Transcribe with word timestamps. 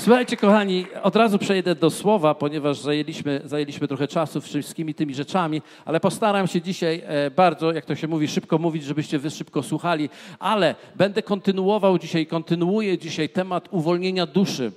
Słuchajcie, 0.00 0.36
kochani, 0.36 0.86
od 1.02 1.16
razu 1.16 1.38
przejdę 1.38 1.74
do 1.74 1.90
słowa, 1.90 2.34
ponieważ 2.34 2.78
zajęliśmy, 2.78 3.40
zajęliśmy 3.44 3.88
trochę 3.88 4.08
czasu 4.08 4.40
wszystkimi 4.40 4.94
tymi 4.94 5.14
rzeczami, 5.14 5.62
ale 5.84 6.00
postaram 6.00 6.46
się 6.46 6.60
dzisiaj 6.62 7.02
e, 7.06 7.30
bardzo, 7.30 7.72
jak 7.72 7.84
to 7.84 7.96
się 7.96 8.08
mówi, 8.08 8.28
szybko 8.28 8.58
mówić, 8.58 8.84
żebyście 8.84 9.18
wy 9.18 9.30
szybko 9.30 9.62
słuchali, 9.62 10.08
ale 10.38 10.74
będę 10.96 11.22
kontynuował 11.22 11.98
dzisiaj, 11.98 12.26
kontynuuję 12.26 12.98
dzisiaj 12.98 13.28
temat 13.28 13.68
uwolnienia 13.70 14.26
duszy. 14.26 14.72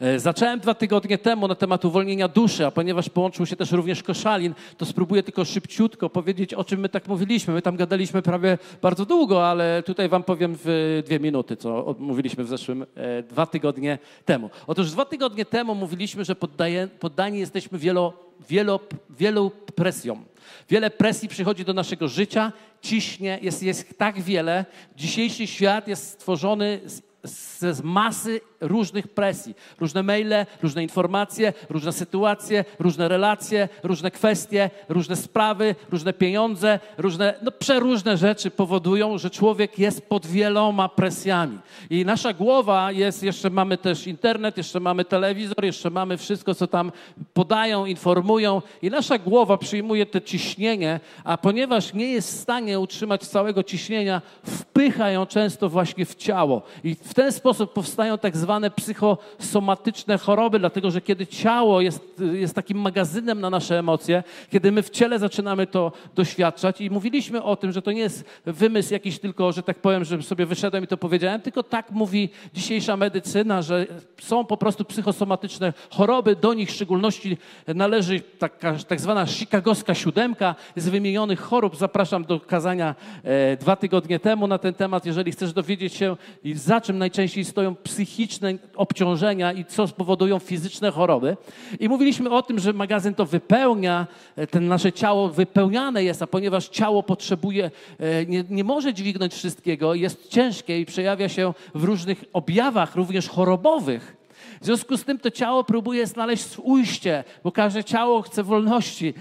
E, 0.00 0.18
zacząłem 0.20 0.60
dwa 0.60 0.74
tygodnie 0.74 1.18
temu 1.18 1.48
na 1.48 1.54
temat 1.54 1.84
uwolnienia 1.84 2.28
duszy, 2.28 2.66
a 2.66 2.70
ponieważ 2.70 3.08
połączył 3.08 3.46
się 3.46 3.56
też 3.56 3.72
również 3.72 4.02
Koszalin, 4.02 4.54
to 4.76 4.86
spróbuję 4.86 5.22
tylko 5.22 5.44
szybciutko 5.44 6.10
powiedzieć, 6.10 6.54
o 6.54 6.64
czym 6.64 6.80
my 6.80 6.88
tak 6.88 7.08
mówiliśmy. 7.08 7.54
My 7.54 7.62
tam 7.62 7.76
gadaliśmy 7.76 8.22
prawie 8.22 8.58
bardzo 8.82 9.06
długo, 9.06 9.48
ale 9.48 9.82
tutaj 9.82 10.08
wam 10.08 10.22
powiem 10.22 10.56
w 10.64 11.02
dwie 11.06 11.20
minuty, 11.20 11.56
co 11.56 11.94
mówiliśmy 11.98 12.44
w 12.44 12.48
zeszłym 12.48 12.86
e, 12.94 13.22
dwa 13.22 13.46
tygodnie 13.46 13.98
temu. 14.24 14.50
Otóż 14.66 14.90
dwa 14.90 15.04
tygodnie 15.04 15.44
temu 15.44 15.74
mówiliśmy, 15.74 16.24
że 16.24 16.34
poddaje, 16.34 16.88
poddani 17.00 17.38
jesteśmy 17.38 17.78
wielo, 17.78 18.12
wielo, 18.48 18.80
wielu 19.10 19.50
presjom. 19.74 20.24
Wiele 20.70 20.90
presji 20.90 21.28
przychodzi 21.28 21.64
do 21.64 21.72
naszego 21.72 22.08
życia, 22.08 22.52
ciśnie, 22.82 23.38
jest, 23.42 23.62
jest 23.62 23.98
tak 23.98 24.20
wiele. 24.20 24.64
Dzisiejszy 24.96 25.46
świat 25.46 25.88
jest 25.88 26.10
stworzony 26.10 26.80
z 26.84 27.07
z 27.24 27.82
masy 27.82 28.40
różnych 28.60 29.08
presji. 29.08 29.54
Różne 29.80 30.02
maile, 30.02 30.46
różne 30.62 30.82
informacje, 30.82 31.52
różne 31.70 31.92
sytuacje, 31.92 32.64
różne 32.78 33.08
relacje, 33.08 33.68
różne 33.82 34.10
kwestie, 34.10 34.70
różne 34.88 35.16
sprawy, 35.16 35.74
różne 35.90 36.12
pieniądze, 36.12 36.80
różne, 36.98 37.34
no 37.42 37.50
przeróżne 37.50 38.16
rzeczy 38.16 38.50
powodują, 38.50 39.18
że 39.18 39.30
człowiek 39.30 39.78
jest 39.78 40.08
pod 40.08 40.26
wieloma 40.26 40.88
presjami. 40.88 41.58
I 41.90 42.04
nasza 42.04 42.32
głowa 42.32 42.92
jest, 42.92 43.22
jeszcze 43.22 43.50
mamy 43.50 43.78
też 43.78 44.06
internet, 44.06 44.56
jeszcze 44.56 44.80
mamy 44.80 45.04
telewizor, 45.04 45.64
jeszcze 45.64 45.90
mamy 45.90 46.16
wszystko, 46.16 46.54
co 46.54 46.66
tam 46.66 46.92
podają, 47.34 47.86
informują 47.86 48.62
i 48.82 48.90
nasza 48.90 49.18
głowa 49.18 49.56
przyjmuje 49.56 50.06
to 50.06 50.20
ciśnienie, 50.20 51.00
a 51.24 51.36
ponieważ 51.36 51.94
nie 51.94 52.12
jest 52.12 52.28
w 52.32 52.40
stanie 52.40 52.80
utrzymać 52.80 53.26
całego 53.26 53.62
ciśnienia, 53.62 54.22
wpycha 54.46 55.10
ją 55.10 55.26
często 55.26 55.68
właśnie 55.68 56.06
w 56.06 56.14
ciało. 56.14 56.62
I 56.84 56.96
w 57.08 57.14
ten 57.14 57.32
sposób 57.32 57.72
powstają 57.72 58.18
tak 58.18 58.36
zwane 58.36 58.70
psychosomatyczne 58.70 60.18
choroby, 60.18 60.58
dlatego 60.58 60.90
że 60.90 61.00
kiedy 61.00 61.26
ciało 61.26 61.80
jest, 61.80 62.22
jest 62.32 62.54
takim 62.54 62.78
magazynem 62.78 63.40
na 63.40 63.50
nasze 63.50 63.78
emocje, 63.78 64.22
kiedy 64.50 64.72
my 64.72 64.82
w 64.82 64.90
ciele 64.90 65.18
zaczynamy 65.18 65.66
to 65.66 65.92
doświadczać 66.14 66.80
i 66.80 66.90
mówiliśmy 66.90 67.42
o 67.42 67.56
tym, 67.56 67.72
że 67.72 67.82
to 67.82 67.92
nie 67.92 68.00
jest 68.00 68.24
wymysł 68.46 68.92
jakiś 68.92 69.18
tylko, 69.18 69.52
że 69.52 69.62
tak 69.62 69.78
powiem, 69.78 70.04
że 70.04 70.22
sobie 70.22 70.46
wyszedłem 70.46 70.84
i 70.84 70.86
to 70.86 70.96
powiedziałem, 70.96 71.40
tylko 71.40 71.62
tak 71.62 71.90
mówi 71.90 72.28
dzisiejsza 72.54 72.96
medycyna, 72.96 73.62
że 73.62 73.86
są 74.20 74.44
po 74.44 74.56
prostu 74.56 74.84
psychosomatyczne 74.84 75.72
choroby, 75.90 76.36
do 76.36 76.54
nich 76.54 76.68
w 76.68 76.74
szczególności 76.74 77.38
należy 77.66 78.20
taka, 78.20 78.74
tak 78.88 79.00
zwana 79.00 79.26
chicagowska 79.26 79.94
siódemka 79.94 80.54
z 80.76 80.88
wymienionych 80.88 81.40
chorób. 81.40 81.76
Zapraszam 81.76 82.24
do 82.24 82.40
kazania 82.40 82.94
e, 83.24 83.56
dwa 83.56 83.76
tygodnie 83.76 84.20
temu 84.20 84.46
na 84.46 84.58
ten 84.58 84.74
temat, 84.74 85.06
jeżeli 85.06 85.32
chcesz 85.32 85.52
dowiedzieć 85.52 85.94
się 85.94 86.16
za 86.54 86.80
czym 86.80 86.97
najczęściej 86.98 87.44
stoją 87.44 87.74
psychiczne 87.74 88.54
obciążenia 88.76 89.52
i 89.52 89.64
co 89.64 89.86
spowodują 89.86 90.38
fizyczne 90.38 90.90
choroby. 90.90 91.36
I 91.80 91.88
mówiliśmy 91.88 92.30
o 92.30 92.42
tym, 92.42 92.58
że 92.58 92.72
magazyn 92.72 93.14
to 93.14 93.26
wypełnia, 93.26 94.06
e, 94.36 94.46
ten 94.46 94.68
nasze 94.68 94.92
ciało 94.92 95.28
wypełniane 95.28 96.04
jest, 96.04 96.22
a 96.22 96.26
ponieważ 96.26 96.68
ciało 96.68 97.02
potrzebuje, 97.02 97.70
e, 97.98 98.26
nie, 98.26 98.44
nie 98.50 98.64
może 98.64 98.94
dźwignąć 98.94 99.34
wszystkiego, 99.34 99.94
jest 99.94 100.28
ciężkie 100.28 100.80
i 100.80 100.86
przejawia 100.86 101.28
się 101.28 101.54
w 101.74 101.84
różnych 101.84 102.24
objawach, 102.32 102.96
również 102.96 103.28
chorobowych. 103.28 104.17
W 104.60 104.64
związku 104.64 104.96
z 104.96 105.04
tym 105.04 105.18
to 105.18 105.30
ciało 105.30 105.64
próbuje 105.64 106.06
znaleźć 106.06 106.46
ujście, 106.62 107.24
bo 107.44 107.52
każde 107.52 107.84
ciało 107.84 108.22
chce 108.22 108.42
wolności. 108.42 109.14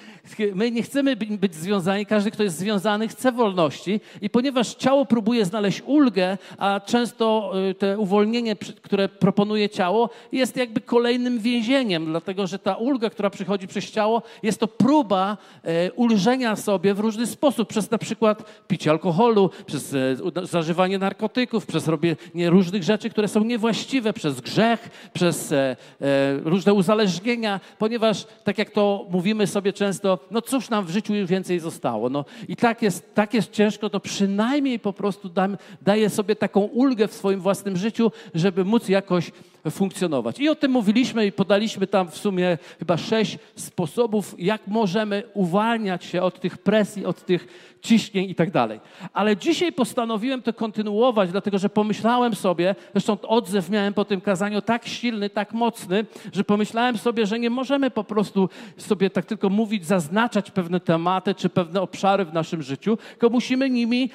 My 0.55 0.71
nie 0.71 0.83
chcemy 0.83 1.15
być 1.15 1.55
związani, 1.55 2.05
każdy, 2.05 2.31
kto 2.31 2.43
jest 2.43 2.57
związany, 2.57 3.07
chce 3.07 3.31
wolności. 3.31 4.01
I 4.21 4.29
ponieważ 4.29 4.75
ciało 4.75 5.05
próbuje 5.05 5.45
znaleźć 5.45 5.81
ulgę, 5.85 6.37
a 6.57 6.81
często 6.85 7.53
y, 7.69 7.75
te 7.75 7.97
uwolnienie, 7.97 8.55
które 8.81 9.09
proponuje 9.09 9.69
ciało, 9.69 10.09
jest 10.31 10.57
jakby 10.57 10.81
kolejnym 10.81 11.39
więzieniem, 11.39 12.05
dlatego 12.05 12.47
że 12.47 12.59
ta 12.59 12.75
ulga, 12.75 13.09
która 13.09 13.29
przychodzi 13.29 13.67
przez 13.67 13.91
ciało, 13.91 14.21
jest 14.43 14.59
to 14.59 14.67
próba 14.67 15.37
e, 15.63 15.91
ulżenia 15.91 16.55
sobie 16.55 16.93
w 16.93 16.99
różny 16.99 17.27
sposób, 17.27 17.69
przez 17.69 17.91
na 17.91 17.97
przykład 17.97 18.63
picie 18.67 18.91
alkoholu, 18.91 19.49
przez 19.65 19.93
e, 19.93 20.15
zażywanie 20.43 20.97
narkotyków, 20.97 21.65
przez 21.65 21.87
robienie 21.87 22.49
różnych 22.49 22.83
rzeczy, 22.83 23.09
które 23.09 23.27
są 23.27 23.43
niewłaściwe, 23.43 24.13
przez 24.13 24.41
grzech, 24.41 25.06
przez 25.13 25.51
e, 25.51 25.75
różne 26.43 26.73
uzależnienia, 26.73 27.59
ponieważ, 27.77 28.27
tak 28.43 28.57
jak 28.57 28.69
to 28.69 29.05
mówimy 29.09 29.47
sobie 29.47 29.73
często, 29.73 30.19
no 30.31 30.41
cóż 30.41 30.69
nam 30.69 30.85
w 30.85 30.89
życiu 30.89 31.15
już 31.15 31.29
więcej 31.29 31.59
zostało. 31.59 32.09
No, 32.09 32.25
I 32.47 32.55
tak 32.55 32.81
jest, 32.81 33.15
tak 33.15 33.33
jest 33.33 33.51
ciężko, 33.51 33.89
to 33.89 33.99
przynajmniej 33.99 34.79
po 34.79 34.93
prostu 34.93 35.29
dam, 35.29 35.57
daję 35.81 36.09
sobie 36.09 36.35
taką 36.35 36.61
ulgę 36.61 37.07
w 37.07 37.13
swoim 37.13 37.39
własnym 37.39 37.77
życiu, 37.77 38.11
żeby 38.33 38.65
móc 38.65 38.89
jakoś 38.89 39.31
funkcjonować. 39.71 40.39
I 40.39 40.49
o 40.49 40.55
tym 40.55 40.71
mówiliśmy 40.71 41.25
i 41.25 41.31
podaliśmy 41.31 41.87
tam 41.87 42.11
w 42.11 42.17
sumie 42.17 42.57
chyba 42.79 42.97
sześć 42.97 43.37
sposobów, 43.55 44.35
jak 44.37 44.67
możemy 44.67 45.23
uwalniać 45.33 46.05
się 46.05 46.21
od 46.21 46.39
tych 46.39 46.57
presji, 46.57 47.05
od 47.05 47.25
tych 47.25 47.47
ciśnień 47.81 48.29
i 48.29 48.35
tak 48.35 48.51
dalej. 48.51 48.79
Ale 49.13 49.37
dzisiaj 49.37 49.73
postanowiłem 49.73 50.41
to 50.41 50.53
kontynuować, 50.53 51.31
dlatego 51.31 51.57
że 51.57 51.69
pomyślałem 51.69 52.35
sobie, 52.35 52.75
zresztą 52.91 53.17
odzew 53.21 53.69
miałem 53.69 53.93
po 53.93 54.05
tym 54.05 54.21
kazaniu 54.21 54.61
tak 54.61 54.87
silny, 54.87 55.29
tak 55.29 55.53
mocny, 55.53 56.05
że 56.33 56.43
pomyślałem 56.43 56.97
sobie, 56.97 57.25
że 57.25 57.39
nie 57.39 57.49
możemy 57.49 57.91
po 57.91 58.03
prostu 58.03 58.49
sobie 58.77 59.09
tak 59.09 59.25
tylko 59.25 59.49
mówić, 59.49 59.85
zaznaczać 59.85 60.51
pewne 60.51 60.79
tematy 60.79 61.35
czy 61.35 61.49
pewne 61.49 61.81
obszary 61.81 62.25
w 62.25 62.33
naszym 62.33 62.63
życiu, 62.63 62.97
tylko 63.09 63.29
musimy 63.29 63.69
nimi 63.69 64.09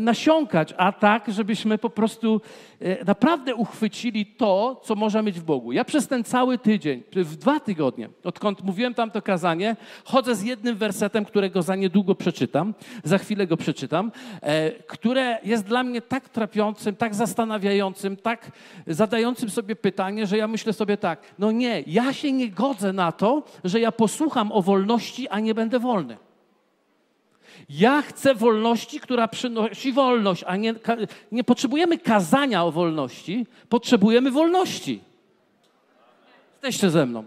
nasiąkać, 0.00 0.74
a 0.76 0.92
tak, 0.92 1.32
żebyśmy 1.32 1.78
po 1.78 1.90
prostu 1.90 2.40
e, 2.80 3.04
naprawdę 3.04 3.54
uchwycili 3.54 4.26
to, 4.26 4.80
co 4.84 4.94
można 4.94 5.22
mieć 5.22 5.40
w 5.40 5.44
Bogu. 5.44 5.72
Ja 5.72 5.84
przez 5.84 6.08
ten 6.08 6.24
cały 6.24 6.58
tydzień, 6.58 7.02
w 7.12 7.36
dwa 7.36 7.60
tygodnie, 7.60 8.08
odkąd 8.24 8.62
mówiłem 8.62 8.94
tam 8.94 9.10
to 9.10 9.22
kazanie, 9.22 9.76
chodzę 10.04 10.34
z 10.34 10.42
jednym 10.42 10.76
wersetem, 10.76 11.24
którego 11.24 11.62
za 11.62 11.76
niedługo 11.76 12.14
przeczytam 12.14 12.74
za 13.04 13.18
chwilę 13.18 13.46
go 13.46 13.56
przeczytam, 13.56 14.12
e, 14.40 14.70
które 14.70 15.38
jest 15.44 15.64
dla 15.64 15.82
mnie 15.82 16.02
tak 16.02 16.28
trapiącym, 16.28 16.96
tak 16.96 17.14
zastanawiającym, 17.14 18.16
tak 18.16 18.50
zadającym 18.86 19.50
sobie 19.50 19.76
pytanie, 19.76 20.26
że 20.26 20.38
ja 20.38 20.48
myślę 20.48 20.72
sobie 20.72 20.96
tak, 20.96 21.34
no 21.38 21.52
nie, 21.52 21.82
ja 21.86 22.12
się 22.12 22.32
nie 22.32 22.50
godzę 22.50 22.92
na 22.92 23.12
to, 23.12 23.42
że 23.64 23.80
ja 23.80 23.92
posłucham 23.92 24.52
o 24.52 24.62
wolności, 24.62 25.28
a 25.28 25.40
nie 25.40 25.54
będę 25.54 25.78
wolny. 25.78 26.16
Ja 27.68 28.02
chcę 28.02 28.34
wolności, 28.34 29.00
która 29.00 29.28
przynosi 29.28 29.92
wolność, 29.92 30.44
a 30.46 30.56
nie, 30.56 30.74
nie 31.32 31.44
potrzebujemy 31.44 31.98
kazania 31.98 32.64
o 32.64 32.72
wolności, 32.72 33.46
potrzebujemy 33.68 34.30
wolności. 34.30 35.00
Jesteście 36.52 36.90
ze 36.90 37.06
mną. 37.06 37.24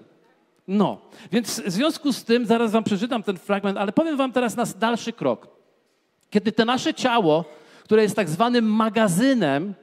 No, 0.67 1.01
więc 1.31 1.61
w 1.61 1.71
związku 1.71 2.13
z 2.13 2.23
tym, 2.23 2.45
zaraz 2.45 2.71
wam 2.71 2.83
przeczytam 2.83 3.23
ten 3.23 3.37
fragment, 3.37 3.77
ale 3.77 3.91
powiem 3.91 4.17
wam 4.17 4.31
teraz 4.31 4.55
nas 4.55 4.77
dalszy 4.77 5.13
krok. 5.13 5.47
Kiedy 6.29 6.51
to 6.51 6.65
nasze 6.65 6.93
ciało, 6.93 7.45
które 7.83 8.03
jest 8.03 8.15
tak 8.15 8.29
zwanym 8.29 8.65
magazynem 8.65 9.73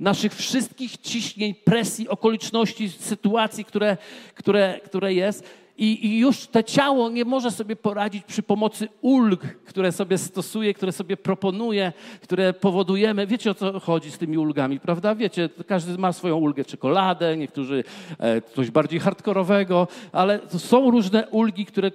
naszych 0.00 0.34
wszystkich 0.34 0.96
ciśnień, 0.96 1.54
presji, 1.54 2.08
okoliczności, 2.08 2.88
sytuacji, 2.90 3.64
które, 3.64 3.96
które, 4.34 4.80
które 4.84 5.14
jest, 5.14 5.44
i, 5.78 6.06
I, 6.06 6.18
już 6.18 6.46
to 6.46 6.62
ciało 6.62 7.10
nie 7.10 7.24
może 7.24 7.50
sobie 7.50 7.76
poradzić 7.76 8.24
przy 8.24 8.42
pomocy 8.42 8.88
ulg, 9.00 9.40
które 9.64 9.92
sobie 9.92 10.18
stosuje, 10.18 10.74
które 10.74 10.92
sobie 10.92 11.16
proponuje, 11.16 11.92
które 12.22 12.52
powodujemy. 12.52 13.26
Wiecie 13.26 13.50
o 13.50 13.54
co 13.54 13.80
chodzi 13.80 14.10
z 14.10 14.18
tymi 14.18 14.38
ulgami, 14.38 14.80
prawda? 14.80 15.14
Wiecie, 15.14 15.48
każdy 15.66 15.98
ma 15.98 16.12
swoją 16.12 16.36
ulgę, 16.36 16.64
czekoladę, 16.64 17.36
niektórzy 17.36 17.84
e, 18.18 18.42
coś 18.42 18.70
bardziej 18.70 19.00
hardkorowego, 19.00 19.88
ale 20.12 20.40
są 20.48 20.90
różne 20.90 21.28
ulgi, 21.28 21.66
które 21.66 21.90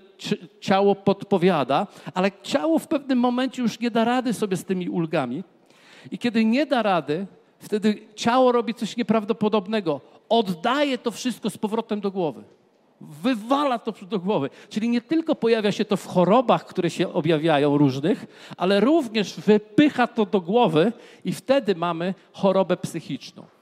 ciało 0.59 0.95
podpowiada, 0.95 1.87
ale 2.13 2.31
ciało 2.43 2.79
w 2.79 2.87
pewnym 2.87 3.19
momencie 3.19 3.61
już 3.61 3.79
nie 3.79 3.91
da 3.91 4.03
rady 4.03 4.33
sobie 4.33 4.57
z 4.57 4.65
tymi 4.65 4.89
ulgami. 4.89 5.43
I 6.11 6.17
kiedy 6.17 6.45
nie 6.45 6.65
da 6.65 6.83
rady, 6.83 7.27
wtedy 7.59 7.99
ciało 8.15 8.51
robi 8.51 8.73
coś 8.73 8.97
nieprawdopodobnego. 8.97 10.01
Oddaje 10.29 10.97
to 10.97 11.11
wszystko 11.11 11.49
z 11.49 11.57
powrotem 11.57 12.01
do 12.01 12.11
głowy 12.11 12.43
wywala 13.01 13.79
to 13.79 13.93
do 14.05 14.19
głowy. 14.19 14.49
Czyli 14.69 14.89
nie 14.89 15.01
tylko 15.01 15.35
pojawia 15.35 15.71
się 15.71 15.85
to 15.85 15.97
w 15.97 16.07
chorobach, 16.07 16.65
które 16.65 16.89
się 16.89 17.13
objawiają 17.13 17.77
różnych, 17.77 18.25
ale 18.57 18.79
również 18.79 19.33
wypycha 19.39 20.07
to 20.07 20.25
do 20.25 20.41
głowy 20.41 20.91
i 21.25 21.33
wtedy 21.33 21.75
mamy 21.75 22.13
chorobę 22.31 22.77
psychiczną. 22.77 23.56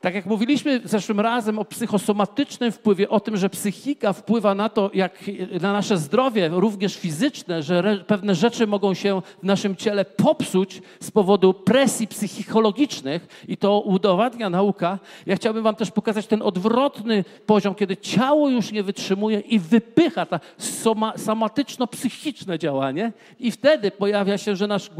Tak 0.00 0.14
jak 0.14 0.26
mówiliśmy 0.26 0.80
zeszłym 0.84 1.20
razem 1.20 1.58
o 1.58 1.64
psychosomatycznym 1.64 2.72
wpływie, 2.72 3.08
o 3.08 3.20
tym, 3.20 3.36
że 3.36 3.50
psychika 3.50 4.12
wpływa 4.12 4.54
na 4.54 4.68
to, 4.68 4.90
jak 4.94 5.24
na 5.60 5.72
nasze 5.72 5.96
zdrowie, 5.98 6.48
również 6.52 6.96
fizyczne, 6.96 7.62
że 7.62 7.78
re, 7.78 7.96
pewne 7.96 8.34
rzeczy 8.34 8.66
mogą 8.66 8.94
się 8.94 9.22
w 9.42 9.42
naszym 9.42 9.76
ciele 9.76 10.04
popsuć 10.04 10.82
z 11.00 11.10
powodu 11.10 11.54
presji 11.54 12.06
psychologicznych 12.06 13.44
i 13.48 13.56
to 13.56 13.80
udowadnia 13.80 14.50
nauka. 14.50 14.98
Ja 15.26 15.36
chciałbym 15.36 15.62
wam 15.62 15.76
też 15.76 15.90
pokazać 15.90 16.26
ten 16.26 16.42
odwrotny 16.42 17.24
poziom, 17.46 17.74
kiedy 17.74 17.96
ciało 17.96 18.48
już 18.48 18.72
nie 18.72 18.82
wytrzymuje 18.82 19.40
i 19.40 19.58
wypycha 19.58 20.26
ta 20.26 20.40
soma, 20.58 21.12
somatyczno-psychiczne 21.16 22.58
działanie 22.58 23.12
i 23.40 23.50
wtedy 23.50 23.90
pojawia 23.90 24.38
się, 24.38 24.56
że 24.56 24.66
nasz, 24.66 24.90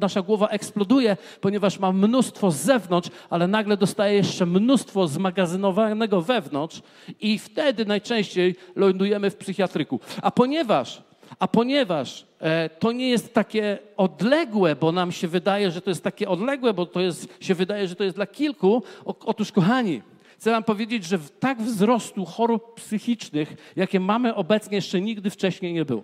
nasza 0.00 0.22
głowa 0.22 0.48
eksploduje, 0.48 1.16
ponieważ 1.40 1.78
ma 1.78 1.92
mnóstwo 1.92 2.50
z 2.50 2.56
zewnątrz, 2.56 3.10
ale 3.30 3.46
nagle 3.46 3.76
dostaje 3.76 4.14
jeszcze 4.14 4.41
jeszcze 4.42 4.60
mnóstwo 4.60 5.08
zmagazynowanego 5.08 6.22
wewnątrz 6.22 6.82
i 7.20 7.38
wtedy 7.38 7.84
najczęściej 7.84 8.54
lądujemy 8.76 9.30
w 9.30 9.36
psychiatryku. 9.36 10.00
A 10.22 10.30
ponieważ, 10.30 11.02
a 11.38 11.48
ponieważ 11.48 12.26
e, 12.40 12.68
to 12.68 12.92
nie 12.92 13.10
jest 13.10 13.34
takie 13.34 13.78
odległe, 13.96 14.76
bo 14.76 14.92
nam 14.92 15.12
się 15.12 15.28
wydaje, 15.28 15.70
że 15.70 15.80
to 15.80 15.90
jest 15.90 16.04
takie 16.04 16.28
odległe, 16.28 16.74
bo 16.74 16.86
to 16.86 17.00
jest, 17.00 17.28
się 17.40 17.54
wydaje, 17.54 17.88
że 17.88 17.96
to 17.96 18.04
jest 18.04 18.16
dla 18.16 18.26
kilku, 18.26 18.82
otóż 19.04 19.52
kochani, 19.52 20.02
Chcę 20.38 20.50
Wam 20.50 20.64
powiedzieć, 20.64 21.04
że 21.04 21.18
tak 21.40 21.62
wzrostu 21.62 22.24
chorób 22.24 22.74
psychicznych, 22.74 23.72
jakie 23.76 24.00
mamy 24.00 24.34
obecnie, 24.34 24.76
jeszcze 24.76 25.00
nigdy 25.00 25.30
wcześniej 25.30 25.72
nie 25.72 25.84
było. 25.84 26.02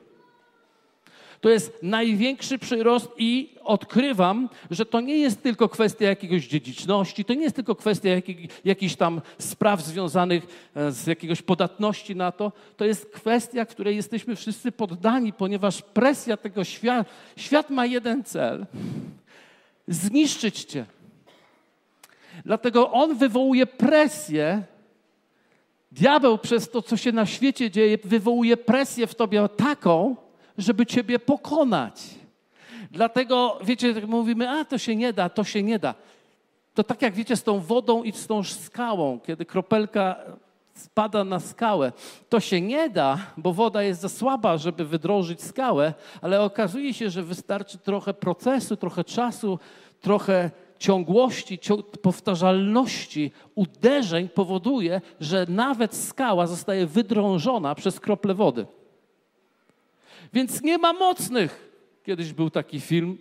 To 1.40 1.49
jest 1.49 1.82
największy 1.82 2.58
przyrost 2.58 3.08
i 3.17 3.55
odkrywam, 3.62 4.49
że 4.70 4.87
to 4.87 5.00
nie 5.00 5.19
jest 5.19 5.43
tylko 5.43 5.69
kwestia 5.69 6.05
jakiegoś 6.05 6.46
dziedziczności, 6.46 7.25
to 7.25 7.35
nie 7.35 7.43
jest 7.43 7.56
tylko 7.56 7.75
kwestia 7.75 8.11
jakichś 8.64 8.96
tam 8.96 9.20
spraw 9.38 9.85
związanych 9.85 10.70
e, 10.75 10.93
z 10.93 11.06
jakiegoś 11.06 11.43
podatności 11.43 12.17
na 12.17 12.32
to. 12.32 12.52
To 12.76 12.85
jest 12.85 13.06
kwestia, 13.06 13.67
której 13.67 13.96
jesteśmy 13.96 14.37
wszyscy 14.37 14.73
poddani, 14.73 15.32
ponieważ 15.32 15.82
presja 15.82 16.37
tego 16.37 16.64
świata, 16.64 17.11
świat 17.37 17.70
ma 17.70 17.87
jeden 17.87 18.25
cel. 18.25 18.67
Zniszczyć 19.88 20.64
cię. 20.64 20.87
Dlatego 22.44 22.93
on 22.93 23.14
wywołuje 23.14 23.67
presję, 23.67 24.62
Diabeł 25.93 26.38
przez 26.38 26.70
to, 26.70 26.82
co 26.82 26.96
się 26.96 27.12
na 27.12 27.26
świecie 27.26 27.70
dzieje, 27.70 27.99
wywołuje 28.05 28.56
presję 28.56 29.06
w 29.06 29.14
tobie 29.14 29.49
taką, 29.56 30.17
żeby 30.59 30.87
Ciebie 30.87 31.19
pokonać. 31.19 32.03
Dlatego, 32.91 33.59
wiecie, 33.65 33.95
tak 33.95 34.07
mówimy, 34.07 34.51
a 34.51 34.65
to 34.65 34.79
się 34.79 34.97
nie 34.97 35.13
da, 35.13 35.29
to 35.29 35.45
się 35.45 35.63
nie 35.63 35.79
da. 35.79 35.95
To 36.75 36.85
tak 36.85 37.03
jak 37.03 37.15
wiecie 37.15 37.37
z 37.37 37.43
tą 37.43 37.61
wodą 37.61 38.03
i 38.03 38.13
z 38.13 38.27
tą 38.27 38.45
skałą, 38.45 39.21
kiedy 39.21 39.45
kropelka 39.45 40.17
spada 40.75 41.25
na 41.25 41.41
skałę. 41.41 41.93
To 42.29 42.41
się 42.41 42.61
nie 42.61 42.91
da, 42.91 43.19
bo 43.37 43.53
woda 43.53 43.83
jest 43.83 44.01
za 44.01 44.09
słaba, 44.09 44.57
żeby 44.57 44.85
wydrążyć 44.85 45.43
skałę, 45.43 45.95
ale 46.23 46.41
okazuje 46.41 46.95
się, 46.95 47.11
że 47.11 47.23
wystarczy 47.23 47.79
trochę 47.79 48.15
procesu, 48.15 48.77
trochę 48.77 49.05
czasu, 49.05 49.59
trochę 50.01 50.51
ciągłości, 50.79 51.59
powtarzalności 52.03 53.33
uderzeń 53.55 54.29
powoduje, 54.29 55.01
że 55.21 55.47
nawet 55.49 55.95
skała 55.95 56.47
zostaje 56.47 56.87
wydrążona 56.87 57.75
przez 57.75 58.01
krople 58.01 58.35
wody. 58.35 58.67
Więc 60.33 60.63
nie 60.63 60.79
ma 60.79 60.93
mocnych. 60.93 61.69
Kiedyś 62.05 62.33
był 62.33 62.51
taki 62.51 62.81
film 62.81 63.19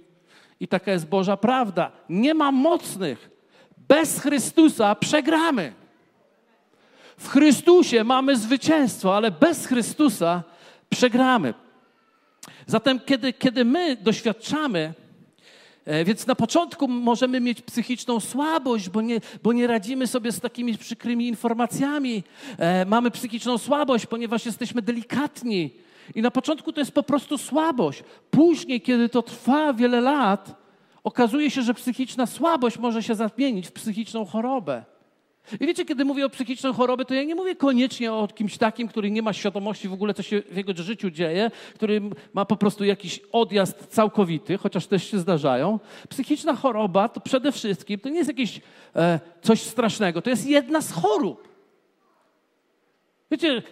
i 0.60 0.68
taka 0.68 0.92
jest 0.92 1.08
Boża 1.08 1.38
prawda. 1.38 1.92
Nie 2.10 2.34
ma 2.34 2.52
mocnych. 2.52 3.30
Bez 3.88 4.20
Chrystusa 4.20 4.96
przegramy. 4.96 5.74
W 7.18 7.30
Chrystusie 7.30 8.04
mamy 8.04 8.38
zwycięstwo, 8.38 9.18
ale 9.18 9.32
bez 9.32 9.66
Chrystusa 9.66 10.44
przegramy. 10.90 11.54
Zatem, 12.68 13.00
kiedy, 13.00 13.34
kiedy 13.34 13.66
my 13.66 13.96
doświadczamy, 13.96 14.94
e, 15.86 16.06
więc 16.06 16.28
na 16.28 16.36
początku 16.36 16.88
możemy 16.88 17.40
mieć 17.40 17.62
psychiczną 17.62 18.20
słabość, 18.20 18.90
bo 18.90 19.02
nie, 19.02 19.22
bo 19.44 19.54
nie 19.54 19.68
radzimy 19.68 20.08
sobie 20.08 20.32
z 20.32 20.40
takimi 20.40 20.78
przykrymi 20.78 21.28
informacjami. 21.28 22.24
E, 22.58 22.86
mamy 22.86 23.12
psychiczną 23.12 23.58
słabość, 23.58 24.06
ponieważ 24.06 24.46
jesteśmy 24.46 24.82
delikatni. 24.82 25.72
I 26.16 26.22
na 26.22 26.32
początku 26.32 26.74
to 26.74 26.82
jest 26.82 26.92
po 26.92 27.04
prostu 27.04 27.38
słabość. 27.38 28.04
Później, 28.32 28.82
kiedy 28.82 29.10
to 29.10 29.22
trwa 29.22 29.74
wiele 29.74 30.02
lat, 30.02 30.56
okazuje 31.04 31.52
się, 31.52 31.62
że 31.62 31.74
psychiczna 31.74 32.26
słabość 32.26 32.78
może 32.78 33.04
się 33.04 33.16
zamienić 33.16 33.68
w 33.68 33.72
psychiczną 33.72 34.26
chorobę. 34.26 34.84
I 35.60 35.68
wiecie, 35.68 35.86
kiedy 35.86 36.06
mówię 36.06 36.26
o 36.26 36.30
psychicznej 36.30 36.74
chorobie, 36.74 37.06
to 37.06 37.14
ja 37.14 37.24
nie 37.24 37.36
mówię 37.36 37.56
koniecznie 37.56 38.14
o 38.14 38.28
kimś 38.28 38.58
takim, 38.58 38.88
który 38.88 39.12
nie 39.12 39.22
ma 39.22 39.34
świadomości 39.34 39.88
w 39.88 39.94
ogóle, 39.94 40.14
co 40.14 40.24
się 40.24 40.42
w 40.52 40.58
jego 40.58 40.74
życiu 40.74 41.12
dzieje, 41.12 41.52
który 41.76 42.02
ma 42.34 42.46
po 42.46 42.56
prostu 42.56 42.84
jakiś 42.84 43.20
odjazd 43.32 43.88
całkowity, 43.88 44.58
chociaż 44.58 44.88
też 44.88 45.12
się 45.12 45.20
zdarzają. 45.20 45.80
Psychiczna 46.10 46.56
choroba 46.56 47.10
to 47.10 47.20
przede 47.20 47.52
wszystkim, 47.52 48.00
to 48.00 48.10
nie 48.10 48.18
jest 48.18 48.28
jakieś 48.28 48.62
e, 48.96 49.20
coś 49.42 49.62
strasznego, 49.62 50.22
to 50.22 50.30
jest 50.30 50.48
jedna 50.48 50.82
z 50.82 50.92
chorób. 50.92 51.57
Wiecie, 53.32 53.64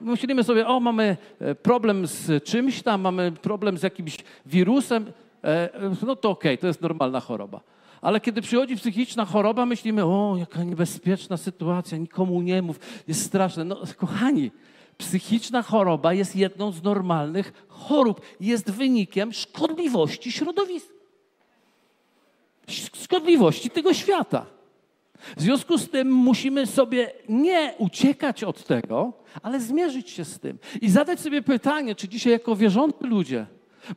myślimy 0.00 0.44
sobie, 0.44 0.66
o, 0.66 0.80
mamy 0.80 1.16
e, 1.40 1.54
problem 1.54 2.06
z 2.06 2.44
czymś 2.44 2.82
tam, 2.82 3.00
mamy 3.00 3.32
problem 3.32 3.78
z 3.78 3.82
jakimś 3.82 4.16
wirusem, 4.46 5.12
e, 5.44 5.70
no 6.06 6.16
to 6.16 6.30
okej, 6.30 6.54
okay, 6.54 6.58
to 6.58 6.66
jest 6.66 6.80
normalna 6.82 7.20
choroba. 7.20 7.60
Ale 8.00 8.20
kiedy 8.20 8.42
przychodzi 8.42 8.76
psychiczna 8.76 9.24
choroba, 9.24 9.66
myślimy, 9.66 10.04
o, 10.04 10.36
jaka 10.38 10.64
niebezpieczna 10.64 11.36
sytuacja, 11.36 11.98
nikomu 11.98 12.42
nie 12.42 12.62
mów, 12.62 12.80
jest 13.08 13.22
straszne. 13.22 13.64
No, 13.64 13.78
kochani, 13.96 14.50
psychiczna 14.98 15.62
choroba 15.62 16.12
jest 16.12 16.36
jedną 16.36 16.72
z 16.72 16.82
normalnych 16.82 17.64
chorób. 17.68 18.20
Jest 18.40 18.70
wynikiem 18.70 19.32
szkodliwości 19.32 20.32
środowiska. 20.32 20.94
Szkodliwości 23.02 23.70
tego 23.70 23.94
świata. 23.94 24.55
W 25.36 25.42
związku 25.42 25.78
z 25.78 25.90
tym 25.90 26.12
musimy 26.12 26.66
sobie 26.66 27.12
nie 27.28 27.74
uciekać 27.78 28.44
od 28.44 28.64
tego, 28.64 29.12
ale 29.42 29.60
zmierzyć 29.60 30.10
się 30.10 30.24
z 30.24 30.40
tym 30.40 30.58
i 30.80 30.90
zadać 30.90 31.20
sobie 31.20 31.42
pytanie, 31.42 31.94
czy 31.94 32.08
dzisiaj 32.08 32.32
jako 32.32 32.56
wierzący 32.56 33.06
ludzie 33.06 33.46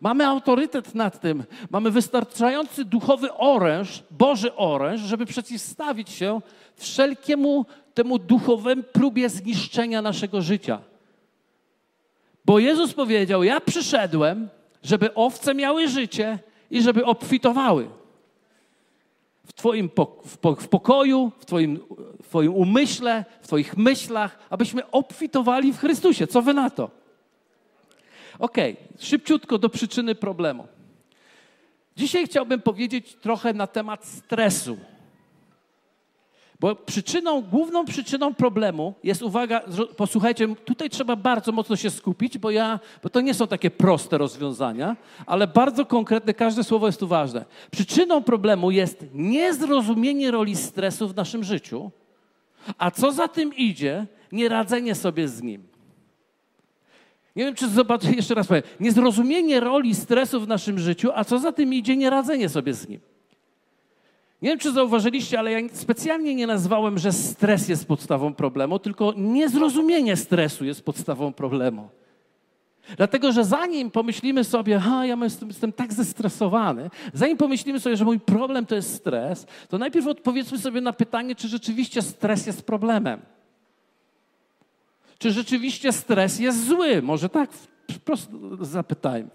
mamy 0.01 0.27
autorytet 0.27 0.95
nad 0.95 1.21
tym, 1.21 1.44
mamy 1.69 1.92
wystarczający 1.92 2.86
duchowy 2.86 3.33
oręż, 3.33 4.04
Boży 4.12 4.56
oręż, 4.56 5.01
żeby 5.01 5.25
przeciwstawić 5.25 6.10
się 6.10 6.42
wszelkiemu 6.75 7.65
temu 7.94 8.19
duchowemu 8.19 8.83
próbie 8.83 9.30
zniszczenia 9.30 10.01
naszego 10.01 10.42
życia. 10.42 10.80
Bo 12.45 12.60
Jezus 12.60 12.94
powiedział: 12.94 13.44
Ja 13.44 13.60
przyszedłem, 13.60 14.50
żeby 14.83 15.13
owce 15.13 15.56
miały 15.56 15.88
życie 15.88 16.39
i 16.72 16.81
żeby 16.81 17.06
obfitowały 17.06 17.89
Twoim 19.60 19.90
w 20.58 20.68
pokoju, 20.68 21.32
w 21.40 21.46
twoim, 21.46 21.80
w 22.24 22.28
twoim 22.28 22.54
umyśle, 22.54 23.26
w 23.42 23.48
Twoich 23.48 23.78
myślach, 23.78 24.39
abyśmy 24.50 24.92
obfitowali 24.92 25.74
w 25.74 25.78
Chrystusie. 25.78 26.28
Co 26.28 26.42
Wy 26.42 26.54
na 26.54 26.70
to? 26.70 26.89
Ok, 28.39 28.58
szybciutko 29.00 29.58
do 29.58 29.70
przyczyny 29.70 30.16
problemu. 30.16 30.68
Dzisiaj 31.98 32.25
chciałbym 32.25 32.62
powiedzieć 32.62 33.16
trochę 33.16 33.54
na 33.54 33.68
temat 33.68 34.06
stresu. 34.06 34.78
Bo 36.60 36.75
przyczyną, 36.75 37.42
główną 37.42 37.86
przyczyną 37.86 38.34
problemu 38.34 38.94
jest, 39.04 39.22
uwaga, 39.22 39.62
posłuchajcie, 39.98 40.56
tutaj 40.66 40.89
trzeba 40.89 41.16
bardzo 41.16 41.51
mocno 41.51 41.75
się 41.75 41.89
skupić, 41.89 42.38
bo, 42.38 42.51
ja, 42.51 42.80
bo 43.04 43.10
to 43.10 43.22
nie 43.22 43.34
są 43.34 43.48
takie 43.48 43.72
proste 43.72 44.18
rozwiązania, 44.18 44.96
ale 45.25 45.48
bardzo 45.48 45.86
konkretne, 45.86 46.34
każde 46.34 46.63
słowo 46.63 46.86
jest 46.86 47.00
tu 47.00 47.08
ważne. 47.08 47.46
Przyczyną 47.72 48.24
problemu 48.24 48.72
jest 48.72 49.06
niezrozumienie 49.13 50.32
roli 50.32 50.56
stresu 50.56 51.08
w 51.08 51.16
naszym 51.16 51.44
życiu, 51.44 51.92
a 52.78 52.92
co 52.92 53.12
za 53.12 53.28
tym 53.28 53.56
idzie, 53.56 54.06
nieradzenie 54.32 54.96
sobie 54.96 55.28
z 55.28 55.42
nim. 55.42 55.63
Nie 57.36 57.46
wiem, 57.46 57.56
czy 57.56 57.70
zobaczę, 57.70 58.12
jeszcze 58.12 58.36
raz 58.36 58.48
powiem. 58.48 58.63
Niezrozumienie 58.80 59.60
roli 59.60 59.96
stresu 59.96 60.42
w 60.42 60.48
naszym 60.48 60.80
życiu, 60.80 61.10
a 61.16 61.24
co 61.24 61.39
za 61.39 61.51
tym 61.51 61.74
idzie, 61.74 61.98
nieradzenie 61.98 62.50
sobie 62.50 62.74
z 62.74 62.88
nim. 62.88 63.00
Nie 64.41 64.50
wiem, 64.50 64.60
czy 64.60 64.72
zauważyliście, 64.72 65.39
ale 65.39 65.51
ja 65.51 65.60
specjalnie 65.74 66.36
nie 66.36 66.48
nazwałem, 66.48 66.98
że 66.98 67.12
stres 67.12 67.69
jest 67.69 67.88
podstawą 67.88 68.34
problemu, 68.34 68.79
tylko 68.79 69.13
niezrozumienie 69.17 70.15
stresu 70.15 70.65
jest 70.65 70.86
podstawą 70.86 71.34
problemu. 71.34 71.89
Dlatego, 72.98 73.31
że 73.31 73.46
zanim 73.46 73.91
pomyślimy 73.91 74.43
sobie, 74.43 74.79
ha, 74.79 75.05
ja 75.05 75.17
jestem, 75.22 75.48
jestem 75.48 75.74
tak 75.74 75.93
zestresowany, 75.93 76.89
zanim 77.13 77.38
pomyślimy 77.38 77.79
sobie, 77.79 77.98
że 77.98 78.05
mój 78.05 78.19
problem 78.19 78.65
to 78.65 78.75
jest 78.75 78.93
stres, 78.93 79.48
to 79.69 79.77
najpierw 79.77 80.08
odpowiedzmy 80.08 80.58
sobie 80.58 80.81
na 80.81 80.93
pytanie, 80.93 81.36
czy 81.36 81.48
rzeczywiście 81.48 82.01
stres 82.01 82.48
jest 82.48 82.63
problemem. 82.63 83.19
Czy 85.17 85.31
rzeczywiście 85.31 85.91
stres 85.91 86.39
jest 86.39 86.67
zły? 86.67 87.01
Może 87.01 87.29
tak 87.29 87.50
wprost 87.91 88.29
zapytajmy. 88.62 89.29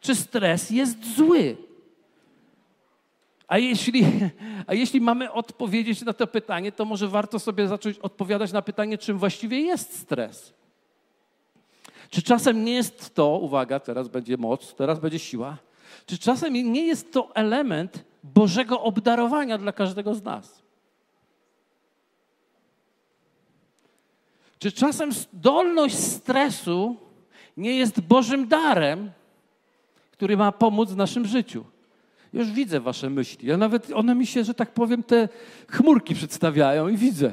Czy 0.00 0.14
stres 0.14 0.70
jest 0.70 1.16
zły? 1.16 1.56
A 3.48 3.58
jeśli, 3.58 4.04
a 4.66 4.74
jeśli 4.74 5.00
mamy 5.00 5.32
odpowiedzieć 5.32 6.02
na 6.02 6.12
to 6.12 6.26
pytanie, 6.26 6.72
to 6.72 6.84
może 6.84 7.08
warto 7.08 7.38
sobie 7.38 7.68
zacząć 7.68 7.98
odpowiadać 7.98 8.52
na 8.52 8.62
pytanie, 8.62 8.98
czym 8.98 9.18
właściwie 9.18 9.60
jest 9.60 9.98
stres. 9.98 10.54
Czy 12.10 12.22
czasem 12.22 12.64
nie 12.64 12.74
jest 12.74 13.14
to, 13.14 13.38
uwaga, 13.38 13.80
teraz 13.80 14.08
będzie 14.08 14.36
moc, 14.36 14.74
teraz 14.74 15.00
będzie 15.00 15.18
siła, 15.18 15.56
czy 16.06 16.18
czasem 16.18 16.52
nie 16.52 16.86
jest 16.86 17.12
to 17.12 17.34
element 17.34 18.04
Bożego 18.24 18.82
obdarowania 18.82 19.58
dla 19.58 19.72
każdego 19.72 20.14
z 20.14 20.22
nas? 20.22 20.62
Czy 24.58 24.72
czasem 24.72 25.12
zdolność 25.12 25.94
stresu 25.94 26.96
nie 27.56 27.76
jest 27.76 28.00
Bożym 28.00 28.48
darem, 28.48 29.10
który 30.10 30.36
ma 30.36 30.52
pomóc 30.52 30.90
w 30.90 30.96
naszym 30.96 31.26
życiu? 31.26 31.64
Już 32.32 32.50
widzę 32.50 32.80
wasze 32.80 33.10
myśli. 33.10 33.48
Ja 33.48 33.56
nawet 33.56 33.92
one 33.92 34.14
mi 34.14 34.26
się, 34.26 34.44
że 34.44 34.54
tak 34.54 34.70
powiem, 34.70 35.02
te 35.02 35.28
chmurki 35.68 36.14
przedstawiają 36.14 36.88
i 36.88 36.96
widzę. 36.96 37.32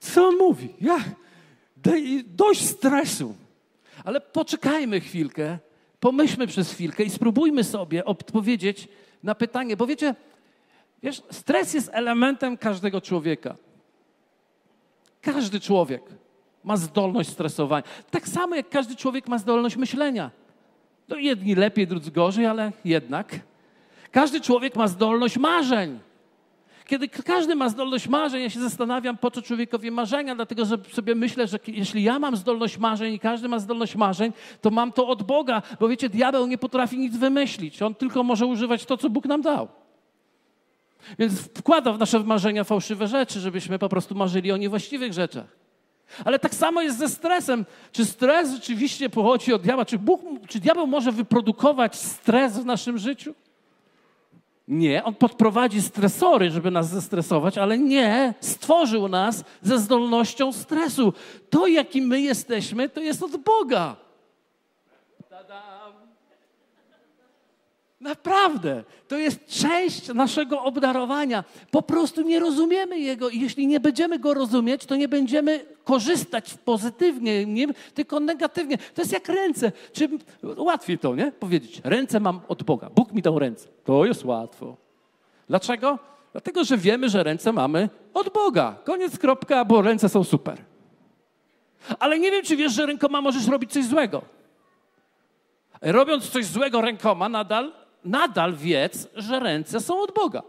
Co 0.00 0.28
on 0.28 0.36
mówi? 0.36 0.74
Ja, 0.80 0.98
dość 2.26 2.66
stresu. 2.66 3.34
Ale 4.04 4.20
poczekajmy 4.20 5.00
chwilkę, 5.00 5.58
pomyślmy 6.00 6.46
przez 6.46 6.72
chwilkę 6.72 7.04
i 7.04 7.10
spróbujmy 7.10 7.64
sobie 7.64 8.04
odpowiedzieć 8.04 8.88
na 9.22 9.34
pytanie, 9.34 9.76
bo 9.76 9.86
wiecie, 9.86 10.14
wiesz, 11.02 11.22
stres 11.30 11.74
jest 11.74 11.90
elementem 11.92 12.56
każdego 12.56 13.00
człowieka. 13.00 13.56
Każdy 15.22 15.60
człowiek 15.60 16.02
ma 16.64 16.76
zdolność 16.76 17.30
stresowania. 17.30 17.82
Tak 18.10 18.28
samo 18.28 18.54
jak 18.54 18.68
każdy 18.68 18.96
człowiek 18.96 19.28
ma 19.28 19.38
zdolność 19.38 19.76
myślenia. 19.76 20.30
To 21.08 21.16
jedni 21.16 21.54
lepiej, 21.54 21.86
drudzy 21.86 22.10
gorzej, 22.10 22.46
ale 22.46 22.72
jednak. 22.84 23.40
Każdy 24.12 24.40
człowiek 24.40 24.76
ma 24.76 24.88
zdolność 24.88 25.38
marzeń. 25.38 25.98
Kiedy 26.86 27.08
każdy 27.08 27.54
ma 27.54 27.68
zdolność 27.68 28.08
marzeń, 28.08 28.42
ja 28.42 28.50
się 28.50 28.60
zastanawiam, 28.60 29.18
po 29.18 29.30
co 29.30 29.42
człowiekowi 29.42 29.90
marzenia, 29.90 30.34
dlatego 30.34 30.64
że 30.64 30.78
sobie 30.92 31.14
myślę, 31.14 31.46
że 31.46 31.58
jeśli 31.66 32.02
ja 32.02 32.18
mam 32.18 32.36
zdolność 32.36 32.78
marzeń 32.78 33.14
i 33.14 33.18
każdy 33.18 33.48
ma 33.48 33.58
zdolność 33.58 33.96
marzeń, 33.96 34.32
to 34.60 34.70
mam 34.70 34.92
to 34.92 35.08
od 35.08 35.22
Boga, 35.22 35.62
bo 35.80 35.88
wiecie, 35.88 36.08
diabeł 36.08 36.46
nie 36.46 36.58
potrafi 36.58 36.98
nic 36.98 37.16
wymyślić. 37.16 37.82
On 37.82 37.94
tylko 37.94 38.22
może 38.22 38.46
używać 38.46 38.84
to, 38.84 38.96
co 38.96 39.10
Bóg 39.10 39.24
nam 39.24 39.42
dał. 39.42 39.68
Więc 41.18 41.40
wkłada 41.40 41.92
w 41.92 41.98
nasze 41.98 42.20
marzenia 42.20 42.64
fałszywe 42.64 43.08
rzeczy, 43.08 43.40
żebyśmy 43.40 43.78
po 43.78 43.88
prostu 43.88 44.14
marzyli 44.14 44.52
o 44.52 44.56
niewłaściwych 44.56 45.12
rzeczach. 45.12 45.46
Ale 46.24 46.38
tak 46.38 46.54
samo 46.54 46.82
jest 46.82 46.98
ze 46.98 47.08
stresem. 47.08 47.66
Czy 47.92 48.04
stres 48.04 48.52
rzeczywiście 48.52 49.10
pochodzi 49.10 49.52
od 49.52 49.62
diabła? 49.62 49.84
Czy, 49.84 49.98
Bóg, 49.98 50.20
czy 50.48 50.60
diabeł 50.60 50.86
może 50.86 51.12
wyprodukować 51.12 51.96
stres 51.96 52.58
w 52.58 52.64
naszym 52.64 52.98
życiu? 52.98 53.34
Nie, 54.68 55.04
on 55.04 55.14
podprowadzi 55.14 55.82
stresory, 55.82 56.50
żeby 56.50 56.70
nas 56.70 56.88
zestresować, 56.88 57.58
ale 57.58 57.78
nie, 57.78 58.34
stworzył 58.40 59.08
nas 59.08 59.44
ze 59.62 59.78
zdolnością 59.78 60.52
stresu. 60.52 61.12
To, 61.50 61.66
jakim 61.66 62.04
my 62.04 62.20
jesteśmy, 62.20 62.88
to 62.88 63.00
jest 63.00 63.22
od 63.22 63.36
Boga. 63.36 63.96
Naprawdę, 68.00 68.84
to 69.08 69.18
jest 69.18 69.46
część 69.46 70.08
naszego 70.08 70.62
obdarowania. 70.62 71.44
Po 71.70 71.82
prostu 71.82 72.22
nie 72.22 72.40
rozumiemy 72.40 72.98
Jego 72.98 73.28
i 73.28 73.40
jeśli 73.40 73.66
nie 73.66 73.80
będziemy 73.80 74.18
Go 74.18 74.34
rozumieć, 74.34 74.86
to 74.86 74.96
nie 74.96 75.08
będziemy 75.08 75.66
korzystać 75.84 76.54
pozytywnie, 76.54 77.46
nie, 77.46 77.66
tylko 77.94 78.20
negatywnie. 78.20 78.78
To 78.78 79.02
jest 79.02 79.12
jak 79.12 79.28
ręce. 79.28 79.72
Czy 79.92 80.08
łatwiej 80.56 80.98
to, 80.98 81.14
nie? 81.14 81.32
Powiedzieć, 81.32 81.80
ręce 81.84 82.20
mam 82.20 82.40
od 82.48 82.62
Boga. 82.62 82.90
Bóg 82.90 83.12
mi 83.12 83.22
dał 83.22 83.38
ręce. 83.38 83.68
To 83.84 84.04
jest 84.04 84.24
łatwo. 84.24 84.76
Dlaczego? 85.48 85.98
Dlatego, 86.32 86.64
że 86.64 86.76
wiemy, 86.76 87.08
że 87.08 87.22
ręce 87.22 87.52
mamy 87.52 87.88
od 88.14 88.32
Boga. 88.32 88.76
Koniec, 88.84 89.18
kropka, 89.18 89.64
bo 89.64 89.82
ręce 89.82 90.08
są 90.08 90.24
super. 90.24 90.58
Ale 91.98 92.18
nie 92.18 92.30
wiem, 92.30 92.42
czy 92.42 92.56
wiesz, 92.56 92.72
że 92.72 92.86
rękoma 92.86 93.20
możesz 93.20 93.46
robić 93.46 93.72
coś 93.72 93.84
złego. 93.84 94.22
Robiąc 95.80 96.30
coś 96.30 96.46
złego 96.46 96.80
rękoma, 96.80 97.28
nadal 97.28 97.72
nadal 98.04 98.54
wiedz, 98.54 99.08
że 99.14 99.40
ręce 99.40 99.80
są 99.80 100.00
od 100.00 100.14
Boga. 100.14 100.42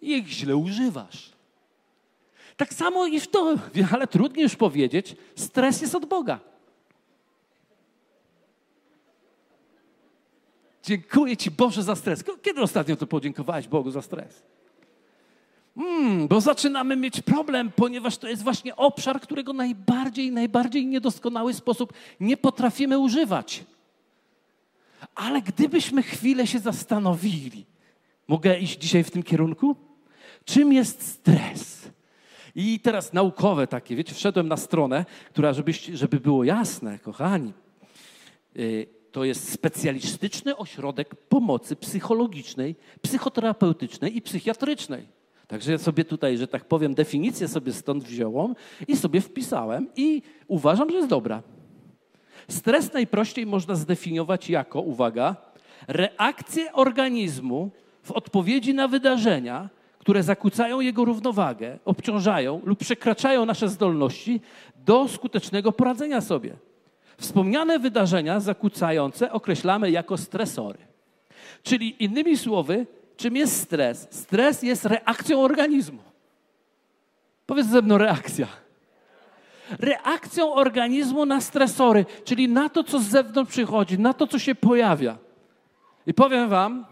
I 0.00 0.12
ich 0.12 0.28
źle 0.28 0.56
używasz. 0.56 1.32
Tak 2.56 2.74
samo 2.74 3.06
i 3.06 3.20
w 3.20 3.28
to, 3.28 3.54
ale 3.92 4.06
trudniej 4.06 4.42
już 4.42 4.56
powiedzieć, 4.56 5.16
stres 5.36 5.80
jest 5.80 5.94
od 5.94 6.06
Boga. 6.06 6.40
Dziękuję 10.82 11.36
Ci 11.36 11.50
Boże 11.50 11.82
za 11.82 11.96
stres. 11.96 12.24
Kiedy 12.42 12.60
ostatnio 12.60 12.96
to 12.96 13.06
podziękowałeś 13.06 13.68
Bogu 13.68 13.90
za 13.90 14.02
stres? 14.02 14.42
Hmm, 15.78 16.28
bo 16.28 16.40
zaczynamy 16.40 16.96
mieć 16.96 17.20
problem, 17.20 17.72
ponieważ 17.76 18.16
to 18.16 18.28
jest 18.28 18.42
właśnie 18.42 18.76
obszar, 18.76 19.20
którego 19.20 19.52
najbardziej, 19.52 20.32
najbardziej 20.32 20.86
niedoskonały 20.86 21.54
sposób 21.54 21.92
nie 22.20 22.36
potrafimy 22.36 22.98
używać. 22.98 23.64
Ale 25.14 25.42
gdybyśmy 25.42 26.02
chwilę 26.02 26.46
się 26.46 26.58
zastanowili, 26.58 27.66
mogę 28.28 28.58
iść 28.58 28.78
dzisiaj 28.78 29.04
w 29.04 29.10
tym 29.10 29.22
kierunku? 29.22 29.76
Czym 30.44 30.72
jest 30.72 31.08
stres? 31.08 31.90
I 32.54 32.80
teraz 32.80 33.12
naukowe 33.12 33.66
takie, 33.66 33.96
wiecie, 33.96 34.14
wszedłem 34.14 34.48
na 34.48 34.56
stronę, 34.56 35.04
która, 35.30 35.52
żeby 35.92 36.20
było 36.20 36.44
jasne, 36.44 36.98
kochani, 36.98 37.52
y, 38.56 38.86
to 39.12 39.24
jest 39.24 39.52
specjalistyczny 39.52 40.56
ośrodek 40.56 41.14
pomocy 41.14 41.76
psychologicznej, 41.76 42.76
psychoterapeutycznej 43.02 44.16
i 44.16 44.22
psychiatrycznej. 44.22 45.06
Także 45.46 45.72
ja 45.72 45.78
sobie 45.78 46.04
tutaj, 46.04 46.38
że 46.38 46.48
tak 46.48 46.64
powiem, 46.64 46.94
definicję 46.94 47.48
sobie 47.48 47.72
stąd 47.72 48.04
wziąłem 48.04 48.54
i 48.88 48.96
sobie 48.96 49.20
wpisałem 49.20 49.88
i 49.96 50.22
uważam, 50.48 50.90
że 50.90 50.96
jest 50.96 51.08
dobra. 51.08 51.42
Stres 52.48 52.92
najprościej 52.92 53.46
można 53.46 53.74
zdefiniować 53.74 54.50
jako, 54.50 54.80
uwaga, 54.80 55.36
reakcję 55.88 56.72
organizmu 56.72 57.70
w 58.02 58.12
odpowiedzi 58.12 58.74
na 58.74 58.88
wydarzenia, 58.88 59.68
które 59.98 60.22
zakłócają 60.22 60.80
jego 60.80 61.04
równowagę, 61.04 61.78
obciążają 61.84 62.60
lub 62.64 62.78
przekraczają 62.78 63.46
nasze 63.46 63.68
zdolności 63.68 64.40
do 64.84 65.08
skutecznego 65.08 65.72
poradzenia 65.72 66.20
sobie. 66.20 66.56
Wspomniane 67.18 67.78
wydarzenia 67.78 68.40
zakłócające 68.40 69.32
określamy 69.32 69.90
jako 69.90 70.16
stresory. 70.16 70.78
Czyli 71.62 72.04
innymi 72.04 72.36
słowy, 72.36 72.86
czym 73.16 73.36
jest 73.36 73.60
stres? 73.60 74.08
Stres 74.10 74.62
jest 74.62 74.84
reakcją 74.84 75.42
organizmu. 75.42 75.98
Powiedz 77.46 77.66
ze 77.66 77.82
mną 77.82 77.98
reakcja 77.98 78.46
reakcją 79.78 80.54
organizmu 80.54 81.26
na 81.26 81.40
stresory, 81.40 82.04
czyli 82.24 82.48
na 82.48 82.68
to, 82.68 82.84
co 82.84 83.00
z 83.00 83.04
zewnątrz 83.04 83.52
przychodzi, 83.52 83.98
na 83.98 84.14
to, 84.14 84.26
co 84.26 84.38
się 84.38 84.54
pojawia. 84.54 85.18
I 86.06 86.14
powiem 86.14 86.48
Wam, 86.48 86.86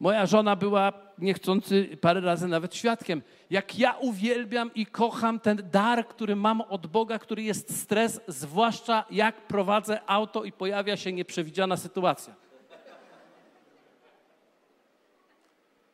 moja 0.00 0.26
żona 0.26 0.56
była 0.56 0.92
niechcący 1.18 1.98
parę 2.00 2.20
razy 2.20 2.48
nawet 2.48 2.74
świadkiem, 2.74 3.22
jak 3.50 3.78
ja 3.78 3.92
uwielbiam 4.00 4.70
i 4.74 4.86
kocham 4.86 5.40
ten 5.40 5.62
dar, 5.72 6.08
który 6.08 6.36
mam 6.36 6.60
od 6.60 6.86
Boga, 6.86 7.18
który 7.18 7.42
jest 7.42 7.80
stres, 7.80 8.20
zwłaszcza 8.28 9.04
jak 9.10 9.46
prowadzę 9.46 10.00
auto 10.06 10.44
i 10.44 10.52
pojawia 10.52 10.96
się 10.96 11.12
nieprzewidziana 11.12 11.76
sytuacja. 11.76 12.34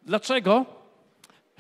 Dlaczego? 0.02 0.79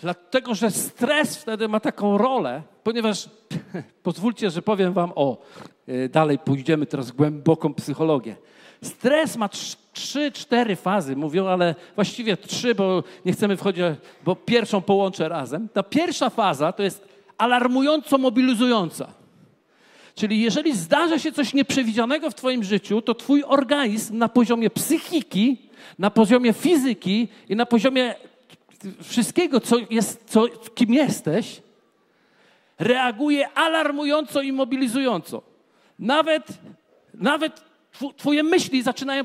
Dlatego, 0.00 0.54
że 0.54 0.70
stres 0.70 1.36
wtedy 1.36 1.68
ma 1.68 1.80
taką 1.80 2.18
rolę, 2.18 2.62
ponieważ 2.82 3.28
pozwólcie, 4.02 4.50
że 4.50 4.62
powiem 4.62 4.92
Wam 4.92 5.12
o, 5.14 5.38
e, 5.86 6.08
dalej 6.08 6.38
pójdziemy 6.38 6.86
teraz 6.86 7.10
głęboką 7.10 7.74
psychologię. 7.74 8.36
Stres 8.82 9.36
ma 9.36 9.48
trzy, 9.92 10.32
cztery 10.32 10.76
fazy, 10.76 11.16
mówią, 11.16 11.46
ale 11.46 11.74
właściwie 11.94 12.36
trzy, 12.36 12.74
bo 12.74 13.02
nie 13.24 13.32
chcemy 13.32 13.56
wchodzić, 13.56 13.84
bo 14.24 14.36
pierwszą 14.36 14.80
połączę 14.80 15.28
razem. 15.28 15.68
Ta 15.68 15.82
pierwsza 15.82 16.30
faza 16.30 16.72
to 16.72 16.82
jest 16.82 17.08
alarmująco 17.38 18.18
mobilizująca. 18.18 19.12
Czyli 20.14 20.40
jeżeli 20.40 20.76
zdarza 20.76 21.18
się 21.18 21.32
coś 21.32 21.54
nieprzewidzianego 21.54 22.30
w 22.30 22.34
Twoim 22.34 22.64
życiu, 22.64 23.02
to 23.02 23.14
Twój 23.14 23.44
organizm 23.46 24.18
na 24.18 24.28
poziomie 24.28 24.70
psychiki, 24.70 25.56
na 25.98 26.10
poziomie 26.10 26.52
fizyki 26.52 27.28
i 27.48 27.56
na 27.56 27.66
poziomie 27.66 28.14
wszystkiego, 29.02 29.60
co 29.60 29.76
jest, 29.90 30.24
co, 30.26 30.48
kim 30.74 30.94
jesteś, 30.94 31.62
reaguje 32.78 33.48
alarmująco 33.48 34.42
i 34.42 34.52
mobilizująco. 34.52 35.42
Nawet, 35.98 36.46
nawet 37.14 37.64
twoje 38.16 38.42
myśli 38.42 38.82
zaczynają 38.82 39.24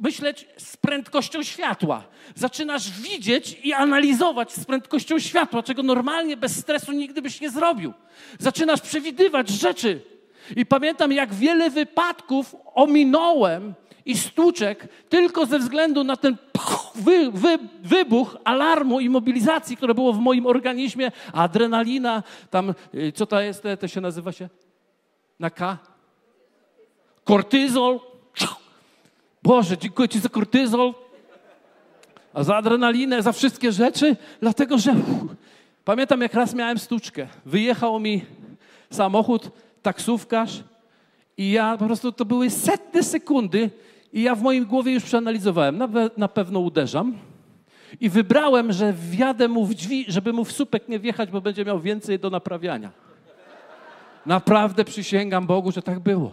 myśleć 0.00 0.46
z 0.56 0.76
prędkością 0.76 1.42
światła. 1.42 2.04
Zaczynasz 2.34 2.90
widzieć 2.90 3.58
i 3.64 3.72
analizować 3.72 4.52
z 4.52 4.64
prędkością 4.64 5.18
światła, 5.18 5.62
czego 5.62 5.82
normalnie 5.82 6.36
bez 6.36 6.56
stresu 6.56 6.92
nigdy 6.92 7.22
byś 7.22 7.40
nie 7.40 7.50
zrobił. 7.50 7.92
Zaczynasz 8.38 8.80
przewidywać 8.80 9.48
rzeczy. 9.48 10.00
I 10.56 10.66
pamiętam, 10.66 11.12
jak 11.12 11.34
wiele 11.34 11.70
wypadków 11.70 12.56
ominąłem 12.74 13.74
i 14.04 14.18
stłuczek 14.18 14.88
tylko 15.08 15.46
ze 15.46 15.58
względu 15.58 16.04
na 16.04 16.16
ten 16.16 16.36
wy, 16.94 17.30
wy, 17.30 17.58
wybuch 17.82 18.36
alarmu 18.44 19.00
i 19.00 19.08
mobilizacji, 19.08 19.76
które 19.76 19.94
było 19.94 20.12
w 20.12 20.18
moim 20.18 20.46
organizmie, 20.46 21.12
adrenalina, 21.32 22.22
tam, 22.50 22.74
y, 22.94 23.12
co 23.12 23.26
to 23.26 23.40
jest, 23.40 23.62
to 23.80 23.88
się 23.88 24.00
nazywa 24.00 24.32
się? 24.32 24.48
Na 25.40 25.50
K? 25.50 25.78
Kortyzol. 27.24 28.00
Boże, 29.42 29.78
dziękuję 29.78 30.08
Ci 30.08 30.20
za 30.20 30.28
kortyzol, 30.28 30.94
a 32.34 32.42
za 32.42 32.56
adrenalinę, 32.56 33.22
za 33.22 33.32
wszystkie 33.32 33.72
rzeczy, 33.72 34.16
dlatego 34.40 34.78
że 34.78 34.94
pamiętam, 35.84 36.20
jak 36.20 36.34
raz 36.34 36.54
miałem 36.54 36.78
stłuczkę. 36.78 37.26
Wyjechał 37.46 38.00
mi 38.00 38.24
samochód, 38.90 39.50
taksówkarz 39.82 40.62
i 41.36 41.50
ja 41.50 41.76
po 41.78 41.86
prostu, 41.86 42.12
to 42.12 42.24
były 42.24 42.50
setne 42.50 43.02
sekundy 43.02 43.70
i 44.12 44.22
ja 44.22 44.34
w 44.34 44.42
moim 44.42 44.64
głowie 44.64 44.92
już 44.92 45.04
przeanalizowałem, 45.04 45.78
na, 45.78 45.88
na 46.16 46.28
pewno 46.28 46.60
uderzam. 46.60 47.14
I 48.00 48.10
wybrałem, 48.10 48.72
że 48.72 48.92
wjadę 48.92 49.48
mu 49.48 49.66
w 49.66 49.74
drzwi, 49.74 50.04
żeby 50.08 50.32
mu 50.32 50.44
w 50.44 50.52
supek 50.52 50.88
nie 50.88 50.98
wjechać, 50.98 51.30
bo 51.30 51.40
będzie 51.40 51.64
miał 51.64 51.80
więcej 51.80 52.18
do 52.18 52.30
naprawiania. 52.30 52.90
Naprawdę 54.26 54.84
przysięgam 54.84 55.46
Bogu, 55.46 55.72
że 55.72 55.82
tak 55.82 56.00
było. 56.00 56.32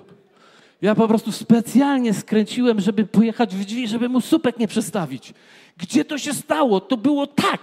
Ja 0.82 0.96
po 0.96 1.08
prostu 1.08 1.32
specjalnie 1.32 2.14
skręciłem, 2.14 2.80
żeby 2.80 3.06
pojechać 3.06 3.56
w 3.56 3.66
drzwi, 3.66 3.88
żeby 3.88 4.10
mu 4.10 4.22
supek 4.22 4.60
nie 4.60 4.68
przestawić. 4.68 5.34
Gdzie 5.78 6.06
to 6.06 6.18
się 6.18 6.34
stało? 6.34 6.82
To 6.82 6.98
było 6.98 7.28
tak. 7.28 7.62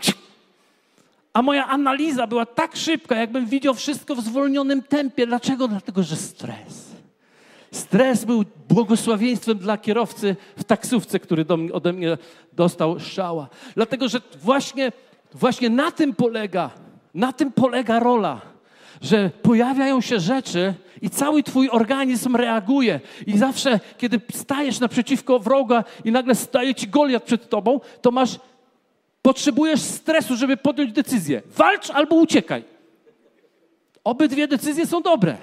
A 1.33 1.43
moja 1.43 1.67
analiza 1.67 2.27
była 2.27 2.47
tak 2.47 2.77
szybka, 2.77 3.17
jakbym 3.17 3.47
widział 3.47 3.75
wszystko 3.75 4.15
w 4.15 4.21
zwolnionym 4.21 4.83
tempie. 4.83 5.27
Dlaczego? 5.27 5.69
Dlatego, 5.69 6.03
że 6.03 6.17
stres. 6.17 6.86
Stres 7.77 8.25
był 8.25 8.45
błogosławieństwem 8.69 9.59
dla 9.59 9.79
kierowcy 9.79 10.37
w 10.57 10.65
taksówce, 10.65 11.21
który 11.21 11.45
do 11.45 11.57
mnie, 11.57 11.73
ode 11.73 11.93
mnie 11.93 12.19
dostał 12.53 13.01
szała. 13.01 13.49
Dlatego, 13.75 14.09
że 14.09 14.21
właśnie, 14.43 14.93
właśnie 15.35 15.71
na 15.71 15.91
tym 15.91 16.15
polega, 16.15 16.71
na 17.15 17.33
tym 17.33 17.53
polega 17.53 17.99
rola, 18.01 18.41
że 19.01 19.31
pojawiają 19.43 20.01
się 20.01 20.21
rzeczy 20.21 20.75
i 21.03 21.11
cały 21.11 21.43
twój 21.43 21.69
organizm 21.71 22.37
reaguje. 22.37 23.01
I 23.27 23.39
zawsze, 23.39 23.81
kiedy 23.99 24.21
stajesz 24.33 24.81
naprzeciwko 24.81 25.39
wroga 25.39 25.85
i 26.05 26.13
nagle 26.13 26.35
staje 26.35 26.75
ci 26.75 26.89
Goliat 26.89 27.23
przed 27.23 27.49
tobą, 27.49 27.81
to 28.03 28.11
masz, 28.11 28.39
potrzebujesz 29.23 29.81
stresu, 29.81 30.37
żeby 30.37 30.57
podjąć 30.57 30.93
decyzję. 30.93 31.43
Walcz 31.57 31.91
albo 31.91 32.17
uciekaj. 32.17 32.65
Obydwie 34.05 34.49
decyzje 34.49 34.87
są 34.87 35.03
dobre. 35.03 35.37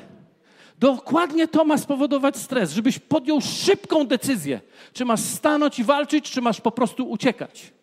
Dokładnie 0.80 1.48
to 1.48 1.66
ma 1.66 1.78
spowodować 1.78 2.38
stres, 2.38 2.72
żebyś 2.72 3.00
podjął 3.00 3.42
szybką 3.42 4.08
decyzję, 4.08 4.62
czy 4.94 5.06
masz 5.06 5.20
stanąć 5.20 5.80
i 5.80 5.84
walczyć, 5.84 6.32
czy 6.32 6.42
masz 6.42 6.62
po 6.62 6.72
prostu 6.72 7.10
uciekać. 7.10 7.74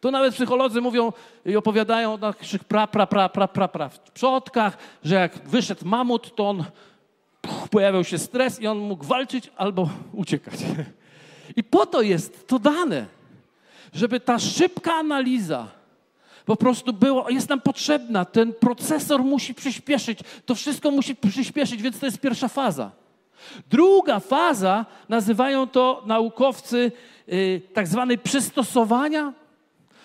To 0.00 0.10
nawet 0.10 0.34
psycholodzy 0.34 0.80
mówią 0.80 1.12
i 1.46 1.56
opowiadają 1.56 2.14
o 2.14 2.16
naszych 2.16 2.64
pra, 2.64 2.86
pra, 2.86 3.06
pra, 3.06 3.28
pra, 3.28 3.48
pra, 3.48 3.68
pra 3.68 3.88
w 3.88 3.98
przodkach, 3.98 4.78
że 5.04 5.14
jak 5.14 5.48
wyszedł 5.48 5.86
mamut, 5.86 6.34
to 6.34 6.48
on 6.48 6.64
puch, 7.40 7.68
pojawiał 7.68 8.04
się 8.04 8.18
stres 8.18 8.60
i 8.60 8.66
on 8.66 8.78
mógł 8.78 9.04
walczyć 9.04 9.50
albo 9.56 9.88
uciekać. 10.12 10.54
I 11.56 11.64
po 11.64 11.86
to 11.86 12.02
jest 12.02 12.46
to 12.46 12.58
dane, 12.58 13.06
żeby 13.92 14.20
ta 14.20 14.38
szybka 14.38 14.94
analiza, 14.94 15.68
po 16.44 16.56
prostu 16.56 16.92
było, 16.92 17.30
jest 17.30 17.48
nam 17.48 17.60
potrzebna. 17.60 18.24
Ten 18.24 18.52
procesor 18.52 19.24
musi 19.24 19.54
przyspieszyć, 19.54 20.18
to 20.46 20.54
wszystko 20.54 20.90
musi 20.90 21.16
przyspieszyć, 21.16 21.82
więc 21.82 21.98
to 21.98 22.06
jest 22.06 22.20
pierwsza 22.20 22.48
faza. 22.48 22.90
Druga 23.70 24.20
faza, 24.20 24.86
nazywają 25.08 25.68
to 25.68 26.02
naukowcy 26.06 26.92
yy, 27.26 27.60
tak 27.74 27.88
zwanej 27.88 28.18
przystosowania, 28.18 29.32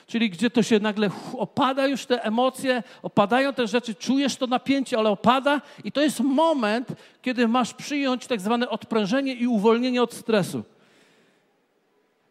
czyli 0.07 0.29
gdzie 0.29 0.49
to 0.49 0.63
się 0.63 0.79
nagle 0.79 1.09
opada 1.37 1.87
już 1.87 2.05
te 2.05 2.23
emocje, 2.23 2.83
opadają 3.03 3.53
te 3.53 3.67
rzeczy, 3.67 3.95
czujesz 3.95 4.35
to 4.35 4.47
napięcie, 4.47 4.97
ale 4.97 5.09
opada 5.09 5.61
i 5.83 5.91
to 5.91 6.01
jest 6.01 6.19
moment, 6.19 6.93
kiedy 7.21 7.47
masz 7.47 7.73
przyjąć 7.73 8.27
tak 8.27 8.41
zwane 8.41 8.69
odprężenie 8.69 9.33
i 9.33 9.47
uwolnienie 9.47 10.03
od 10.03 10.13
stresu. 10.13 10.63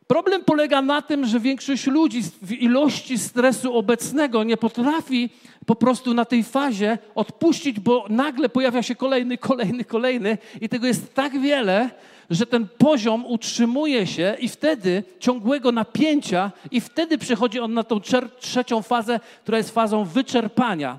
Problem 0.06 0.44
polega 0.44 0.82
na 0.82 1.02
tym, 1.02 1.26
że 1.26 1.40
większość 1.40 1.86
ludzi 1.86 2.22
w 2.42 2.52
ilości 2.52 3.18
stresu 3.18 3.76
obecnego 3.76 4.44
nie 4.44 4.56
potrafi 4.56 5.30
po 5.66 5.74
prostu 5.74 6.14
na 6.14 6.24
tej 6.24 6.44
fazie 6.44 6.98
odpuścić, 7.14 7.80
bo 7.80 8.06
nagle 8.08 8.48
pojawia 8.48 8.82
się 8.82 8.94
kolejny, 8.94 9.38
kolejny, 9.48 9.84
kolejny 9.84 10.38
i 10.60 10.68
tego 10.68 10.86
jest 10.86 11.14
tak 11.14 11.40
wiele, 11.40 11.90
że 12.30 12.46
ten 12.46 12.68
poziom 12.78 13.26
utrzymuje 13.26 14.06
się 14.06 14.36
i 14.40 14.48
wtedy 14.48 15.02
ciągłego 15.18 15.72
napięcia 15.72 16.52
i 16.70 16.80
wtedy 16.80 17.18
przechodzi 17.18 17.60
on 17.60 17.74
na 17.74 17.84
tą 17.84 18.00
trzecią 18.40 18.82
fazę, 18.82 19.20
która 19.42 19.58
jest 19.58 19.70
fazą 19.70 20.04
wyczerpania. 20.04 20.98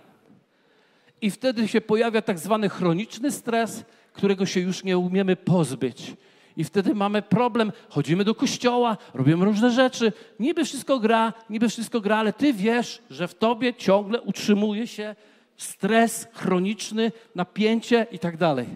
I 1.22 1.32
wtedy 1.32 1.67
się 1.67 1.82
pojawia 1.82 2.22
tak 2.22 2.39
zwany 2.39 2.70
chroniczny 2.70 3.32
stres, 3.32 3.84
którego 4.13 4.46
się 4.46 4.60
już 4.60 4.84
nie 4.84 4.98
umiemy 4.98 5.36
pozbyć. 5.36 6.13
I 6.58 6.63
wtedy 6.63 6.96
mamy 6.96 7.22
problem. 7.22 7.72
Chodzimy 7.89 8.24
do 8.24 8.36
kościoła, 8.36 8.98
robimy 9.13 9.46
różne 9.46 9.72
rzeczy. 9.72 10.13
Niby 10.39 10.65
wszystko 10.65 11.00
gra, 11.00 11.34
niby 11.50 11.70
wszystko 11.70 12.02
gra, 12.02 12.17
ale 12.17 12.34
ty 12.34 12.54
wiesz, 12.54 13.02
że 13.10 13.28
w 13.28 13.36
tobie 13.36 13.74
ciągle 13.74 14.22
utrzymuje 14.22 14.88
się 14.88 15.15
stres 15.58 16.28
chroniczny, 16.34 17.12
napięcie 17.36 18.08
i 18.12 18.20
tak 18.20 18.38
dalej. 18.38 18.67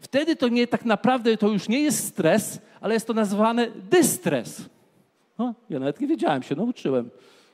Wtedy 0.00 0.36
to 0.36 0.48
nie 0.48 0.66
tak 0.66 0.84
naprawdę 0.84 1.36
to 1.36 1.48
już 1.48 1.68
nie 1.68 1.80
jest 1.80 2.08
stres, 2.08 2.60
ale 2.80 2.94
jest 2.94 3.06
to 3.06 3.14
nazwane 3.14 3.70
dystres. 3.90 4.68
No, 5.38 5.54
ja 5.70 5.78
nawet 5.78 6.00
nie 6.00 6.06
wiedziałem, 6.06 6.42
się 6.42 6.56
nauczyłem 6.56 7.10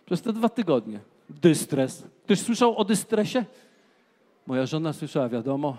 przez 0.06 0.22
te 0.22 0.32
dwa 0.32 0.48
tygodnie. 0.48 1.00
Dystres. 1.30 2.02
Ktoś 2.24 2.40
słyszał 2.40 2.76
o 2.76 2.84
dystresie? 2.84 3.44
Moja 4.46 4.66
żona 4.66 4.92
słyszała, 4.92 5.28
wiadomo, 5.28 5.76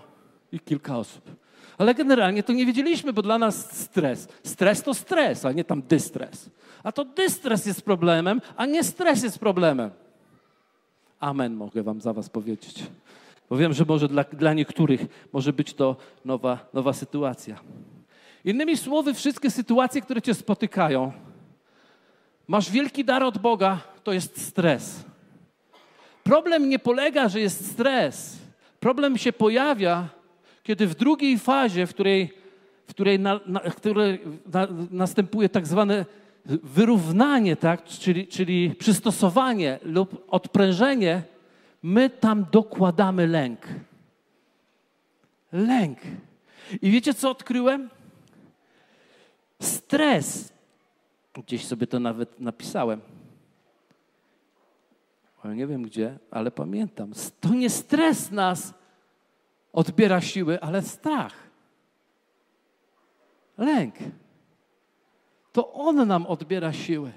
i 0.52 0.60
kilka 0.60 0.98
osób. 0.98 1.45
Ale 1.78 1.94
generalnie 1.94 2.42
to 2.42 2.52
nie 2.52 2.66
wiedzieliśmy, 2.66 3.12
bo 3.12 3.22
dla 3.22 3.38
nas 3.38 3.80
stres. 3.80 4.28
Stres 4.44 4.82
to 4.82 4.94
stres, 4.94 5.44
a 5.44 5.52
nie 5.52 5.64
tam 5.64 5.82
dystres. 5.82 6.50
A 6.82 6.92
to 6.92 7.04
dystres 7.04 7.66
jest 7.66 7.82
problemem, 7.82 8.40
a 8.56 8.66
nie 8.66 8.84
stres 8.84 9.22
jest 9.22 9.38
problemem. 9.38 9.90
Amen, 11.20 11.54
mogę 11.54 11.82
wam 11.82 12.00
za 12.00 12.12
was 12.12 12.28
powiedzieć. 12.28 12.82
Bo 13.50 13.56
wiem, 13.56 13.72
że 13.72 13.84
może 13.84 14.08
dla, 14.08 14.24
dla 14.24 14.54
niektórych 14.54 15.06
może 15.32 15.52
być 15.52 15.74
to 15.74 15.96
nowa, 16.24 16.58
nowa 16.74 16.92
sytuacja. 16.92 17.56
Innymi 18.44 18.76
słowy, 18.76 19.14
wszystkie 19.14 19.50
sytuacje, 19.50 20.02
które 20.02 20.22
cię 20.22 20.34
spotykają, 20.34 21.12
masz 22.48 22.70
wielki 22.70 23.04
dar 23.04 23.22
od 23.22 23.38
Boga, 23.38 23.80
to 24.04 24.12
jest 24.12 24.46
stres. 24.46 25.04
Problem 26.24 26.68
nie 26.68 26.78
polega, 26.78 27.28
że 27.28 27.40
jest 27.40 27.70
stres. 27.72 28.38
Problem 28.80 29.18
się 29.18 29.32
pojawia, 29.32 30.08
kiedy 30.66 30.86
w 30.86 30.94
drugiej 30.94 31.38
fazie, 31.38 31.86
w 31.86 31.90
której, 31.90 32.32
w 32.86 32.90
której, 32.90 33.18
na, 33.18 33.40
na, 33.46 33.60
na, 34.46 34.68
następuje 34.90 35.48
tak 35.48 35.66
zwane 35.66 36.04
wyrównanie, 36.44 37.56
tak? 37.56 37.84
czyli, 37.84 38.26
czyli 38.26 38.74
przystosowanie 38.74 39.78
lub 39.82 40.24
odprężenie, 40.28 41.22
my 41.82 42.10
tam 42.10 42.46
dokładamy 42.52 43.26
lęk. 43.26 43.60
Lęk. 45.52 45.98
I 46.82 46.90
wiecie, 46.90 47.14
co 47.14 47.30
odkryłem? 47.30 47.90
Stres. 49.60 50.52
Gdzieś 51.34 51.64
sobie 51.66 51.86
to 51.86 52.00
nawet 52.00 52.40
napisałem. 52.40 53.00
Nie 55.44 55.66
wiem 55.66 55.82
gdzie, 55.82 56.18
ale 56.30 56.50
pamiętam. 56.50 57.12
To 57.40 57.48
nie 57.48 57.70
stres 57.70 58.30
nas 58.30 58.74
odbiera 59.76 60.20
siły, 60.20 60.60
ale 60.60 60.82
strach. 60.82 61.34
Lęk. 63.58 63.94
To 65.52 65.72
on 65.72 66.08
nam 66.08 66.26
odbiera 66.26 66.72
siły. 66.72 67.12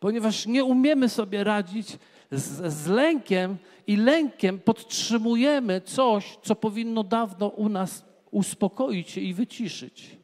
Ponieważ 0.00 0.46
nie 0.46 0.64
umiemy 0.64 1.08
sobie 1.08 1.44
radzić 1.44 1.98
z, 2.30 2.72
z 2.72 2.86
lękiem 2.86 3.56
i 3.86 3.96
lękiem 3.96 4.58
podtrzymujemy 4.58 5.80
coś, 5.80 6.38
co 6.42 6.54
powinno 6.54 7.04
dawno 7.04 7.48
u 7.48 7.68
nas 7.68 8.04
uspokoić 8.30 9.10
się 9.10 9.20
i 9.20 9.34
wyciszyć. 9.34 10.16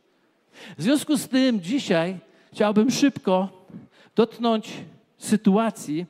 W 0.79 0.83
związku 0.83 1.17
z 1.17 1.29
tym 1.29 1.61
dzisiaj 1.61 2.19
chciałbym 2.53 2.91
szybko 2.91 3.49
dotknąć 4.15 4.73
sytuacji, 5.19 6.07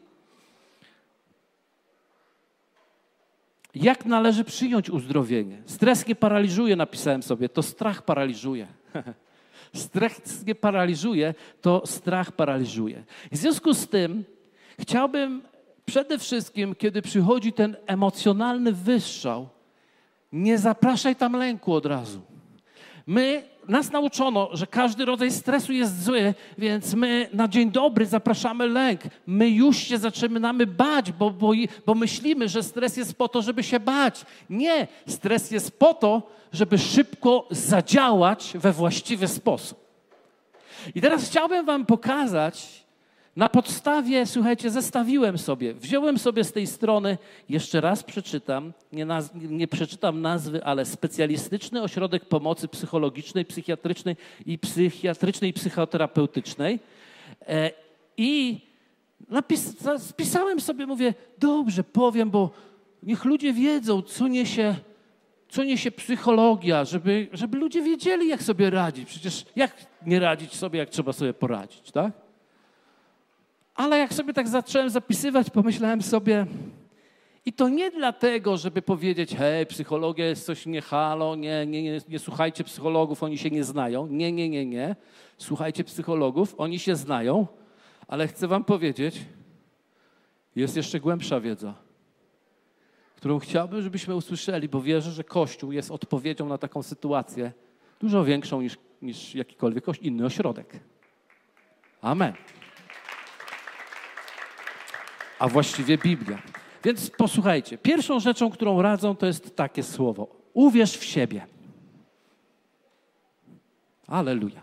jak 3.74 4.06
należy 4.06 4.44
przyjąć 4.44 4.90
uzdrowienie. 4.90 5.62
Stres 5.66 6.06
nie 6.06 6.14
paraliżuje, 6.14 6.76
napisałem 6.76 7.22
sobie, 7.22 7.48
to 7.48 7.62
strach 7.62 8.02
paraliżuje. 8.02 8.66
Stres 9.74 10.46
nie 10.46 10.54
paraliżuje, 10.54 11.35
to 11.61 11.83
strach 11.87 12.33
paraliżuje. 12.33 13.04
W 13.33 13.37
związku 13.37 13.74
z 13.74 13.88
tym 13.88 14.24
chciałbym 14.78 15.42
przede 15.87 16.18
wszystkim, 16.18 16.74
kiedy 16.74 17.02
przychodzi 17.02 17.52
ten 17.52 17.76
emocjonalny 17.87 18.72
wystrzał, 18.72 19.48
nie 20.33 20.59
zapraszaj 20.59 21.16
tam 21.16 21.33
lęku 21.33 21.72
od 21.72 21.87
razu. 21.87 22.29
My, 23.11 23.42
nas 23.68 23.92
nauczono, 23.92 24.49
że 24.53 24.66
każdy 24.66 25.05
rodzaj 25.05 25.31
stresu 25.31 25.73
jest 25.73 26.05
zły, 26.05 26.35
więc 26.59 26.94
my 26.94 27.29
na 27.33 27.49
dzień 27.49 27.70
dobry 27.70 28.07
zapraszamy 28.07 28.68
lęk. 28.68 29.01
My 29.27 29.49
już 29.49 29.77
się 29.77 29.99
zaczynamy 29.99 30.66
bać, 30.66 31.12
bo, 31.12 31.31
bo, 31.31 31.53
bo 31.87 31.94
myślimy, 31.94 32.49
że 32.49 32.62
stres 32.62 32.96
jest 32.96 33.14
po 33.14 33.29
to, 33.29 33.42
żeby 33.42 33.62
się 33.62 33.81
bać. 33.81 34.25
Nie, 34.51 34.88
stres 35.09 35.51
jest 35.51 35.79
po 35.79 35.94
to, 35.94 36.23
żeby 36.53 36.79
szybko 36.79 37.46
zadziałać 37.51 38.53
we 38.55 38.73
właściwy 38.73 39.29
sposób. 39.29 39.79
I 40.94 41.01
teraz 41.01 41.29
chciałbym 41.29 41.66
Wam 41.66 41.87
pokazać, 41.87 42.79
na 43.36 43.48
podstawie, 43.48 44.26
słuchajcie, 44.26 44.70
zestawiłem 44.70 45.38
sobie, 45.38 45.74
wziąłem 45.74 46.18
sobie 46.18 46.44
z 46.44 46.52
tej 46.52 46.66
strony, 46.66 47.18
jeszcze 47.48 47.80
raz 47.80 48.02
przeczytam, 48.02 48.72
nie, 48.92 49.04
naz 49.04 49.30
nie 49.34 49.68
przeczytam 49.68 50.20
nazwy, 50.20 50.64
ale 50.64 50.84
specjalistyczny 50.84 51.82
ośrodek 51.82 52.24
pomocy 52.24 52.68
psychologicznej, 52.68 53.44
psychiatrycznej 53.44 54.16
i 54.46 54.58
psychiatrycznej 54.58 55.50
i 55.50 55.52
psychoterapeutycznej. 55.52 56.78
E, 57.48 57.70
I 58.16 58.60
spisałem 59.98 60.60
sobie, 60.60 60.86
mówię, 60.86 61.14
dobrze, 61.38 61.84
powiem, 61.84 62.30
bo 62.30 62.50
niech 63.02 63.24
ludzie 63.24 63.52
wiedzą, 63.52 64.02
co 64.02 64.28
niesie, 64.28 64.74
co 65.48 65.64
niesie 65.64 65.90
psychologia, 65.90 66.84
żeby, 66.84 67.28
żeby 67.32 67.58
ludzie 67.58 67.82
wiedzieli, 67.82 68.28
jak 68.28 68.42
sobie 68.42 68.70
radzić. 68.70 69.08
Przecież 69.08 69.44
jak 69.56 69.76
nie 70.06 70.20
radzić 70.20 70.54
sobie, 70.54 70.78
jak 70.78 70.90
trzeba 70.90 71.12
sobie 71.12 71.34
poradzić, 71.34 71.90
tak? 71.90 72.29
Ale 73.74 73.98
jak 73.98 74.14
sobie 74.14 74.33
tak 74.33 74.48
zacząłem 74.48 74.90
zapisywać, 74.90 75.50
pomyślałem 75.50 76.02
sobie, 76.02 76.46
i 77.46 77.52
to 77.52 77.68
nie 77.68 77.90
dlatego, 77.90 78.56
żeby 78.56 78.83
powiedzieć, 78.83 79.35
hej, 79.35 79.66
psychologia 79.66 80.26
jest 80.26 80.46
coś 80.46 80.66
nie 80.66 80.83
halo, 80.83 81.37
nie, 81.37 81.66
nie, 81.66 81.83
nie, 81.83 82.00
nie 82.09 82.18
słuchajcie 82.18 82.64
psychologów, 82.64 83.22
oni 83.22 83.38
się 83.38 83.50
nie 83.50 83.64
znają. 83.64 84.06
Nie, 84.06 84.33
nie, 84.33 84.48
nie, 84.48 84.66
nie. 84.66 84.96
Słuchajcie 85.38 85.85
psychologów, 85.85 86.54
oni 86.59 86.78
się 86.78 86.96
znają, 86.96 87.46
ale 88.09 88.28
chcę 88.28 88.48
wam 88.48 88.64
powiedzieć, 88.64 89.20
jest 90.56 90.76
jeszcze 90.76 91.00
głębsza 91.00 91.40
wiedza, 91.40 91.74
którą 93.16 93.38
chciałbym, 93.38 93.83
żebyśmy 93.83 94.14
usłyszeli, 94.14 94.68
bo 94.68 94.83
wierzę, 94.83 95.11
że 95.11 95.24
Kościół 95.24 95.72
jest 95.72 95.90
odpowiedzią 95.90 96.48
na 96.48 96.59
taką 96.59 96.83
sytuację 96.83 97.52
dużo 98.00 98.24
większą 98.24 98.61
niż, 98.61 98.78
niż 99.02 99.35
jakikolwiek 99.35 99.85
inny 100.02 100.26
ośrodek. 100.26 100.80
Amen 102.02 102.35
a 105.40 105.48
właściwie 105.48 105.98
Biblia. 105.98 106.38
Więc 106.85 107.11
posłuchajcie, 107.11 107.79
pierwszą 107.79 108.20
rzeczą, 108.20 108.50
którą 108.50 108.83
radzą, 108.83 109.16
to 109.16 109.26
jest 109.26 109.57
takie 109.57 109.83
słowo. 109.83 110.29
Uwierz 110.55 110.96
w 110.96 111.05
siebie. 111.05 111.46
Aleluja. 114.07 114.62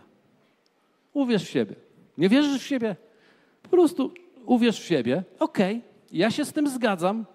Uwierz 1.12 1.44
w 1.44 1.48
siebie. 1.48 1.74
Nie 2.18 2.28
wierzysz 2.28 2.62
w 2.62 2.66
siebie? 2.66 2.96
Po 3.62 3.68
prostu 3.68 4.12
uwierz 4.46 4.80
w 4.80 4.84
siebie. 4.84 5.24
Okej, 5.38 5.76
okay, 5.76 5.88
ja 6.12 6.30
się 6.30 6.44
z 6.44 6.52
tym 6.52 6.68
zgadzam. 6.68 7.26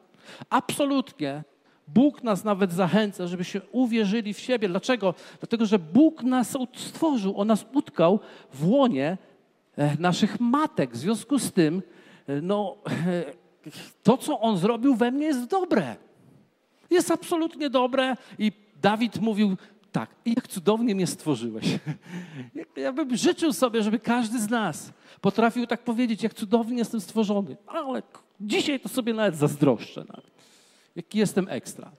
Absolutnie. 0.49 1.43
Bóg 1.88 2.23
nas 2.23 2.43
nawet 2.43 2.73
zachęca, 2.73 3.27
żebyśmy 3.27 3.62
uwierzyli 3.71 4.34
w 4.34 4.39
siebie. 4.39 4.69
Dlaczego? 4.69 5.13
Dlatego, 5.39 5.65
że 5.65 5.79
Bóg 5.79 6.23
nas 6.23 6.58
stworzył, 6.75 7.39
On 7.39 7.47
nas 7.47 7.65
utkał 7.73 8.19
w 8.53 8.67
łonie 8.67 9.17
e, 9.77 9.97
naszych 9.99 10.39
matek. 10.39 10.91
W 10.91 10.97
związku 10.97 11.39
z 11.39 11.51
tym 11.51 11.82
no, 12.41 12.77
to, 14.03 14.17
co 14.17 14.39
on 14.39 14.57
zrobił 14.57 14.95
we 14.95 15.12
mnie 15.12 15.25
jest 15.25 15.45
dobre. 15.45 15.95
Jest 16.89 17.12
absolutnie 17.12 17.69
dobre 17.69 18.15
i 18.39 18.51
Dawid 18.81 19.21
mówił 19.21 19.57
tak, 19.91 20.09
jak 20.25 20.47
cudownie 20.47 20.95
mnie 20.95 21.07
stworzyłeś. 21.07 21.65
Ja 22.75 22.93
bym 22.93 23.17
życzył 23.17 23.53
sobie, 23.53 23.83
żeby 23.83 23.99
każdy 23.99 24.39
z 24.39 24.49
nas 24.49 24.93
potrafił 25.21 25.67
tak 25.67 25.83
powiedzieć, 25.83 26.23
jak 26.23 26.33
cudownie 26.33 26.77
jestem 26.77 27.01
stworzony. 27.01 27.57
Ale 27.67 28.01
dzisiaj 28.41 28.79
to 28.79 28.89
sobie 28.89 29.13
nawet 29.13 29.36
zazdroszczę. 29.36 30.05
Jaki 30.95 31.19
jestem 31.19 31.47
ekstra. 31.49 31.91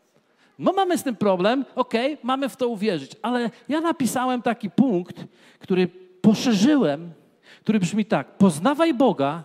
No 0.58 0.72
mamy 0.72 0.98
z 0.98 1.02
tym 1.02 1.16
problem, 1.16 1.64
okej, 1.74 2.12
okay, 2.12 2.26
mamy 2.26 2.48
w 2.48 2.56
to 2.56 2.68
uwierzyć, 2.68 3.12
ale 3.22 3.50
ja 3.68 3.80
napisałem 3.80 4.42
taki 4.42 4.70
punkt, 4.70 5.24
który 5.58 5.88
poszerzyłem, 6.20 7.12
który 7.60 7.80
brzmi 7.80 8.04
tak: 8.04 8.36
poznawaj 8.36 8.94
Boga 8.94 9.44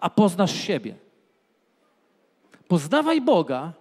a 0.00 0.10
poznasz 0.10 0.54
siebie. 0.54 0.94
Poznawaj 2.68 3.20
Boga, 3.20 3.72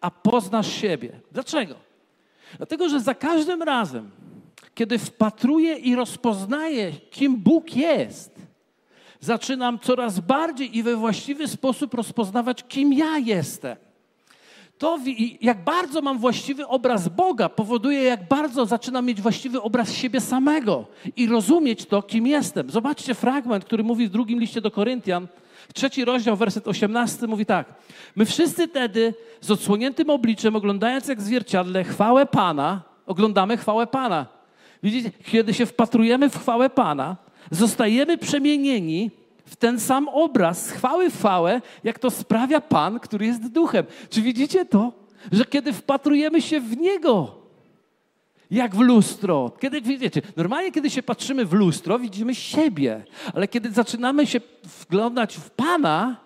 a 0.00 0.10
poznasz 0.10 0.72
siebie. 0.72 1.20
Dlaczego? 1.32 1.74
Dlatego, 2.56 2.88
że 2.88 3.00
za 3.00 3.14
każdym 3.14 3.62
razem, 3.62 4.10
kiedy 4.74 4.98
wpatruję 4.98 5.74
i 5.74 5.94
rozpoznaję, 5.94 6.92
kim 6.92 7.36
Bóg 7.36 7.76
jest, 7.76 8.34
zaczynam 9.20 9.78
coraz 9.78 10.20
bardziej 10.20 10.76
i 10.76 10.82
we 10.82 10.96
właściwy 10.96 11.48
sposób 11.48 11.94
rozpoznawać, 11.94 12.64
kim 12.68 12.92
ja 12.92 13.18
jestem. 13.18 13.76
To, 14.80 14.98
jak 15.40 15.64
bardzo 15.64 16.02
mam 16.02 16.18
właściwy 16.18 16.66
obraz 16.66 17.08
Boga, 17.08 17.48
powoduje, 17.48 18.02
jak 18.02 18.28
bardzo 18.28 18.66
zaczynam 18.66 19.06
mieć 19.06 19.20
właściwy 19.20 19.62
obraz 19.62 19.94
siebie 19.94 20.20
samego 20.20 20.86
i 21.16 21.26
rozumieć 21.26 21.86
to, 21.86 22.02
kim 22.02 22.26
jestem. 22.26 22.70
Zobaczcie 22.70 23.14
fragment, 23.14 23.64
który 23.64 23.84
mówi 23.84 24.06
w 24.06 24.10
drugim 24.10 24.40
liście 24.40 24.60
do 24.60 24.70
Koryntian, 24.70 25.28
trzeci 25.74 26.04
rozdział, 26.04 26.36
werset 26.36 26.68
18 26.68 27.26
mówi 27.26 27.46
tak. 27.46 27.74
My 28.16 28.24
wszyscy 28.24 28.68
wtedy 28.68 29.14
z 29.40 29.50
odsłoniętym 29.50 30.10
obliczem, 30.10 30.56
oglądając 30.56 31.08
jak 31.08 31.22
zwierciadle 31.22 31.84
chwałę 31.84 32.26
Pana, 32.26 32.82
oglądamy 33.06 33.56
chwałę 33.56 33.86
Pana. 33.86 34.26
Widzicie, 34.82 35.10
kiedy 35.10 35.54
się 35.54 35.66
wpatrujemy 35.66 36.30
w 36.30 36.38
chwałę 36.38 36.70
Pana, 36.70 37.16
zostajemy 37.50 38.18
przemienieni 38.18 39.10
w 39.50 39.56
ten 39.56 39.80
sam 39.80 40.08
obraz, 40.08 40.70
chwały 40.70 41.10
w 41.10 41.18
chwałę, 41.18 41.60
jak 41.84 41.98
to 41.98 42.10
sprawia 42.10 42.60
Pan, 42.60 43.00
który 43.00 43.26
jest 43.26 43.52
duchem. 43.52 43.84
Czy 44.10 44.22
widzicie 44.22 44.64
to? 44.64 44.92
Że 45.32 45.44
kiedy 45.44 45.72
wpatrujemy 45.72 46.42
się 46.42 46.60
w 46.60 46.76
Niego, 46.76 47.34
jak 48.50 48.74
w 48.74 48.80
lustro. 48.80 49.52
Kiedy 49.60 49.80
widzicie, 49.80 50.22
normalnie 50.36 50.72
kiedy 50.72 50.90
się 50.90 51.02
patrzymy 51.02 51.44
w 51.44 51.52
lustro, 51.52 51.98
widzimy 51.98 52.34
siebie, 52.34 53.04
ale 53.34 53.48
kiedy 53.48 53.70
zaczynamy 53.70 54.26
się 54.26 54.40
wglądać 54.80 55.36
w 55.36 55.50
Pana, 55.50 56.16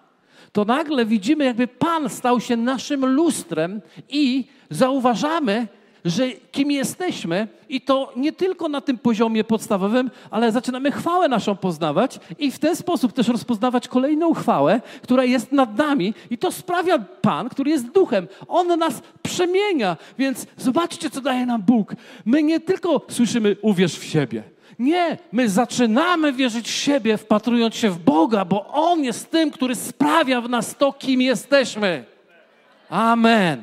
to 0.53 0.65
nagle 0.65 1.07
widzimy, 1.07 1.45
jakby 1.45 1.67
Pan 1.67 2.09
stał 2.09 2.41
się 2.41 2.57
naszym 2.57 3.07
lustrem 3.07 3.81
i 4.09 4.45
zauważamy, 4.71 5.69
że 6.05 6.29
kim 6.53 6.71
jesteśmy 6.71 7.49
i 7.69 7.81
to 7.81 8.13
nie 8.17 8.33
tylko 8.33 8.69
na 8.69 8.81
tym 8.81 8.99
poziomie 8.99 9.45
podstawowym, 9.45 10.11
ale 10.31 10.53
zaczynamy 10.53 10.93
chwałę 10.93 11.29
naszą 11.29 11.57
poznawać 11.57 12.21
i 12.39 12.51
w 12.51 12.59
ten 12.59 12.77
sposób 12.77 13.13
też 13.13 13.29
rozpoznawać 13.29 13.89
kolejną 13.89 14.35
chwałę, 14.35 14.81
która 15.03 15.25
jest 15.25 15.53
nad 15.53 15.79
nami 15.79 16.15
i 16.31 16.39
to 16.39 16.53
sprawia 16.53 16.99
Pan, 16.99 17.49
który 17.49 17.71
jest 17.71 17.91
duchem. 17.91 18.29
On 18.49 18.79
nas 18.79 19.03
przemienia, 19.23 19.97
więc 20.19 20.47
zobaczcie, 20.57 21.11
co 21.11 21.21
daje 21.21 21.47
nam 21.47 21.63
Bóg. 21.63 21.95
My 22.25 22.43
nie 22.43 22.61
tylko 22.61 23.01
słyszymy 23.09 23.57
uwierz 23.63 23.99
w 23.99 24.05
siebie. 24.05 24.43
Nie, 24.79 25.19
my 25.33 25.49
zaczynamy 25.49 26.33
wierzyć 26.33 26.69
w 26.69 26.75
siebie, 26.75 27.17
wpatrując 27.17 27.75
się 27.75 27.91
w 27.91 27.99
Boga, 27.99 28.45
bo 28.45 28.67
On 28.67 29.05
jest 29.05 29.31
tym, 29.31 29.51
który 29.51 29.75
sprawia 29.75 30.41
w 30.41 30.49
nas 30.49 30.77
to, 30.77 30.93
kim 30.93 31.23
jesteśmy. 31.23 32.05
Amen. 32.89 33.63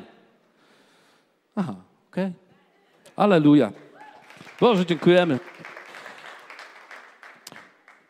Aha. 1.56 1.74
Okay? 2.12 2.32
Aleluja. 3.16 3.72
Boże, 4.60 4.86
dziękujemy. 4.86 5.38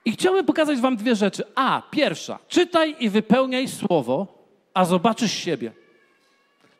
I 0.04 0.12
chciałbym 0.12 0.44
pokazać 0.44 0.80
Wam 0.80 0.96
dwie 0.96 1.16
rzeczy. 1.16 1.44
A, 1.54 1.82
pierwsza, 1.90 2.38
czytaj 2.48 2.96
i 3.00 3.10
wypełniaj 3.10 3.68
słowo, 3.68 4.26
a 4.74 4.84
zobaczysz 4.84 5.32
siebie. 5.32 5.72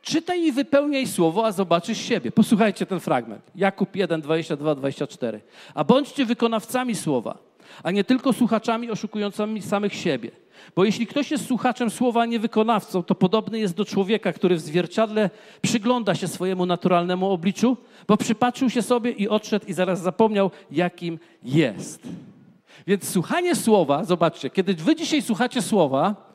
Czytaj 0.02 0.44
i 0.44 0.52
wypełniaj 0.52 1.06
słowo, 1.06 1.46
a 1.46 1.52
zobaczysz 1.52 1.98
siebie. 1.98 2.30
Posłuchajcie 2.30 2.86
ten 2.86 3.00
fragment. 3.00 3.42
Jakub 3.54 3.96
1, 3.96 4.20
22, 4.20 4.74
24. 4.74 5.40
A 5.74 5.84
bądźcie 5.84 6.24
wykonawcami 6.24 6.94
słowa, 6.94 7.38
a 7.82 7.90
nie 7.90 8.04
tylko 8.04 8.32
słuchaczami 8.32 8.90
oszukującymi 8.90 9.62
samych 9.62 9.94
siebie. 9.94 10.30
Bo 10.76 10.84
jeśli 10.84 11.06
ktoś 11.06 11.30
jest 11.30 11.46
słuchaczem 11.46 11.90
słowa, 11.90 12.22
a 12.22 12.26
nie 12.26 12.38
wykonawcą, 12.38 13.02
to 13.02 13.14
podobny 13.14 13.58
jest 13.58 13.74
do 13.74 13.84
człowieka, 13.84 14.32
który 14.32 14.56
w 14.56 14.60
zwierciadle 14.60 15.30
przygląda 15.62 16.14
się 16.14 16.28
swojemu 16.28 16.66
naturalnemu 16.66 17.30
obliczu, 17.30 17.76
bo 18.08 18.16
przypatrzył 18.16 18.70
się 18.70 18.82
sobie 18.82 19.10
i 19.10 19.28
odszedł 19.28 19.66
i 19.66 19.72
zaraz 19.72 20.02
zapomniał, 20.02 20.50
jakim 20.70 21.18
jest. 21.42 22.02
Więc 22.86 23.08
słuchanie 23.08 23.56
słowa, 23.56 24.04
zobaczcie, 24.04 24.50
kiedy 24.50 24.74
wy 24.74 24.96
dzisiaj 24.96 25.22
słuchacie 25.22 25.62
słowa, 25.62 26.32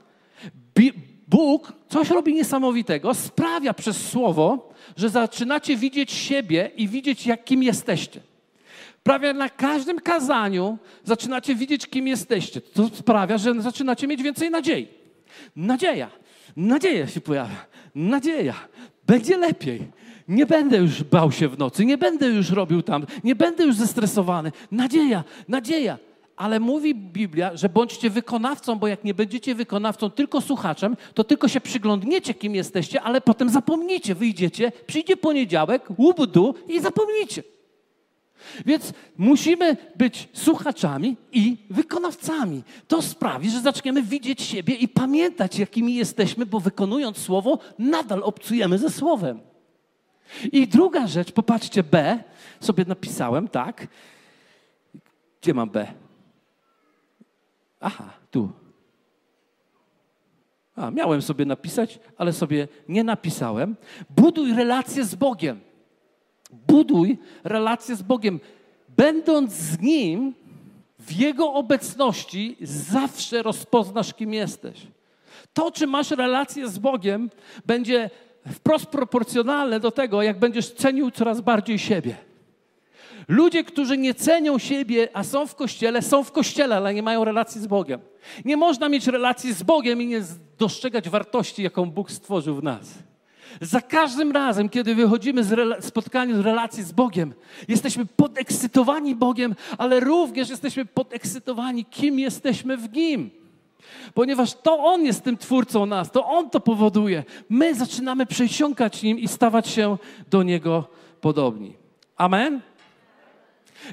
Bóg 1.28 1.74
coś 1.90 2.10
robi 2.10 2.34
niesamowitego, 2.34 3.14
sprawia 3.14 3.74
przez 3.74 4.10
słowo, 4.10 4.74
że 4.98 5.10
zaczynacie 5.10 5.78
widzieć 5.78 6.12
siebie 6.12 6.72
i 6.76 6.88
widzieć, 6.88 7.26
jakim 7.26 7.64
jesteście. 7.64 8.20
Prawie 9.08 9.34
na 9.34 9.50
każdym 9.50 10.00
kazaniu 10.00 10.78
zaczynacie 11.04 11.56
widzieć, 11.56 11.88
kim 11.88 12.08
jesteście. 12.08 12.62
To 12.62 12.90
sprawia, 12.94 13.38
że 13.38 13.62
zaczynacie 13.62 14.08
mieć 14.08 14.24
więcej 14.24 14.52
nadziei. 14.52 14.88
Nadzieja. 15.56 16.10
Nadzieja 16.58 17.08
się 17.08 17.22
pojawia. 17.22 17.66
Nadzieja. 17.96 18.54
Będzie 19.06 19.38
lepiej. 19.38 19.88
Nie 20.28 20.46
będę 20.46 20.78
już 20.78 21.04
bał 21.04 21.32
się 21.32 21.48
w 21.48 21.58
nocy, 21.58 21.86
nie 21.86 21.98
będę 21.98 22.28
już 22.28 22.50
robił 22.50 22.82
tam, 22.82 23.06
nie 23.24 23.36
będę 23.36 23.64
już 23.64 23.76
zestresowany. 23.76 24.52
Nadzieja, 24.72 25.24
nadzieja. 25.48 25.98
Ale 26.38 26.60
mówi 26.60 26.96
Biblia, 26.96 27.58
że 27.58 27.70
bądźcie 27.70 28.10
wykonawcą, 28.10 28.80
bo 28.80 28.88
jak 28.88 29.04
nie 29.04 29.14
będziecie 29.14 29.56
wykonawcą, 29.56 30.10
tylko 30.10 30.42
słuchaczem, 30.42 30.98
to 31.14 31.24
tylko 31.24 31.48
się 31.48 31.62
przyglądniecie, 31.62 32.34
kim 32.34 32.56
jesteście, 32.56 33.02
ale 33.02 33.22
potem 33.22 33.50
zapomnicie, 33.50 34.16
wyjdziecie, 34.16 34.72
przyjdzie 34.88 35.18
poniedziałek, 35.18 35.88
łubudu 35.98 36.56
i 36.70 36.80
zapomnicie. 36.80 37.44
Więc 38.66 38.94
musimy 39.18 39.78
być 39.96 40.30
słuchaczami 40.34 41.18
i 41.32 41.58
wykonawcami. 41.70 42.64
To 42.88 43.02
sprawi, 43.02 43.50
że 43.50 43.62
zaczniemy 43.62 44.04
widzieć 44.04 44.42
siebie 44.42 44.76
i 44.76 44.88
pamiętać, 44.88 45.60
jakimi 45.60 45.96
jesteśmy, 45.96 46.46
bo 46.46 46.60
wykonując 46.60 47.18
słowo, 47.18 47.60
nadal 47.80 48.24
obcujemy 48.24 48.78
ze 48.78 48.90
słowem. 48.90 49.40
I 50.52 50.68
druga 50.68 51.08
rzecz, 51.08 51.32
popatrzcie, 51.32 51.84
B, 51.84 52.24
sobie 52.60 52.86
napisałem, 52.86 53.48
tak. 53.48 53.88
Gdzie 55.42 55.54
mam 55.54 55.70
B? 55.70 55.88
Aha, 57.80 58.10
tu. 58.32 58.52
A, 60.76 60.92
miałem 60.92 61.22
sobie 61.22 61.46
napisać, 61.46 62.00
ale 62.18 62.34
sobie 62.34 62.68
nie 62.90 63.04
napisałem. 63.04 63.76
Buduj 64.10 64.54
relacje 64.54 65.06
z 65.06 65.16
Bogiem. 65.16 65.67
Buduj 66.52 67.18
relacje 67.44 67.96
z 67.96 68.02
Bogiem. 68.02 68.40
Będąc 68.98 69.54
z 69.54 69.80
Nim, 69.80 70.34
w 71.00 71.12
Jego 71.12 71.54
obecności 71.54 72.58
zawsze 72.62 73.44
rozpoznasz, 73.44 74.14
kim 74.14 74.34
jesteś. 74.34 74.88
To, 75.54 75.72
czy 75.72 75.88
masz 75.88 76.12
relację 76.12 76.70
z 76.70 76.78
Bogiem, 76.80 77.30
będzie 77.66 78.10
wprost 78.54 78.86
proporcjonalne 78.86 79.80
do 79.80 79.92
tego, 79.92 80.22
jak 80.22 80.40
będziesz 80.40 80.74
cenił 80.74 81.12
coraz 81.12 81.42
bardziej 81.42 81.80
siebie. 81.80 82.16
Ludzie, 83.28 83.64
którzy 83.64 83.98
nie 83.98 84.14
cenią 84.14 84.58
siebie, 84.58 85.10
a 85.14 85.24
są 85.24 85.48
w 85.48 85.56
kościele, 85.56 86.02
są 86.02 86.24
w 86.24 86.32
kościele, 86.32 86.76
ale 86.76 86.94
nie 86.94 87.04
mają 87.04 87.24
relacji 87.24 87.62
z 87.62 87.68
Bogiem. 87.68 88.00
Nie 88.46 88.58
można 88.58 88.90
mieć 88.90 89.08
relacji 89.08 89.54
z 89.54 89.64
Bogiem 89.64 90.02
i 90.02 90.08
nie 90.08 90.22
dostrzegać 90.58 91.10
wartości, 91.10 91.64
jaką 91.64 91.86
Bóg 91.86 92.12
stworzył 92.12 92.56
w 92.56 92.64
nas. 92.64 93.07
Za 93.62 93.82
każdym 93.82 94.32
razem, 94.32 94.70
kiedy 94.70 94.96
wychodzimy 94.96 95.44
z 95.44 95.86
spotkania, 95.86 96.36
z 96.36 96.40
relacji 96.40 96.84
z 96.84 96.92
Bogiem, 96.92 97.34
jesteśmy 97.68 98.06
podekscytowani 98.06 99.16
Bogiem, 99.16 99.56
ale 99.78 100.00
również 100.00 100.50
jesteśmy 100.50 100.86
podekscytowani, 100.86 101.86
kim 101.86 102.20
jesteśmy 102.20 102.78
w 102.78 102.94
Nim. 102.94 103.30
Ponieważ 104.14 104.54
to 104.54 104.78
On 104.84 105.06
jest 105.06 105.24
tym 105.24 105.38
twórcą 105.38 105.86
nas, 105.86 106.12
to 106.12 106.26
On 106.26 106.50
to 106.50 106.60
powoduje. 106.60 107.24
My 107.50 107.76
zaczynamy 107.76 108.26
przesiąkać 108.26 109.04
Nim 109.04 109.20
i 109.20 109.28
stawać 109.28 109.68
się 109.68 109.98
do 110.30 110.44
Niego 110.44 110.88
podobni. 111.22 111.74
Amen? 112.18 112.62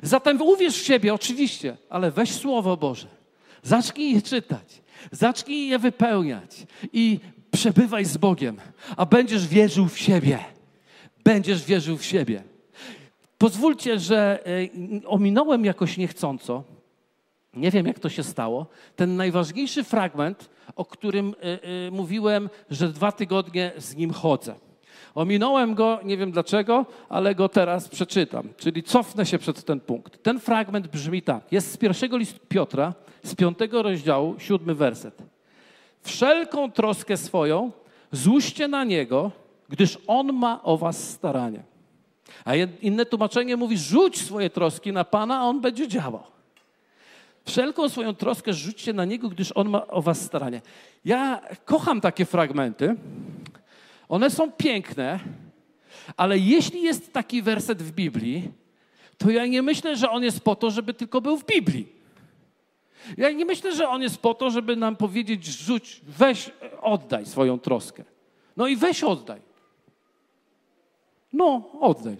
Zatem 0.02 0.42
uwierz 0.42 0.78
w 0.78 0.84
siebie, 0.84 1.14
oczywiście, 1.14 1.76
ale 1.90 2.10
weź 2.10 2.32
Słowo 2.34 2.76
Boże. 2.76 3.06
Zacznij 3.62 4.14
je 4.14 4.22
czytać, 4.22 4.82
zacznij 5.10 5.68
je 5.68 5.78
wypełniać 5.78 6.66
i 6.92 7.20
przebywaj 7.54 8.04
z 8.04 8.16
Bogiem, 8.16 8.56
a 8.96 9.06
będziesz 9.06 9.48
wierzył 9.48 9.88
w 9.88 9.98
siebie. 9.98 10.38
Będziesz 11.24 11.64
wierzył 11.64 11.96
w 11.96 12.04
siebie. 12.04 12.42
Pozwólcie, 13.38 13.98
że 13.98 14.46
e, 14.46 15.06
ominąłem 15.06 15.64
jakoś 15.64 15.96
niechcąco, 15.96 16.64
nie 17.54 17.70
wiem 17.70 17.86
jak 17.86 17.98
to 17.98 18.08
się 18.08 18.22
stało, 18.22 18.66
ten 18.96 19.16
najważniejszy 19.16 19.84
fragment, 19.84 20.50
o 20.76 20.84
którym 20.84 21.28
e, 21.28 21.42
e, 21.42 21.90
mówiłem, 21.90 22.50
że 22.70 22.88
dwa 22.88 23.12
tygodnie 23.12 23.72
z 23.78 23.96
nim 23.96 24.10
chodzę. 24.10 24.54
Ominąłem 25.14 25.74
go, 25.74 26.00
nie 26.04 26.16
wiem 26.16 26.32
dlaczego, 26.32 26.86
ale 27.08 27.34
go 27.34 27.48
teraz 27.48 27.88
przeczytam. 27.88 28.48
Czyli 28.56 28.82
cofnę 28.82 29.26
się 29.26 29.38
przed 29.38 29.64
ten 29.64 29.80
punkt. 29.80 30.22
Ten 30.22 30.40
fragment 30.40 30.88
brzmi 30.88 31.22
tak. 31.22 31.52
Jest 31.52 31.72
z 31.72 31.76
pierwszego 31.76 32.16
listu 32.16 32.40
Piotra, 32.48 32.94
z 33.22 33.34
piątego 33.34 33.82
rozdziału, 33.82 34.34
siódmy 34.38 34.74
werset. 34.74 35.33
Wszelką 36.04 36.72
troskę 36.72 37.16
swoją 37.16 37.72
złóżcie 38.12 38.68
na 38.68 38.84
Niego, 38.84 39.30
gdyż 39.68 39.98
On 40.06 40.32
ma 40.32 40.62
o 40.62 40.76
was 40.76 41.10
staranie. 41.10 41.62
A 42.44 42.54
inne 42.82 43.06
tłumaczenie 43.06 43.56
mówi, 43.56 43.78
rzuć 43.78 44.22
swoje 44.22 44.50
troski 44.50 44.92
na 44.92 45.04
Pana, 45.04 45.38
a 45.38 45.42
On 45.42 45.60
będzie 45.60 45.88
działał. 45.88 46.22
Wszelką 47.44 47.88
swoją 47.88 48.14
troskę 48.14 48.52
rzućcie 48.52 48.92
na 48.92 49.04
Niego, 49.04 49.28
gdyż 49.28 49.52
On 49.54 49.68
ma 49.68 49.86
o 49.86 50.02
was 50.02 50.20
staranie. 50.20 50.60
Ja 51.04 51.40
kocham 51.64 52.00
takie 52.00 52.24
fragmenty, 52.24 52.96
one 54.08 54.30
są 54.30 54.52
piękne, 54.52 55.20
ale 56.16 56.38
jeśli 56.38 56.82
jest 56.82 57.12
taki 57.12 57.42
werset 57.42 57.82
w 57.82 57.92
Biblii, 57.92 58.50
to 59.18 59.30
ja 59.30 59.46
nie 59.46 59.62
myślę, 59.62 59.96
że 59.96 60.10
on 60.10 60.22
jest 60.22 60.40
po 60.40 60.56
to, 60.56 60.70
żeby 60.70 60.94
tylko 60.94 61.20
był 61.20 61.36
w 61.36 61.46
Biblii. 61.46 62.03
Ja 63.16 63.30
nie 63.30 63.44
myślę, 63.44 63.74
że 63.74 63.88
on 63.88 64.02
jest 64.02 64.18
po 64.18 64.34
to, 64.34 64.50
żeby 64.50 64.76
nam 64.76 64.96
powiedzieć, 64.96 65.46
rzuć, 65.46 66.00
weź, 66.06 66.50
oddaj 66.80 67.26
swoją 67.26 67.58
troskę. 67.58 68.04
No 68.56 68.66
i 68.66 68.76
weź, 68.76 69.04
oddaj. 69.04 69.40
No, 71.32 71.70
oddaj. 71.80 72.16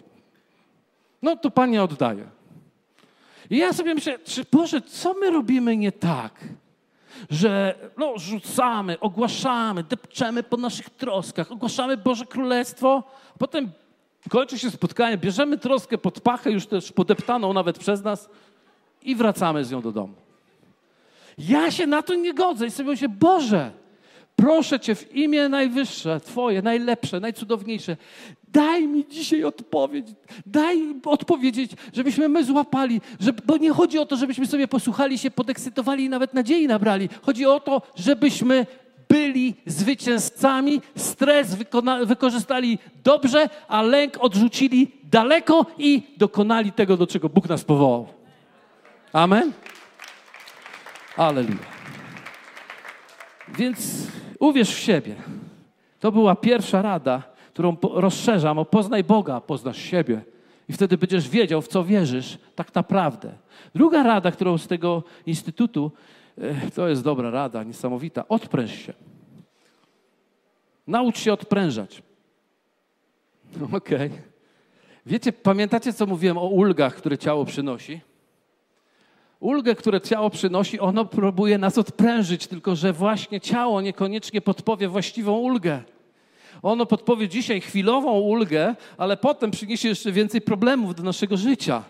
No 1.23 1.37
to 1.37 1.51
Panie 1.51 1.83
oddaje. 1.83 2.27
I 3.51 3.57
ja 3.57 3.73
sobie 3.73 3.95
myślę, 3.95 4.19
czy 4.19 4.45
Boże, 4.53 4.81
co 4.81 5.15
my 5.15 5.31
robimy 5.31 5.77
nie 5.77 5.93
tak? 5.93 6.45
że 7.31 7.75
no, 7.97 8.19
rzucamy, 8.19 9.01
ogłaszamy, 9.01 9.83
depczemy 9.83 10.43
po 10.43 10.57
naszych 10.57 10.91
troskach, 10.91 11.53
ogłaszamy 11.53 11.97
Boże 11.97 12.27
Królestwo, 12.27 13.03
potem 13.39 13.71
kończy 14.29 14.59
się 14.59 14.71
spotkanie, 14.71 15.19
bierzemy 15.19 15.59
troskę 15.59 15.99
pod 15.99 16.21
pachę, 16.21 16.51
już 16.51 16.67
też 16.67 16.93
podeptaną 16.93 17.53
nawet 17.53 17.79
przez 17.79 18.03
nas 18.03 18.29
i 19.03 19.17
wracamy 19.17 19.65
z 19.65 19.71
nią 19.71 19.81
do 19.81 19.93
domu. 19.93 20.15
Ja 21.39 21.71
się 21.71 21.87
na 21.87 22.03
to 22.03 22.15
nie 22.15 22.35
godzę 22.35 22.67
i 22.67 22.71
sobie 22.71 22.91
myślę, 22.91 23.09
Boże, 23.09 23.71
proszę 24.37 24.81
Cię 24.81 24.95
w 24.95 25.17
imię 25.17 25.49
najwyższe, 25.49 26.21
Twoje, 26.21 26.63
najlepsze, 26.63 27.21
najcudowniejsze, 27.21 27.97
Daj 28.55 28.89
mi 28.89 29.07
dzisiaj 29.07 29.45
odpowiedź. 29.45 30.07
Daj 30.47 30.95
odpowiedzieć, 31.05 31.73
żebyśmy 31.93 32.29
my 32.29 32.45
złapali. 32.45 33.01
Że, 33.21 33.33
bo 33.33 33.57
nie 33.57 33.71
chodzi 33.71 33.99
o 33.99 34.07
to, 34.07 34.17
żebyśmy 34.17 34.47
sobie 34.47 34.69
posłuchali 34.69 35.19
się, 35.19 35.31
podekscytowali 35.31 36.05
i 36.05 36.09
nawet 36.09 36.35
nadziei 36.35 36.67
nabrali. 36.67 37.09
Chodzi 37.23 37.47
o 37.47 37.61
to, 37.61 37.83
żebyśmy 37.97 38.67
byli 39.09 39.55
zwycięzcami, 39.67 40.81
stres 40.97 41.55
wykona, 41.55 42.05
wykorzystali 42.05 42.79
dobrze, 43.05 43.49
a 43.69 43.83
lęk 43.83 44.17
odrzucili 44.21 44.93
daleko 45.05 45.67
i 45.79 46.03
dokonali 46.17 46.73
tego, 46.73 46.97
do 46.97 47.07
czego 47.07 47.29
Bóg 47.29 47.49
nas 47.49 47.65
powołał. 47.65 48.07
Amen? 49.13 49.53
Aleluja. 51.17 51.57
Więc 53.49 54.09
uwierz 54.39 54.75
w 54.75 54.79
siebie. 54.79 55.15
To 56.01 56.13
była 56.13 56.37
pierwsza 56.37 56.83
rada 56.83 57.35
którą 57.55 57.77
rozszerzam 57.83 58.59
o 58.59 58.65
poznaj 58.65 59.05
Boga, 59.05 59.41
poznasz 59.41 59.79
siebie. 59.79 60.23
I 60.69 60.73
wtedy 60.73 60.99
będziesz 60.99 61.29
wiedział, 61.29 61.63
w 61.63 61.69
co 61.69 61.85
wierzysz 61.85 62.39
tak 62.55 62.75
naprawdę. 62.75 63.33
Druga 63.75 64.03
rada, 64.03 64.31
którą 64.31 64.59
z 64.59 64.67
tego 64.67 65.03
instytutu, 65.27 65.93
e, 66.39 66.71
to 66.71 66.89
jest 66.89 67.03
dobra 67.03 67.31
rada, 67.31 67.63
niesamowita. 67.63 68.29
Odpręż 68.29 68.73
się. 68.73 68.93
Naucz 70.87 71.19
się 71.19 71.33
odprężać. 71.33 72.03
Okej. 73.73 74.07
Okay. 74.07 74.23
Wiecie, 75.07 75.33
pamiętacie, 75.33 75.93
co 75.93 76.07
mówiłem 76.07 76.39
o 76.39 76.47
ulgach, 76.47 76.95
które 76.95 77.19
ciało 77.19 77.45
przynosi? 77.45 78.01
Ulgę, 79.45 79.75
które 79.75 80.01
ciało 80.01 80.31
przynosi, 80.31 80.81
ono 80.81 81.05
próbuje 81.05 81.59
nas 81.59 81.79
odprężyć, 81.79 82.47
tylko 82.47 82.77
że 82.77 82.93
właśnie 82.93 83.41
ciało 83.41 83.81
niekoniecznie 83.81 84.41
podpowie 84.41 84.89
właściwą 84.89 85.33
ulgę. 85.39 85.83
Ono 86.63 86.87
podpowie 86.87 87.29
dzisiaj 87.29 87.61
chwilową 87.61 88.21
ulgę, 88.21 88.75
ale 88.99 89.17
potem 89.17 89.51
przyniesie 89.51 89.89
jeszcze 89.89 90.13
więcej 90.13 90.41
problemów 90.41 90.95
do 90.95 91.03
naszego 91.03 91.37
życia. 91.37 91.83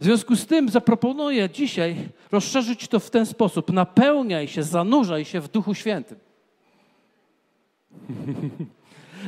W 0.00 0.04
związku 0.04 0.36
z 0.36 0.46
tym 0.46 0.68
zaproponuję 0.68 1.50
dzisiaj 1.50 1.96
rozszerzyć 2.30 2.88
to 2.88 3.00
w 3.00 3.10
ten 3.10 3.26
sposób. 3.26 3.72
Napełniaj 3.72 4.48
się, 4.48 4.62
zanurzaj 4.62 5.24
się 5.24 5.40
w 5.40 5.48
Duchu 5.48 5.74
Świętym. 5.74 6.18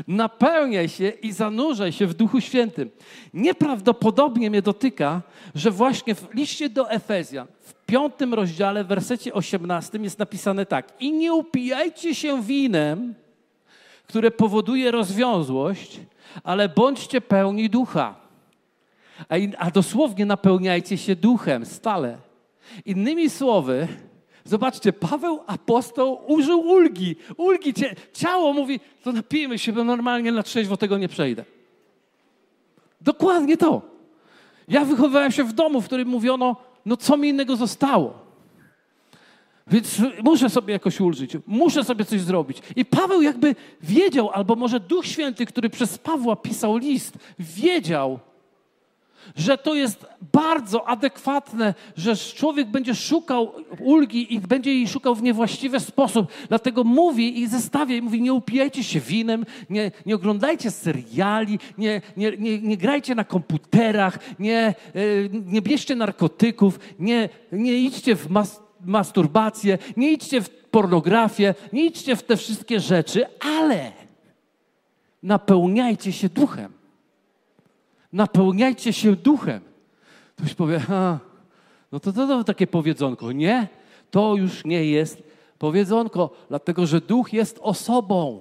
Napełniaj 0.09 0.89
się 0.89 1.09
i 1.09 1.33
zanurzaj 1.33 1.93
się 1.93 2.07
w 2.07 2.15
Duchu 2.15 2.41
Świętym. 2.41 2.91
Nieprawdopodobnie 3.35 4.51
mnie 4.51 4.63
dotyka, 4.63 5.23
że 5.55 5.71
właśnie 5.71 6.15
w 6.15 6.35
liście 6.35 6.69
do 6.69 6.91
Efezjan, 6.91 7.47
w 7.61 7.75
piątym 7.87 8.35
rozdziale, 8.35 8.85
w 8.85 8.87
wersecie 8.87 9.33
18 9.33 9.99
jest 9.99 10.19
napisane 10.19 10.67
tak. 10.67 10.93
I 11.01 11.13
nie 11.13 11.35
upijajcie 11.35 12.15
się 12.15 12.43
winem, 12.43 13.15
które 14.07 14.31
powoduje 14.31 14.91
rozwiązłość, 14.91 16.01
ale 16.45 16.69
bądźcie 16.69 17.21
pełni 17.21 17.71
ducha. 17.71 18.15
A, 19.59 19.71
dosłownie 19.71 20.27
napełniajcie 20.27 20.99
się 20.99 21.17
duchem 21.17 21.67
stale. 21.67 22.19
Innymi 22.85 23.31
słowy, 23.31 23.89
zobaczcie, 24.45 24.93
Paweł 24.93 25.41
apostoł 25.47 26.21
użył 26.27 26.61
ulgi. 26.61 27.17
Ulgi, 27.37 27.75
ciało 28.13 28.53
mówi, 28.53 28.81
to 29.03 29.13
napijmy 29.13 29.59
się, 29.59 29.73
bo 29.73 29.85
normalnie 29.85 30.33
na 30.33 30.43
trzeźwo 30.43 30.77
tego 30.77 30.99
nie 30.99 31.09
przejdę. 31.09 31.45
Dokładnie 33.01 33.57
to. 33.57 33.83
Ja 34.69 34.85
wychowywałem 34.85 35.33
się 35.33 35.45
w 35.45 35.53
domu, 35.53 35.81
w 35.81 35.87
którym 35.87 36.09
mówiono, 36.09 36.57
no 36.87 36.97
co 36.97 37.17
mi 37.17 37.29
innego 37.29 37.57
zostało. 37.57 38.25
Więc 39.67 39.97
muszę 40.23 40.51
sobie 40.51 40.73
jakoś 40.73 41.01
ulżyć, 41.01 41.37
muszę 41.47 41.85
sobie 41.85 42.05
coś 42.05 42.21
zrobić. 42.21 42.59
I 42.77 42.85
Paweł 42.85 43.23
jakby 43.23 43.55
wiedział, 43.83 44.31
albo 44.31 44.57
może 44.57 44.81
Duch 44.81 45.07
Święty, 45.07 45.47
który 45.47 45.71
przez 45.71 45.99
Pawła 45.99 46.37
pisał 46.37 46.77
list, 46.77 47.19
wiedział, 47.39 48.19
że 49.37 49.59
to 49.59 49.75
jest 49.75 50.07
bardzo 50.33 50.89
adekwatne, 50.89 51.75
że 51.97 52.17
człowiek 52.17 52.69
będzie 52.69 52.95
szukał 52.95 53.53
ulgi 53.81 54.35
i 54.35 54.41
będzie 54.41 54.75
jej 54.75 54.89
szukał 54.89 55.15
w 55.15 55.23
niewłaściwy 55.23 55.81
sposób. 55.81 56.33
Dlatego 56.49 56.85
mówi 56.85 57.41
i 57.41 57.47
zestawia 57.47 57.97
i 57.97 58.03
mówi, 58.03 58.23
nie 58.23 58.33
upijajcie 58.33 58.85
się 58.85 59.01
winem, 59.01 59.47
nie, 59.71 59.91
nie 60.07 60.15
oglądajcie 60.15 60.71
seriali, 60.71 61.59
nie, 61.79 62.03
nie, 62.17 62.33
nie, 62.39 62.61
nie 62.61 62.77
grajcie 62.77 63.15
na 63.15 63.25
komputerach, 63.25 64.19
nie, 64.39 64.59
e, 64.67 64.75
nie 65.45 65.63
bierzcie 65.63 65.97
narkotyków, 65.97 66.79
nie, 66.99 67.29
nie 67.53 67.79
idźcie 67.79 68.17
w 68.17 68.31
mas 68.31 68.65
masturbację, 68.85 69.79
nie 69.97 70.13
idźcie 70.13 70.41
w 70.41 70.51
pornografię, 70.51 71.55
nie 71.73 71.85
idźcie 71.85 72.17
w 72.17 72.23
te 72.23 72.37
wszystkie 72.37 72.81
rzeczy, 72.81 73.27
ale 73.41 73.93
napełniajcie 75.23 76.13
się 76.13 76.29
duchem 76.29 76.74
napełniajcie 78.15 78.93
się 78.93 79.17
duchem. 79.17 79.61
Ktoś 80.37 80.55
powie, 80.55 80.81
a, 80.89 81.19
no 81.93 82.01
to, 82.01 82.13
to, 82.13 82.27
to 82.27 82.45
takie 82.45 82.67
powiedzonko. 82.67 83.33
Nie, 83.33 83.69
to 84.11 84.37
już 84.37 84.65
nie 84.65 84.85
jest 84.85 85.23
powiedzonko, 85.59 86.31
dlatego 86.49 86.87
że 86.87 87.01
duch 87.01 87.33
jest 87.33 87.59
osobą. 87.63 88.41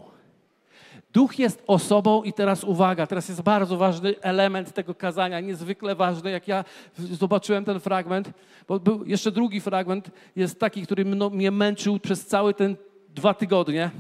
Duch 1.13 1.39
jest 1.39 1.63
osobą 1.67 2.23
i 2.23 2.33
teraz 2.33 2.63
uwaga, 2.63 3.07
teraz 3.07 3.29
jest 3.29 3.41
bardzo 3.41 3.77
ważny 3.77 4.15
element 4.21 4.73
tego 4.73 4.95
kazania, 4.95 5.39
niezwykle 5.39 5.95
ważny, 5.95 6.31
jak 6.31 6.47
ja 6.47 6.65
zobaczyłem 6.97 7.65
ten 7.65 7.79
fragment, 7.79 8.31
bo 8.67 8.79
był 8.79 9.05
jeszcze 9.05 9.31
drugi 9.31 9.61
fragment, 9.61 10.11
jest 10.35 10.59
taki, 10.59 10.81
który 10.81 11.05
mnie 11.31 11.51
męczył 11.51 11.99
przez 11.99 12.25
cały 12.25 12.53
ten 12.53 12.75
dwa 13.09 13.33
tygodnie. 13.33 13.91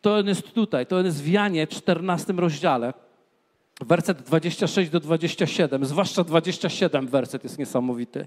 To 0.00 0.14
on 0.14 0.26
jest 0.26 0.52
tutaj, 0.52 0.86
to 0.86 0.98
on 0.98 1.04
jest 1.04 1.22
w 1.22 1.28
Janie, 1.28 1.66
14 1.66 2.32
rozdziale. 2.32 3.05
Werset 3.80 4.22
26 4.22 4.90
do 4.90 5.00
27, 5.00 5.86
zwłaszcza 5.86 6.24
27 6.24 7.06
werset 7.08 7.44
jest 7.44 7.58
niesamowity. 7.58 8.26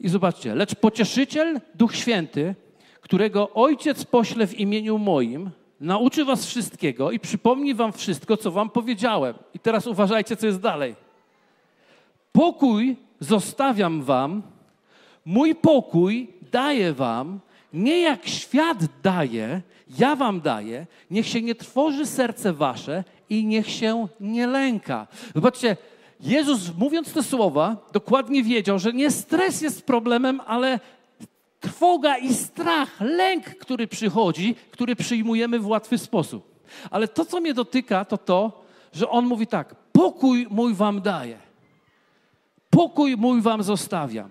I 0.00 0.08
zobaczcie, 0.08 0.54
lecz 0.54 0.74
pocieszyciel, 0.74 1.60
Duch 1.74 1.96
Święty, 1.96 2.54
którego 3.00 3.50
Ojciec 3.50 4.04
pośle 4.04 4.46
w 4.46 4.60
imieniu 4.60 4.98
moim, 4.98 5.50
nauczy 5.80 6.24
was 6.24 6.46
wszystkiego 6.46 7.10
i 7.10 7.20
przypomni 7.20 7.74
wam 7.74 7.92
wszystko, 7.92 8.36
co 8.36 8.50
wam 8.50 8.70
powiedziałem. 8.70 9.34
I 9.54 9.58
teraz 9.58 9.86
uważajcie, 9.86 10.36
co 10.36 10.46
jest 10.46 10.60
dalej. 10.60 10.94
Pokój 12.32 12.96
zostawiam 13.20 14.02
wam, 14.02 14.42
mój 15.24 15.54
pokój 15.54 16.28
daję 16.52 16.92
wam, 16.92 17.40
nie 17.72 18.00
jak 18.00 18.26
świat 18.28 18.78
daje, 19.02 19.62
ja 19.98 20.16
wam 20.16 20.40
daję, 20.40 20.86
niech 21.10 21.28
się 21.28 21.42
nie 21.42 21.54
trwoży 21.54 22.06
serce 22.06 22.52
wasze 22.52 23.04
i 23.30 23.46
niech 23.46 23.70
się 23.70 24.08
nie 24.20 24.46
lęka. 24.46 25.06
Zobaczcie, 25.34 25.76
Jezus 26.20 26.76
mówiąc 26.78 27.12
te 27.12 27.22
słowa, 27.22 27.76
dokładnie 27.92 28.42
wiedział, 28.42 28.78
że 28.78 28.92
nie 28.92 29.10
stres 29.10 29.60
jest 29.60 29.86
problemem, 29.86 30.40
ale 30.46 30.80
trwoga 31.60 32.18
i 32.18 32.34
strach, 32.34 33.00
lęk, 33.00 33.44
który 33.44 33.86
przychodzi, 33.86 34.54
który 34.70 34.96
przyjmujemy 34.96 35.58
w 35.58 35.66
łatwy 35.66 35.98
sposób. 35.98 36.54
Ale 36.90 37.08
to, 37.08 37.24
co 37.24 37.40
mnie 37.40 37.54
dotyka, 37.54 38.04
to 38.04 38.18
to, 38.18 38.64
że 38.92 39.08
On 39.08 39.26
mówi 39.26 39.46
tak: 39.46 39.74
pokój 39.92 40.46
mój 40.50 40.74
wam 40.74 41.00
daję, 41.00 41.38
pokój 42.70 43.16
mój 43.16 43.40
wam 43.40 43.62
zostawiam. 43.62 44.30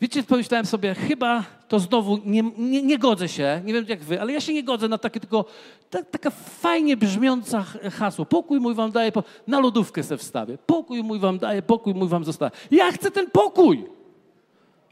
Wiecie, 0.00 0.22
pomyślałem 0.22 0.66
sobie, 0.66 0.94
chyba 0.94 1.44
to 1.68 1.78
znowu 1.78 2.18
nie, 2.24 2.42
nie, 2.58 2.82
nie, 2.82 2.98
godzę 2.98 3.28
się, 3.28 3.62
nie 3.64 3.72
wiem 3.72 3.84
jak 3.88 4.04
wy, 4.04 4.20
ale 4.20 4.32
ja 4.32 4.40
się 4.40 4.52
nie 4.52 4.62
godzę 4.62 4.88
na 4.88 4.98
takie 4.98 5.20
tylko 5.20 5.44
ta, 5.90 6.02
taka 6.02 6.30
fajnie 6.30 6.96
brzmiąca 6.96 7.64
hasło. 7.92 8.24
Pokój 8.24 8.60
mój 8.60 8.74
wam 8.74 8.92
daje, 8.92 9.12
na 9.46 9.60
lodówkę 9.60 10.02
se 10.02 10.16
wstawię. 10.16 10.58
Pokój 10.66 11.02
mój 11.02 11.18
wam 11.18 11.38
daje, 11.38 11.62
pokój 11.62 11.94
mój 11.94 12.08
wam 12.08 12.24
zostawię. 12.24 12.56
Ja 12.70 12.92
chcę 12.92 13.10
ten 13.10 13.30
pokój. 13.30 13.84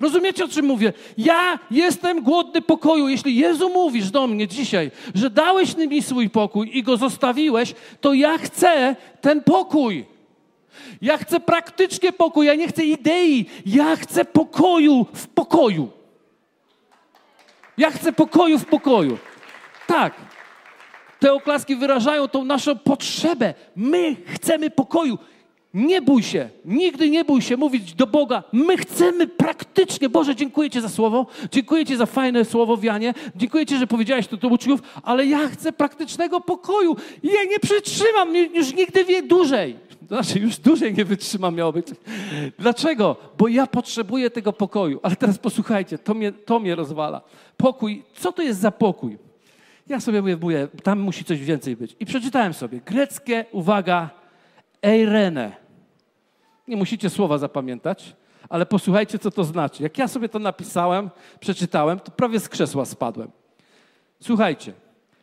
Rozumiecie, 0.00 0.44
o 0.44 0.48
czym 0.48 0.66
mówię? 0.66 0.92
Ja 1.18 1.58
jestem 1.70 2.22
głodny 2.22 2.62
pokoju. 2.62 3.08
Jeśli 3.08 3.36
Jezu 3.36 3.68
mówisz 3.68 4.10
do 4.10 4.26
mnie 4.26 4.48
dzisiaj, 4.48 4.90
że 5.14 5.30
dałeś 5.30 5.76
mi 5.76 6.02
swój 6.02 6.30
pokój 6.30 6.70
i 6.78 6.82
go 6.82 6.96
zostawiłeś, 6.96 7.74
to 8.00 8.12
ja 8.12 8.38
chcę 8.38 8.96
ten 9.20 9.42
pokój. 9.42 10.13
Ja 11.02 11.18
chcę 11.18 11.40
praktycznie 11.40 12.12
pokój, 12.12 12.46
ja 12.46 12.54
nie 12.54 12.68
chcę 12.68 12.84
idei, 12.84 13.46
ja 13.66 13.96
chcę 13.96 14.24
pokoju 14.24 15.06
w 15.14 15.28
pokoju. 15.28 15.88
Ja 17.78 17.90
chcę 17.90 18.12
pokoju 18.12 18.58
w 18.58 18.64
pokoju. 18.66 19.18
Tak. 19.86 20.14
Te 21.20 21.32
oklaski 21.32 21.76
wyrażają 21.76 22.28
tą 22.28 22.44
naszą 22.44 22.78
potrzebę. 22.78 23.54
My 23.76 24.16
chcemy 24.26 24.70
pokoju. 24.70 25.18
Nie 25.74 26.02
bój 26.02 26.22
się, 26.22 26.48
nigdy 26.64 27.10
nie 27.10 27.24
bój 27.24 27.42
się 27.42 27.56
mówić 27.56 27.94
do 27.94 28.06
Boga. 28.06 28.42
My 28.52 28.76
chcemy 28.76 29.26
praktycznie. 29.26 30.08
Boże, 30.08 30.36
dziękuję 30.36 30.70
Ci 30.70 30.80
za 30.80 30.88
słowo, 30.88 31.26
dziękuję 31.52 31.86
Ci 31.86 31.96
za 31.96 32.06
fajne 32.06 32.44
słowo 32.44 32.76
wianie, 32.76 33.14
dziękuję 33.36 33.66
Ci, 33.66 33.78
że 33.78 33.86
powiedziałeś 33.86 34.26
to 34.26 34.36
do 34.36 34.48
uczniów, 34.48 34.80
ale 35.02 35.26
ja 35.26 35.48
chcę 35.48 35.72
praktycznego 35.72 36.40
pokoju. 36.40 36.96
Ja 37.22 37.44
nie 37.50 37.58
przytrzymam 37.58 38.36
już 38.36 38.74
nigdy 38.74 39.04
wie 39.04 39.22
dłużej. 39.22 39.76
Znaczy, 40.08 40.38
już 40.38 40.58
dłużej 40.58 40.94
nie 40.94 41.04
wytrzymam, 41.04 41.54
miało 41.54 41.72
być. 41.72 41.86
Dlaczego? 42.58 43.16
Bo 43.38 43.48
ja 43.48 43.66
potrzebuję 43.66 44.30
tego 44.30 44.52
pokoju. 44.52 45.00
Ale 45.02 45.16
teraz 45.16 45.38
posłuchajcie, 45.38 45.98
to 45.98 46.14
mnie, 46.14 46.32
to 46.32 46.60
mnie 46.60 46.74
rozwala. 46.74 47.20
Pokój, 47.56 48.04
co 48.14 48.32
to 48.32 48.42
jest 48.42 48.60
za 48.60 48.70
pokój? 48.70 49.18
Ja 49.88 50.00
sobie 50.00 50.20
mówię, 50.20 50.36
mówię, 50.36 50.68
tam 50.82 51.00
musi 51.00 51.24
coś 51.24 51.40
więcej 51.40 51.76
być. 51.76 51.96
I 52.00 52.06
przeczytałem 52.06 52.54
sobie 52.54 52.80
greckie, 52.80 53.44
uwaga, 53.52 54.10
eirene. 54.82 55.52
Nie 56.68 56.76
musicie 56.76 57.10
słowa 57.10 57.38
zapamiętać, 57.38 58.16
ale 58.48 58.66
posłuchajcie, 58.66 59.18
co 59.18 59.30
to 59.30 59.44
znaczy. 59.44 59.82
Jak 59.82 59.98
ja 59.98 60.08
sobie 60.08 60.28
to 60.28 60.38
napisałem, 60.38 61.10
przeczytałem, 61.40 62.00
to 62.00 62.10
prawie 62.10 62.40
z 62.40 62.48
krzesła 62.48 62.84
spadłem. 62.84 63.30
Słuchajcie, 64.20 64.72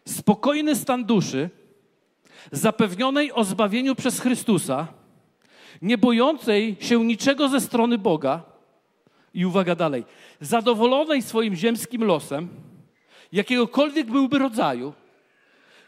spokojny 0.05 0.75
stan 0.75 1.05
duszy, 1.05 1.49
zapewnionej 2.51 3.33
o 3.33 3.43
zbawieniu 3.43 3.95
przez 3.95 4.19
Chrystusa, 4.19 4.87
nie 5.81 5.97
bojącej 5.97 6.77
się 6.79 7.05
niczego 7.05 7.49
ze 7.49 7.61
strony 7.61 7.97
Boga, 7.97 8.51
i 9.33 9.45
uwaga 9.45 9.75
dalej, 9.75 10.05
zadowolonej 10.41 11.21
swoim 11.21 11.55
ziemskim 11.55 12.03
losem, 12.03 12.49
jakiegokolwiek 13.31 14.07
byłby 14.07 14.39
rodzaju, 14.39 14.93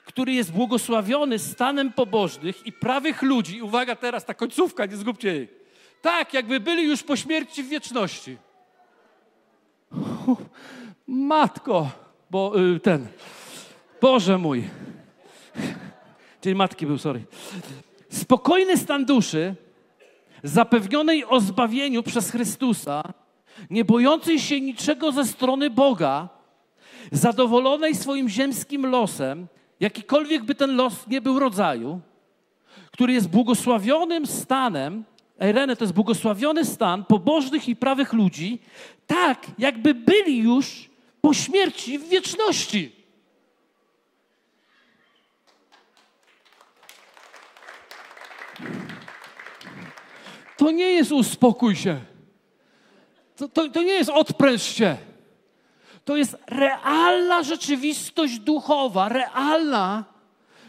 który 0.05 0.33
jest 0.33 0.51
błogosławiony 0.51 1.39
stanem 1.39 1.93
pobożnych 1.93 2.67
i 2.67 2.71
prawych 2.71 3.21
ludzi. 3.21 3.61
Uwaga 3.61 3.95
teraz, 3.95 4.25
ta 4.25 4.33
końcówka, 4.33 4.85
nie 4.85 4.97
zgubcie 4.97 5.33
jej. 5.33 5.47
Tak, 6.01 6.33
jakby 6.33 6.59
byli 6.59 6.83
już 6.83 7.03
po 7.03 7.15
śmierci 7.15 7.63
w 7.63 7.69
wieczności. 7.69 8.37
Matko, 11.07 11.91
bo 12.31 12.59
y, 12.75 12.79
ten, 12.79 13.07
Boże 14.01 14.37
mój. 14.37 14.63
Czyli 16.43 16.55
matki 16.55 16.85
był, 16.85 16.97
sorry. 16.97 17.25
Spokojny 18.09 18.77
stan 18.77 19.05
duszy, 19.05 19.55
zapewnionej 20.43 21.25
o 21.25 21.39
zbawieniu 21.39 22.03
przez 22.03 22.31
Chrystusa, 22.31 23.03
nie 23.69 23.85
bojącej 23.85 24.39
się 24.39 24.61
niczego 24.61 25.11
ze 25.11 25.25
strony 25.25 25.69
Boga, 25.69 26.29
zadowolonej 27.11 27.95
swoim 27.95 28.29
ziemskim 28.29 28.85
losem, 28.85 29.47
jakikolwiek 29.79 30.43
by 30.43 30.55
ten 30.55 30.75
los 30.75 31.07
nie 31.07 31.21
był 31.21 31.39
rodzaju, 31.39 31.99
który 32.91 33.13
jest 33.13 33.29
błogosławionym 33.29 34.27
stanem, 34.27 35.03
Irene 35.49 35.75
to 35.75 35.83
jest 35.83 35.93
błogosławiony 35.93 36.65
stan 36.65 37.05
pobożnych 37.05 37.69
i 37.69 37.75
prawych 37.75 38.13
ludzi, 38.13 38.59
tak 39.07 39.47
jakby 39.57 39.93
byli 39.93 40.37
już 40.37 40.89
po 41.21 41.33
śmierci 41.33 41.99
w 41.99 42.09
wieczności. 42.09 43.02
To 50.57 50.71
nie 50.71 50.91
jest 50.91 51.11
uspokój 51.11 51.75
się. 51.75 51.99
To, 53.35 53.47
to, 53.47 53.69
to 53.69 53.81
nie 53.81 53.93
jest 53.93 54.09
odpręż 54.09 54.63
się. 54.63 54.97
To 56.05 56.17
jest 56.17 56.37
realna 56.47 57.43
rzeczywistość 57.43 58.39
duchowa, 58.39 59.09
realna, 59.09 60.05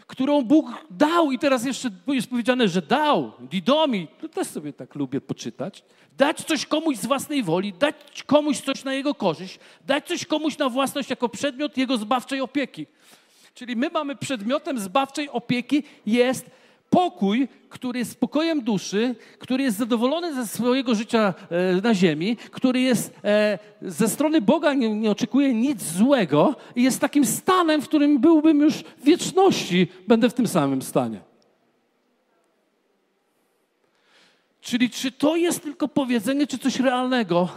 którą 0.07 0.41
Bóg 0.41 0.85
dał. 0.89 1.31
I 1.31 1.39
teraz 1.39 1.65
jeszcze 1.65 1.89
jest 2.07 2.29
powiedziane, 2.29 2.67
że 2.67 2.81
dał. 2.81 3.31
Didomi, 3.39 4.07
to 4.21 4.29
też 4.29 4.47
sobie 4.47 4.73
tak 4.73 4.95
lubię 4.95 5.21
poczytać. 5.21 5.83
Dać 6.17 6.43
coś 6.43 6.65
komuś 6.65 6.97
z 6.97 7.05
własnej 7.05 7.43
woli, 7.43 7.73
dać 7.73 8.23
komuś 8.25 8.59
coś 8.59 8.83
na 8.83 8.93
jego 8.93 9.15
korzyść, 9.15 9.59
dać 9.85 10.07
coś 10.07 10.25
komuś 10.25 10.57
na 10.57 10.69
własność 10.69 11.09
jako 11.09 11.29
przedmiot 11.29 11.77
jego 11.77 11.97
zbawczej 11.97 12.41
opieki. 12.41 12.85
Czyli 13.53 13.75
my 13.75 13.89
mamy 13.89 14.15
przedmiotem 14.15 14.79
zbawczej 14.79 15.29
opieki 15.29 15.83
jest 16.05 16.49
pokój, 16.89 17.47
który 17.69 17.99
jest 17.99 18.11
spokojem 18.11 18.61
duszy, 18.61 19.15
który 19.39 19.63
jest 19.63 19.77
zadowolony 19.77 20.33
ze 20.33 20.47
swojego 20.47 20.95
życia 20.95 21.33
e, 21.49 21.81
na 21.81 21.95
ziemi, 21.95 22.37
który 22.51 22.81
jest 22.81 23.13
e, 23.23 23.59
ze 23.81 24.09
strony 24.09 24.41
Boga, 24.41 24.73
nie, 24.73 24.95
nie 24.95 25.11
oczekuje 25.11 25.53
nic 25.53 25.83
złego 25.83 26.55
i 26.75 26.83
jest 26.83 27.01
takim 27.01 27.25
stanem, 27.25 27.81
w 27.81 27.87
którym 27.87 28.19
byłbym 28.19 28.59
już 28.59 28.73
w 28.73 29.03
wieczności, 29.03 29.87
będę 30.07 30.29
w 30.29 30.33
tym 30.33 30.47
samym 30.47 30.81
stanie. 30.81 31.19
Czyli 34.61 34.89
czy 34.89 35.11
to 35.11 35.35
jest 35.35 35.63
tylko 35.63 35.87
powiedzenie, 35.87 36.47
czy 36.47 36.57
coś 36.57 36.79
realnego? 36.79 37.49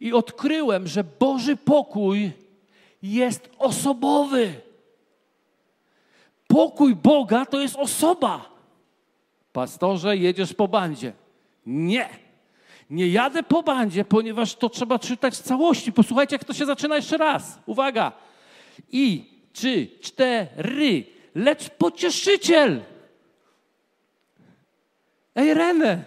I 0.00 0.12
odkryłem, 0.12 0.86
że 0.86 1.04
Boży 1.04 1.56
pokój 1.56 2.30
jest 3.02 3.50
osobowy. 3.58 4.69
Pokój 6.50 6.96
Boga 6.96 7.46
to 7.46 7.60
jest 7.60 7.76
osoba. 7.76 8.50
Pastorze, 9.52 10.16
jedziesz 10.16 10.54
po 10.54 10.68
bandzie. 10.68 11.12
Nie. 11.66 12.08
Nie 12.90 13.08
jadę 13.08 13.42
po 13.42 13.62
bandzie, 13.62 14.04
ponieważ 14.04 14.54
to 14.54 14.68
trzeba 14.68 14.98
czytać 14.98 15.34
w 15.34 15.42
całości. 15.42 15.92
Posłuchajcie, 15.92 16.34
jak 16.34 16.44
to 16.44 16.54
się 16.54 16.66
zaczyna 16.66 16.96
jeszcze 16.96 17.16
raz. 17.16 17.58
Uwaga. 17.66 18.12
I, 18.92 19.24
trzy, 19.52 19.88
cztery, 20.00 21.04
lecz 21.34 21.70
pocieszyciel. 21.70 22.80
Ej, 25.34 25.54
Renę, 25.54 26.04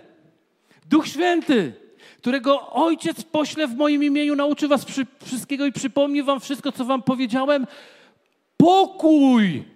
Duch 0.90 1.08
Święty, 1.08 1.74
którego 2.18 2.70
Ojciec 2.70 3.24
pośle 3.24 3.68
w 3.68 3.76
moim 3.76 4.04
imieniu, 4.04 4.36
nauczy 4.36 4.68
was 4.68 4.86
przy, 4.86 5.06
wszystkiego 5.26 5.66
i 5.66 5.72
przypomni 5.72 6.24
wam 6.24 6.40
wszystko, 6.40 6.72
co 6.72 6.86
wam 6.86 7.02
powiedziałem. 7.02 7.68
Pokój 8.58 9.73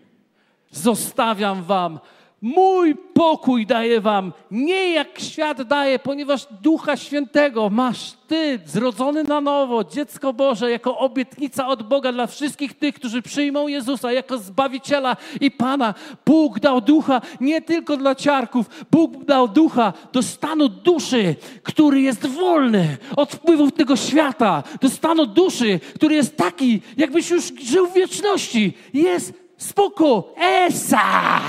zostawiam 0.71 1.63
wam. 1.63 1.99
Mój 2.41 2.95
pokój 2.95 3.65
daję 3.65 4.01
wam, 4.01 4.33
nie 4.51 4.91
jak 4.91 5.19
świat 5.19 5.61
daje, 5.61 5.99
ponieważ 5.99 6.47
Ducha 6.61 6.97
Świętego 6.97 7.69
masz 7.69 8.13
Ty, 8.27 8.59
zrodzony 8.65 9.23
na 9.23 9.41
nowo, 9.41 9.83
dziecko 9.83 10.33
Boże, 10.33 10.71
jako 10.71 10.97
obietnica 10.97 11.67
od 11.67 11.83
Boga 11.83 12.11
dla 12.11 12.27
wszystkich 12.27 12.73
tych, 12.73 12.95
którzy 12.95 13.21
przyjmą 13.21 13.67
Jezusa 13.67 14.11
jako 14.11 14.37
Zbawiciela 14.37 15.17
i 15.41 15.51
Pana. 15.51 15.93
Bóg 16.25 16.59
dał 16.59 16.81
Ducha 16.81 17.21
nie 17.41 17.61
tylko 17.61 17.97
dla 17.97 18.15
ciarków, 18.15 18.65
Bóg 18.91 19.25
dał 19.25 19.47
Ducha 19.47 19.93
do 20.13 20.23
stanu 20.23 20.69
duszy, 20.69 21.35
który 21.63 22.01
jest 22.01 22.25
wolny 22.25 22.97
od 23.15 23.31
wpływów 23.31 23.73
tego 23.73 23.95
świata, 23.95 24.63
do 24.81 24.89
stanu 24.89 25.25
duszy, 25.25 25.79
który 25.95 26.15
jest 26.15 26.37
taki, 26.37 26.81
jakbyś 26.97 27.29
już 27.29 27.51
żył 27.63 27.87
w 27.87 27.93
wieczności. 27.93 28.73
Jest 28.93 29.46
spoko, 29.57 30.33
esa! 30.37 31.41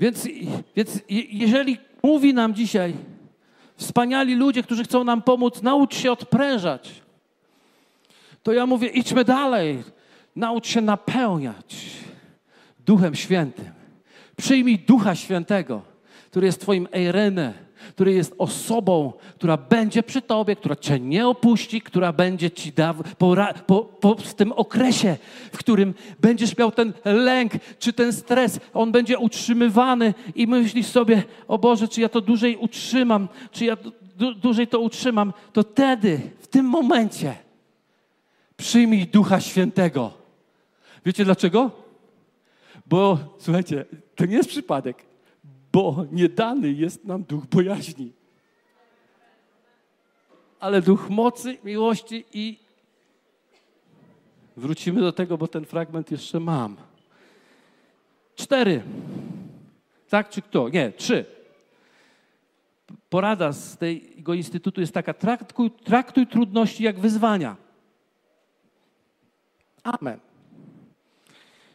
Więc, 0.00 0.28
więc 0.76 1.00
jeżeli 1.08 1.78
mówi 2.02 2.34
nam 2.34 2.54
dzisiaj 2.54 2.94
wspaniali 3.76 4.34
ludzie, 4.34 4.62
którzy 4.62 4.84
chcą 4.84 5.04
nam 5.04 5.22
pomóc, 5.22 5.62
naucz 5.62 5.94
się 5.94 6.12
odprężać, 6.12 7.02
to 8.42 8.52
ja 8.52 8.66
mówię, 8.66 8.88
idźmy 8.88 9.24
dalej. 9.24 9.82
Naucz 10.36 10.66
się 10.66 10.80
napełniać 10.80 11.86
Duchem 12.78 13.14
Świętym. 13.14 13.70
Przyjmij 14.36 14.78
Ducha 14.78 15.14
Świętego, 15.14 15.82
który 16.30 16.46
jest 16.46 16.60
Twoim 16.60 16.88
Eirene, 16.92 17.52
który 17.90 18.12
jest 18.12 18.34
osobą, 18.38 19.12
która 19.34 19.56
będzie 19.56 20.02
przy 20.02 20.22
Tobie, 20.22 20.56
która 20.56 20.76
Cię 20.76 21.00
nie 21.00 21.28
opuści, 21.28 21.80
która 21.80 22.12
będzie 22.12 22.50
Ci 22.50 22.72
da, 22.72 22.94
po, 22.94 23.36
po, 23.66 23.84
po, 23.84 24.14
w 24.14 24.34
tym 24.34 24.52
okresie, 24.52 25.16
w 25.52 25.58
którym 25.58 25.94
będziesz 26.20 26.56
miał 26.56 26.72
ten 26.72 26.92
lęk 27.04 27.52
czy 27.78 27.92
ten 27.92 28.12
stres, 28.12 28.60
on 28.74 28.92
będzie 28.92 29.18
utrzymywany 29.18 30.14
i 30.34 30.46
myślisz 30.46 30.86
sobie, 30.86 31.22
o 31.48 31.58
Boże, 31.58 31.88
czy 31.88 32.00
ja 32.00 32.08
to 32.08 32.20
dłużej 32.20 32.56
utrzymam, 32.56 33.28
czy 33.52 33.64
ja 33.64 33.76
dłużej 34.16 34.66
to 34.66 34.80
utrzymam, 34.80 35.32
to 35.52 35.62
wtedy, 35.62 36.20
w 36.40 36.46
tym 36.46 36.66
momencie 36.66 37.34
przyjmij 38.56 39.06
Ducha 39.06 39.40
Świętego. 39.40 40.12
Wiecie 41.06 41.24
dlaczego? 41.24 41.70
Bo, 42.86 43.18
słuchajcie, 43.38 43.84
to 44.14 44.26
nie 44.26 44.36
jest 44.36 44.48
przypadek 44.48 45.11
bo 45.72 46.06
nie 46.12 46.28
dany 46.28 46.72
jest 46.72 47.04
nam 47.04 47.22
duch 47.22 47.46
bojaźni, 47.46 48.12
ale 50.60 50.82
duch 50.82 51.10
mocy, 51.10 51.58
miłości 51.64 52.24
i 52.32 52.58
wrócimy 54.56 55.00
do 55.00 55.12
tego, 55.12 55.38
bo 55.38 55.48
ten 55.48 55.64
fragment 55.64 56.10
jeszcze 56.10 56.40
mam. 56.40 56.76
Cztery. 58.34 58.82
Tak 60.08 60.30
czy 60.30 60.42
kto? 60.42 60.68
Nie, 60.68 60.92
trzy. 60.92 61.24
Porada 63.10 63.52
z 63.52 63.78
tego 63.78 64.34
instytutu 64.34 64.80
jest 64.80 64.94
taka: 64.94 65.14
traktuj, 65.14 65.70
traktuj 65.70 66.26
trudności 66.26 66.84
jak 66.84 67.00
wyzwania. 67.00 67.56
Amen. 69.82 70.20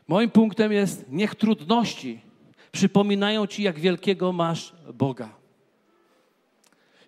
Moim 0.07 0.29
punktem 0.29 0.71
jest: 0.71 1.05
niech 1.09 1.35
trudności 1.35 2.26
przypominają 2.77 3.47
ci, 3.47 3.63
jak 3.63 3.79
wielkiego 3.79 4.31
masz 4.31 4.73
Boga. 4.93 5.29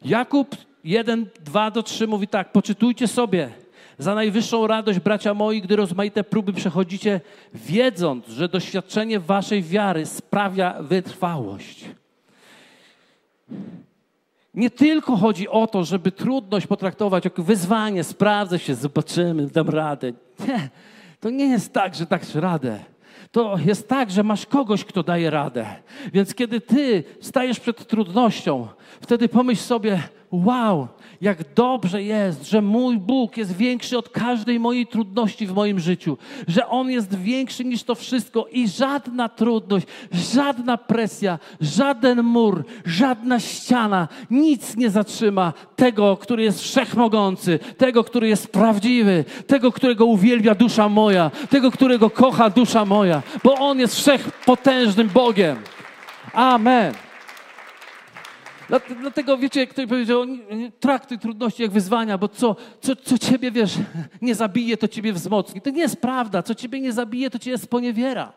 Jakub 0.05 0.55
1, 0.83 1.29
2 1.45 1.71
do 1.71 1.83
3 1.83 2.07
mówi 2.07 2.27
tak: 2.27 2.51
Poczytujcie 2.51 3.07
sobie 3.07 3.49
za 3.97 4.15
najwyższą 4.15 4.67
radość, 4.67 4.99
bracia 4.99 5.33
moi, 5.33 5.61
gdy 5.61 5.75
rozmaite 5.75 6.23
próby 6.23 6.53
przechodzicie, 6.53 7.21
wiedząc, 7.53 8.27
że 8.27 8.49
doświadczenie 8.49 9.19
waszej 9.19 9.63
wiary 9.63 10.05
sprawia 10.05 10.75
wytrwałość. 10.81 11.85
Nie 14.53 14.69
tylko 14.69 15.17
chodzi 15.17 15.47
o 15.47 15.67
to, 15.67 15.83
żeby 15.83 16.11
trudność 16.11 16.67
potraktować 16.67 17.25
jako 17.25 17.43
wyzwanie, 17.43 18.03
sprawdzę 18.03 18.59
się, 18.59 18.75
zobaczymy, 18.75 19.47
dam 19.47 19.69
radę. 19.69 20.13
Nie, 20.47 20.69
to 21.19 21.29
nie 21.29 21.45
jest 21.45 21.73
tak, 21.73 21.95
że 21.95 22.05
tak 22.05 22.21
radę 22.35 22.79
to 23.31 23.57
jest 23.65 23.87
tak, 23.87 24.11
że 24.11 24.23
masz 24.23 24.45
kogoś, 24.45 24.85
kto 24.85 25.03
daje 25.03 25.29
radę. 25.29 25.65
Więc 26.13 26.35
kiedy 26.35 26.61
ty 26.61 27.03
stajesz 27.21 27.59
przed 27.59 27.87
trudnością, 27.87 28.67
wtedy 29.01 29.29
pomyśl 29.29 29.61
sobie, 29.61 30.03
wow, 30.31 30.87
jak 31.21 31.53
dobrze 31.53 32.03
jest, 32.03 32.49
że 32.49 32.61
mój 32.61 32.97
Bóg 32.97 33.37
jest 33.37 33.55
większy 33.55 33.97
od 33.97 34.09
każdej 34.09 34.59
mojej 34.59 34.87
trudności 34.87 35.47
w 35.47 35.53
moim 35.53 35.79
życiu, 35.79 36.17
że 36.47 36.67
On 36.67 36.89
jest 36.89 37.17
większy 37.17 37.65
niż 37.65 37.83
to 37.83 37.95
wszystko 37.95 38.45
i 38.51 38.67
żadna 38.67 39.29
trudność, 39.29 39.87
żadna 40.11 40.77
presja, 40.77 41.39
żaden 41.61 42.23
mur, 42.23 42.63
żadna 42.85 43.39
ściana, 43.39 44.07
nic 44.31 44.77
nie 44.77 44.89
zatrzyma 44.89 45.53
tego, 45.75 46.17
który 46.17 46.43
jest 46.43 46.61
wszechmogący, 46.61 47.59
tego, 47.77 48.03
który 48.03 48.27
jest 48.27 48.47
prawdziwy, 48.47 49.25
tego, 49.47 49.71
którego 49.71 50.05
uwielbia 50.05 50.55
dusza 50.55 50.89
moja, 50.89 51.31
tego, 51.49 51.71
którego 51.71 52.09
kocha 52.09 52.49
dusza 52.49 52.85
moja, 52.85 53.21
bo 53.43 53.53
On 53.53 53.79
jest 53.79 53.95
wszechpotężnym 53.95 55.09
Bogiem. 55.09 55.57
Amen. 56.33 57.08
Dlatego 59.01 59.37
wiecie, 59.37 59.59
jak 59.59 59.69
ktoś 59.69 59.85
powiedział, 59.85 60.25
traktuj 60.79 61.19
trudności 61.19 61.61
jak 61.61 61.71
wyzwania, 61.71 62.17
bo 62.17 62.27
co, 62.27 62.55
co, 62.81 62.95
co 62.95 63.17
ciebie, 63.17 63.51
wiesz, 63.51 63.73
nie 64.21 64.35
zabije, 64.35 64.77
to 64.77 64.87
ciebie 64.87 65.13
wzmocni. 65.13 65.61
To 65.61 65.69
nie 65.69 65.81
jest 65.81 66.01
prawda. 66.01 66.43
Co 66.43 66.55
ciebie 66.55 66.79
nie 66.79 66.93
zabije, 66.93 67.29
to 67.29 67.39
cię 67.39 67.57
sponiewiera. 67.57 68.33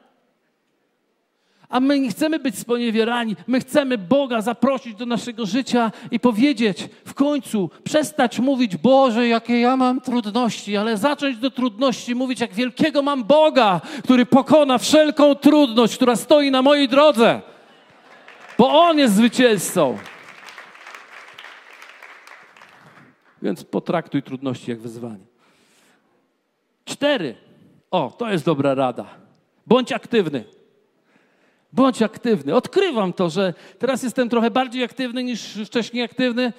A 1.68 1.80
my 1.80 2.00
nie 2.00 2.10
chcemy 2.10 2.38
być 2.38 2.58
sponiewierani. 2.58 3.36
My 3.46 3.60
chcemy 3.60 3.98
Boga 3.98 4.40
zaprosić 4.40 4.94
do 4.94 5.06
naszego 5.06 5.46
życia 5.46 5.92
i 6.10 6.20
powiedzieć 6.20 6.88
w 7.06 7.14
końcu, 7.14 7.70
przestać 7.84 8.38
mówić, 8.38 8.76
Boże, 8.76 9.28
jakie 9.28 9.60
ja 9.60 9.76
mam 9.76 10.00
trudności, 10.00 10.76
ale 10.76 10.96
zacząć 10.96 11.36
do 11.36 11.50
trudności 11.50 12.14
mówić, 12.14 12.40
jak 12.40 12.54
wielkiego 12.54 13.02
mam 13.02 13.24
Boga, 13.24 13.80
który 14.04 14.26
pokona 14.26 14.78
wszelką 14.78 15.34
trudność, 15.34 15.96
która 15.96 16.16
stoi 16.16 16.50
na 16.50 16.62
mojej 16.62 16.88
drodze. 16.88 17.40
Bo 18.58 18.80
On 18.80 18.98
jest 18.98 19.14
zwycięzcą. 19.14 19.98
Więc 23.42 23.64
potraktuj 23.64 24.22
trudności 24.22 24.70
jak 24.70 24.80
wyzwanie. 24.80 25.26
Cztery. 26.84 27.34
O, 27.90 28.10
to 28.18 28.30
jest 28.30 28.44
dobra 28.44 28.74
rada. 28.74 29.06
Bądź 29.66 29.92
aktywny. 29.92 30.44
Bądź 31.72 32.02
aktywny. 32.02 32.54
Odkrywam 32.54 33.12
to, 33.12 33.30
że 33.30 33.54
teraz 33.78 34.02
jestem 34.02 34.28
trochę 34.28 34.50
bardziej 34.50 34.84
aktywny 34.84 35.24
niż 35.24 35.58
wcześniej 35.66 36.02
aktywny. 36.02 36.52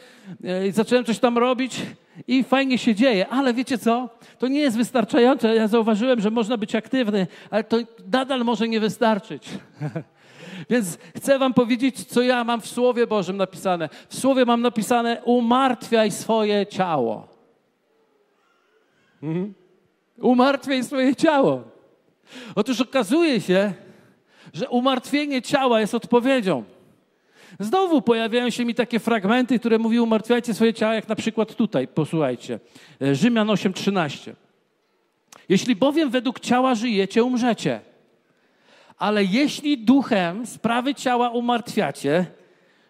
E, 0.44 0.72
zacząłem 0.72 1.06
coś 1.06 1.20
tam 1.20 1.38
robić 1.38 1.82
i 2.28 2.44
fajnie 2.44 2.78
się 2.78 2.96
dzieje, 2.96 3.28
ale 3.28 3.54
wiecie 3.54 3.78
co? 3.78 4.10
To 4.40 4.48
nie 4.48 4.60
jest 4.60 4.78
wystarczające. 4.78 5.56
Ja 5.56 5.68
zauważyłem, 5.68 6.22
że 6.22 6.32
można 6.32 6.58
być 6.58 6.76
aktywny, 6.76 7.28
ale 7.50 7.64
to 7.64 7.78
nadal 8.12 8.44
może 8.44 8.68
nie 8.68 8.80
wystarczyć. 8.80 9.50
Więc 10.70 10.98
chcę 11.18 11.40
Wam 11.40 11.54
powiedzieć, 11.54 12.06
co 12.06 12.22
ja 12.22 12.44
mam 12.44 12.62
w 12.62 12.68
Słowie 12.68 13.08
Bożym 13.08 13.38
napisane. 13.38 13.90
W 14.10 14.20
Słowie 14.20 14.46
mam 14.46 14.62
napisane: 14.62 15.22
umartwiaj 15.26 16.12
swoje 16.12 16.68
ciało. 16.68 17.28
Mhm. 19.24 19.54
Umartwiaj 20.18 20.84
swoje 20.84 21.16
ciało. 21.16 21.64
Otóż 22.56 22.82
okazuje 22.82 23.42
się, 23.42 23.74
że 24.54 24.70
umartwienie 24.70 25.42
ciała 25.42 25.82
jest 25.82 25.96
odpowiedzią. 25.96 26.64
Znowu 27.60 28.02
pojawiają 28.02 28.50
się 28.50 28.66
mi 28.66 28.76
takie 28.76 29.00
fragmenty, 29.00 29.60
które 29.60 29.80
mówią 29.80 30.04
umartwiajcie 30.04 30.54
swoje 30.54 30.74
ciała, 30.74 30.96
jak 30.96 31.10
na 31.10 31.16
przykład 31.16 31.56
tutaj, 31.56 31.88
posłuchajcie. 31.88 32.60
E, 33.02 33.16
Rzymian 33.16 33.48
8:13. 33.48 34.34
Jeśli 35.50 35.76
bowiem 35.76 36.10
według 36.10 36.40
ciała 36.40 36.76
żyjecie, 36.76 37.24
umrzecie. 37.24 37.82
Ale 38.98 39.24
jeśli 39.24 39.78
duchem 39.78 40.48
sprawy 40.48 40.96
ciała 40.96 41.30
umartwiacie, 41.30 42.26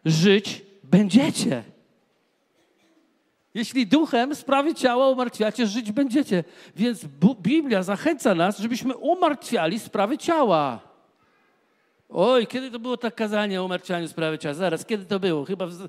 żyć 0.06 0.62
będziecie. 0.84 1.64
Jeśli 3.54 3.88
duchem 3.88 4.36
sprawy 4.36 4.76
ciała 4.76 5.10
umartwiacie, 5.10 5.68
żyć 5.68 5.92
będziecie. 5.92 6.44
Więc 6.76 7.06
Biblia 7.42 7.84
zachęca 7.84 8.36
nas, 8.36 8.60
żebyśmy 8.60 8.98
umartwiali 8.98 9.80
sprawy 9.80 10.18
ciała. 10.18 10.80
Oj, 12.10 12.48
kiedy 12.48 12.72
to 12.72 12.80
było 12.80 12.98
tak 12.98 13.16
kazanie 13.16 13.62
o 13.62 13.66
umartwianiu 13.66 14.08
sprawy 14.08 14.38
ciała? 14.38 14.54
Zaraz, 14.54 14.86
kiedy 14.86 15.06
to 15.06 15.20
było? 15.20 15.46
Chyba, 15.46 15.66
w, 15.68 15.88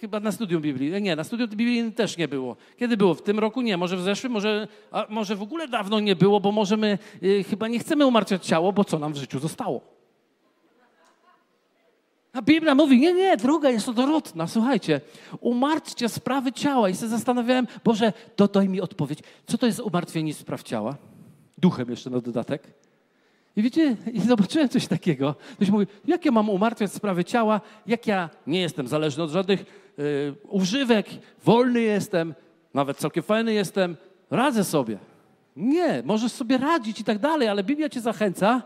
chyba 0.00 0.20
na 0.20 0.32
studium 0.32 0.62
Biblii. 0.62 1.02
Nie, 1.02 1.16
na 1.16 1.24
studium 1.24 1.48
Biblii 1.50 1.92
też 1.92 2.16
nie 2.16 2.28
było. 2.28 2.56
Kiedy 2.76 2.96
było? 2.96 3.14
W 3.14 3.22
tym 3.22 3.38
roku 3.38 3.62
nie. 3.62 3.76
Może 3.76 3.96
w 3.96 4.02
zeszłym, 4.02 4.32
może, 4.32 4.68
a 4.90 5.06
może 5.08 5.36
w 5.36 5.42
ogóle 5.42 5.68
dawno 5.68 6.00
nie 6.00 6.16
było, 6.16 6.40
bo 6.40 6.52
może 6.52 6.76
my 6.76 6.98
yy, 7.22 7.44
chyba 7.44 7.68
nie 7.68 7.78
chcemy 7.78 8.06
umartwiać 8.06 8.46
ciało, 8.46 8.72
bo 8.72 8.84
co 8.84 8.98
nam 8.98 9.12
w 9.12 9.16
życiu 9.16 9.38
zostało? 9.38 9.96
A 12.32 12.42
Biblia 12.42 12.74
mówi, 12.74 13.00
nie, 13.00 13.12
nie, 13.12 13.36
droga 13.36 13.70
jest 13.70 13.88
odwrotna. 13.88 14.46
Słuchajcie, 14.46 15.00
umartwcie 15.40 16.08
sprawy 16.08 16.52
ciała. 16.52 16.88
I 16.88 16.96
się 16.96 17.08
zastanawiałem, 17.08 17.66
Boże, 17.84 18.12
dodaj 18.36 18.68
mi 18.68 18.80
odpowiedź. 18.80 19.18
Co 19.46 19.58
to 19.58 19.66
jest 19.66 19.80
umartwienie 19.80 20.34
spraw 20.34 20.62
ciała? 20.62 20.96
Duchem 21.58 21.90
jeszcze 21.90 22.10
na 22.10 22.20
dodatek. 22.20 22.85
I 23.56 23.62
wiecie, 23.62 23.96
i 24.12 24.20
zobaczyłem 24.20 24.68
coś 24.68 24.86
takiego. 24.86 25.34
Ktoś 25.56 25.70
mówi, 25.70 25.86
jak 26.04 26.24
ja 26.24 26.30
mam 26.30 26.48
umartwiać 26.50 26.92
sprawy 26.92 27.24
ciała, 27.24 27.60
jak 27.86 28.06
ja 28.06 28.30
nie 28.46 28.60
jestem 28.60 28.88
zależny 28.88 29.22
od 29.22 29.30
żadnych 29.30 29.60
y, 29.98 30.34
używek, 30.48 31.06
wolny 31.44 31.80
jestem, 31.80 32.34
nawet 32.74 32.96
całkiem 32.96 33.22
fajny 33.22 33.52
jestem, 33.52 33.96
radzę 34.30 34.64
sobie. 34.64 34.98
Nie, 35.56 36.02
możesz 36.04 36.32
sobie 36.32 36.58
radzić 36.58 37.00
i 37.00 37.04
tak 37.04 37.18
dalej, 37.18 37.48
ale 37.48 37.64
Biblia 37.64 37.88
cię 37.88 38.00
zachęca, 38.00 38.62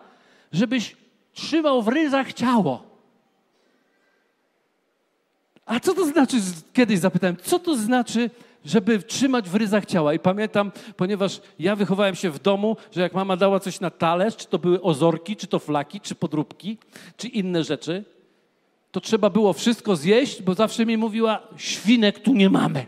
żebyś 0.53 0.97
trzymał 1.32 1.82
w 1.82 1.88
ryzach 1.88 2.32
ciało. 2.32 2.82
A 5.66 5.80
co 5.80 5.95
to 5.95 6.07
znaczy, 6.07 6.36
kiedyś 6.72 6.99
zapytałem, 6.99 7.36
co 7.43 7.59
to 7.59 7.76
znaczy, 7.76 8.30
żeby 8.64 8.98
trzymać 8.98 9.48
w 9.48 9.54
ryzach 9.54 9.86
ciała? 9.86 10.14
I 10.14 10.18
pamiętam, 10.18 10.72
ponieważ 10.96 11.40
ja 11.58 11.76
wychowałem 11.76 12.14
się 12.14 12.30
w 12.30 12.38
domu, 12.38 12.76
że 12.92 13.00
jak 13.00 13.14
mama 13.14 13.36
dała 13.36 13.61
coś 13.61 13.80
na 13.80 13.90
talerz, 13.90 14.36
czy 14.36 14.46
to 14.46 14.58
były 14.58 14.82
ozorki, 14.82 15.36
czy 15.36 15.46
to 15.46 15.58
flaki, 15.58 16.00
czy 16.00 16.14
podróbki, 16.14 16.78
czy 17.16 17.28
inne 17.28 17.64
rzeczy, 17.64 18.04
to 18.92 19.00
trzeba 19.00 19.30
było 19.30 19.52
wszystko 19.52 19.96
zjeść, 19.96 20.42
bo 20.42 20.54
zawsze 20.54 20.86
mi 20.86 20.96
mówiła, 20.96 21.42
świnek 21.56 22.18
tu 22.18 22.34
nie 22.34 22.50
mamy. 22.50 22.86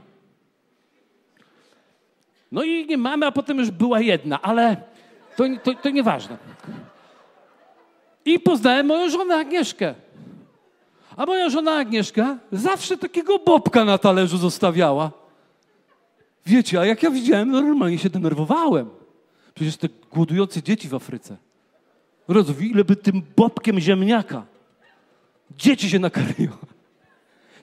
No 2.52 2.62
i 2.62 2.86
nie 2.86 2.98
mamy, 2.98 3.26
a 3.26 3.32
potem 3.32 3.58
już 3.58 3.70
była 3.70 4.00
jedna, 4.00 4.42
ale 4.42 4.76
to, 5.36 5.44
to, 5.62 5.74
to 5.74 5.90
nieważne. 5.90 6.36
I 8.24 8.40
poznałem 8.40 8.86
moją 8.86 9.10
żonę 9.10 9.36
Agnieszkę. 9.36 9.94
A 11.16 11.26
moja 11.26 11.50
żona 11.50 11.72
Agnieszka 11.72 12.38
zawsze 12.52 12.96
takiego 12.96 13.38
bobka 13.38 13.84
na 13.84 13.98
talerzu 13.98 14.38
zostawiała. 14.38 15.21
Wiecie, 16.46 16.80
a 16.80 16.86
jak 16.86 17.02
ja 17.02 17.10
widziałem, 17.10 17.50
normalnie 17.50 17.98
się 17.98 18.10
denerwowałem. 18.10 18.90
Przecież 19.54 19.76
te 19.76 19.88
głodujące 20.10 20.62
dzieci 20.62 20.88
w 20.88 20.94
Afryce. 20.94 21.36
Rozumiem, 22.28 22.70
ile 22.70 22.84
by 22.84 22.96
tym 22.96 23.22
bobkiem 23.36 23.80
ziemniaka. 23.80 24.46
Dzieci 25.58 25.90
się 25.90 25.98
nakarmiło. 25.98 26.56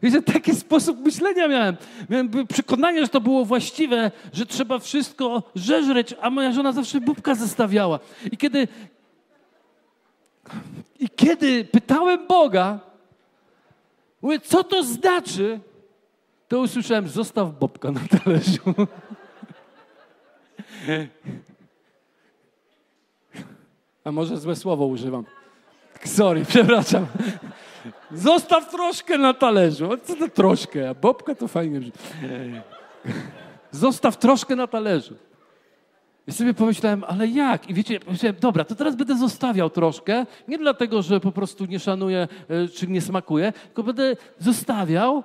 Wiecie, 0.03 0.21
taki 0.21 0.55
sposób 0.55 0.99
myślenia 0.99 1.47
miałem. 1.47 1.77
Miałem 2.09 2.47
przekonanie, 2.47 3.01
że 3.01 3.07
to 3.07 3.21
było 3.21 3.45
właściwe, 3.45 4.11
że 4.34 4.45
trzeba 4.45 4.80
wszystko 4.80 5.43
żeżreć, 5.55 6.15
a 6.21 6.30
moja 6.30 6.51
żona 6.51 6.71
zawsze 6.71 7.01
bubka 7.01 7.36
zostawiała. 7.36 7.99
I 8.32 8.38
kiedy, 8.38 8.67
i 10.99 11.09
kiedy 11.09 11.65
pytałem 11.65 12.27
Boga, 12.27 12.80
Mówię, 14.21 14.39
co 14.39 14.63
to 14.63 14.84
znaczy? 14.84 15.59
To 16.50 16.60
usłyszałem, 16.60 17.08
zostaw 17.08 17.60
Bobka 17.60 17.91
na 17.91 18.00
talerzu. 18.00 18.74
A 24.04 24.12
może 24.12 24.38
złe 24.38 24.56
słowo 24.56 24.86
używam. 24.86 25.26
Sorry, 26.06 26.45
przepraszam. 26.45 27.06
Zostaw 28.12 28.72
troszkę 28.72 29.18
na 29.18 29.34
talerzu. 29.34 29.89
Co 30.04 30.16
to 30.16 30.30
troszkę? 30.30 30.89
A 30.89 30.93
Bobka 30.93 31.36
to 31.36 31.47
fajnie 31.47 31.80
brzmi. 31.80 31.91
Zostaw 33.72 34.18
troszkę 34.18 34.56
na 34.56 34.68
talerzu. 34.68 35.16
I 36.28 36.32
sobie 36.32 36.54
pomyślałem, 36.54 37.04
ale 37.08 37.28
jak? 37.28 37.70
I 37.70 37.74
wiecie, 37.74 38.00
pomyślałem, 38.00 38.36
dobra, 38.39 38.64
to 38.64 38.76
teraz 38.76 38.95
będę 38.95 39.18
zostawiał 39.18 39.70
troszkę, 39.70 40.26
nie 40.47 40.58
dlatego, 40.58 41.02
że 41.02 41.20
po 41.20 41.32
prostu 41.32 41.66
nie 41.66 41.80
szanuję, 41.80 42.28
e, 42.50 42.68
czy 42.68 42.88
nie 42.88 43.02
smakuje, 43.02 43.54
tylko 43.66 43.84
będę 43.84 44.16
zostawiał, 44.39 45.24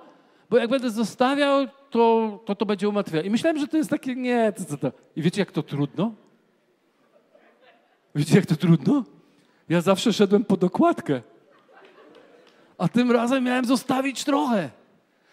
bo 0.54 0.58
jak 0.58 0.70
będę 0.70 0.90
zostawiał, 0.90 1.66
to 1.90 2.40
to, 2.44 2.54
to 2.54 2.66
będzie 2.66 2.88
umartwiał. 2.88 3.22
I 3.22 3.30
myślałem, 3.30 3.58
że 3.58 3.68
to 3.68 3.76
jest 3.76 3.90
takie, 3.90 4.16
nie, 4.16 4.52
co 4.68 4.76
to. 4.76 4.92
I 5.16 5.22
wiecie, 5.22 5.40
jak 5.40 5.52
to 5.52 5.62
trudno? 5.62 6.14
Wiecie, 8.14 8.36
jak 8.36 8.46
to 8.46 8.56
trudno? 8.56 9.04
Ja 9.68 9.80
zawsze 9.80 10.12
szedłem 10.12 10.44
po 10.44 10.56
dokładkę. 10.56 11.22
A 12.78 12.88
tym 12.88 13.12
razem 13.12 13.44
miałem 13.44 13.64
zostawić 13.64 14.24
trochę. 14.24 14.70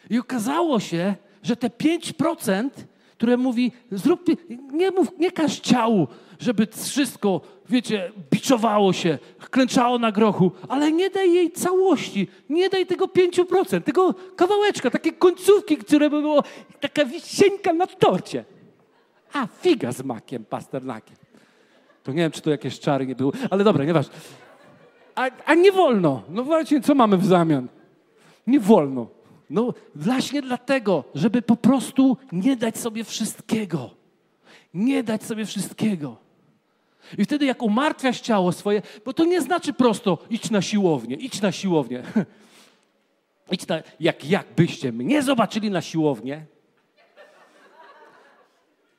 I 0.10 0.20
okazało 0.20 0.80
się, 0.80 1.16
że 1.44 1.56
te 1.56 1.68
5% 1.68 2.70
które 3.22 3.38
mówi, 3.38 3.72
zrób, 3.92 4.26
nie 4.74 4.92
mów, 4.92 5.08
nie 5.20 5.32
każ 5.32 5.60
ciału, 5.60 6.08
żeby 6.40 6.68
wszystko, 6.74 7.42
wiecie, 7.70 8.12
biczowało 8.32 8.94
się, 8.94 9.20
klęczało 9.52 10.00
na 10.00 10.12
grochu, 10.12 10.52
ale 10.70 10.92
nie 10.92 11.10
daj 11.10 11.34
jej 11.34 11.52
całości, 11.52 12.28
nie 12.50 12.70
daj 12.70 12.86
tego 12.86 13.06
5%, 13.06 13.82
tego 13.82 14.16
kawałeczka, 14.36 14.90
takiej 14.90 15.14
końcówki, 15.14 15.78
które 15.78 16.10
by 16.10 16.22
było 16.22 16.44
taka 16.80 17.06
wisieńka 17.06 17.74
na 17.74 17.88
torcie. 17.88 18.46
A, 19.34 19.48
figa 19.48 19.92
z 19.92 20.04
makiem, 20.04 20.46
pasternakiem. 20.46 21.16
To 22.04 22.12
nie 22.12 22.18
wiem, 22.18 22.32
czy 22.32 22.42
to 22.42 22.50
jakieś 22.50 22.80
czary 22.80 23.08
nie 23.08 23.16
było, 23.16 23.32
ale 23.50 23.64
dobra, 23.64 23.86
nieważne. 23.86 24.14
A, 25.16 25.30
a 25.46 25.54
nie 25.54 25.72
wolno. 25.72 26.24
No 26.30 26.44
właśnie, 26.44 26.82
co 26.82 26.96
mamy 26.96 27.18
w 27.18 27.26
zamian? 27.26 27.68
Nie 28.48 28.60
wolno. 28.60 29.08
No 29.52 29.74
właśnie 29.96 30.42
dlatego, 30.42 31.04
żeby 31.16 31.42
po 31.42 31.56
prostu 31.56 32.18
nie 32.32 32.56
dać 32.56 32.78
sobie 32.78 33.04
wszystkiego. 33.04 33.90
Nie 34.74 35.04
dać 35.04 35.24
sobie 35.24 35.46
wszystkiego. 35.46 36.18
I 37.18 37.26
wtedy 37.26 37.46
jak 37.46 37.62
umartwiasz 37.62 38.22
ciało 38.22 38.52
swoje, 38.52 38.82
bo 39.06 39.14
to 39.14 39.26
nie 39.26 39.42
znaczy 39.42 39.74
prosto 39.74 40.18
idź 40.30 40.52
na 40.52 40.62
siłownię, 40.62 41.16
idź 41.16 41.42
na 41.42 41.52
siłownię. 41.52 42.04
idź 43.52 43.68
na, 43.68 43.82
jak, 44.00 44.26
jakbyście 44.26 44.92
mnie 44.92 45.24
zobaczyli 45.24 45.72
na 45.72 45.82
siłownię, 45.82 46.46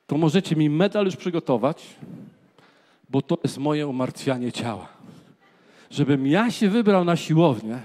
to 0.07 0.17
możecie 0.17 0.55
mi 0.55 0.69
medal 0.69 1.05
już 1.05 1.15
przygotować, 1.15 1.85
bo 3.09 3.21
to 3.21 3.37
jest 3.43 3.57
moje 3.57 3.87
umartwianie 3.87 4.51
ciała. 4.51 4.87
Żebym 5.89 6.27
ja 6.27 6.51
się 6.51 6.69
wybrał 6.69 7.05
na 7.05 7.15
siłownię, 7.15 7.79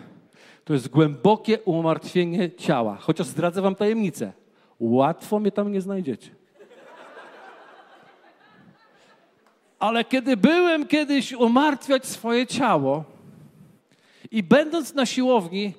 to 0.69 0.75
jest 0.75 0.89
głębokie 0.89 1.61
umartwienie 1.61 2.51
ciała. 2.51 2.97
Chociaż 3.01 3.27
zdradzę 3.27 3.63
wam 3.63 3.75
tajemnicę. 3.75 4.33
Łatwo 4.81 5.39
mnie 5.39 5.53
tam 5.53 5.73
nie 5.73 5.81
znajdziecie. 5.81 6.31
Ale 9.79 10.05
kiedy 10.05 10.37
byłem 10.37 10.87
kiedyś 10.87 11.33
umartwiać 11.33 12.07
swoje 12.07 12.47
ciało 12.47 13.05
i 14.31 14.43
będąc 14.43 14.95
na 14.95 15.07
siłowni, 15.07 15.75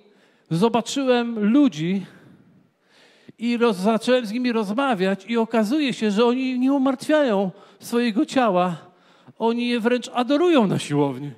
zobaczyłem 0.51 1.51
ludzi 1.51 2.05
i 3.37 3.57
roz, 3.57 3.77
zacząłem 3.77 4.25
z 4.25 4.31
nimi 4.31 4.51
rozmawiać 4.51 5.25
i 5.25 5.37
okazuje 5.37 5.93
się, 5.93 6.11
że 6.11 6.25
oni 6.25 6.59
nie 6.59 6.73
umartwiają 6.73 7.51
swojego 7.79 8.25
ciała, 8.25 8.77
oni 9.39 9.67
je 9.67 9.79
wręcz 9.79 10.09
adorują 10.13 10.67
na 10.67 10.79
siłowni. 10.79 11.31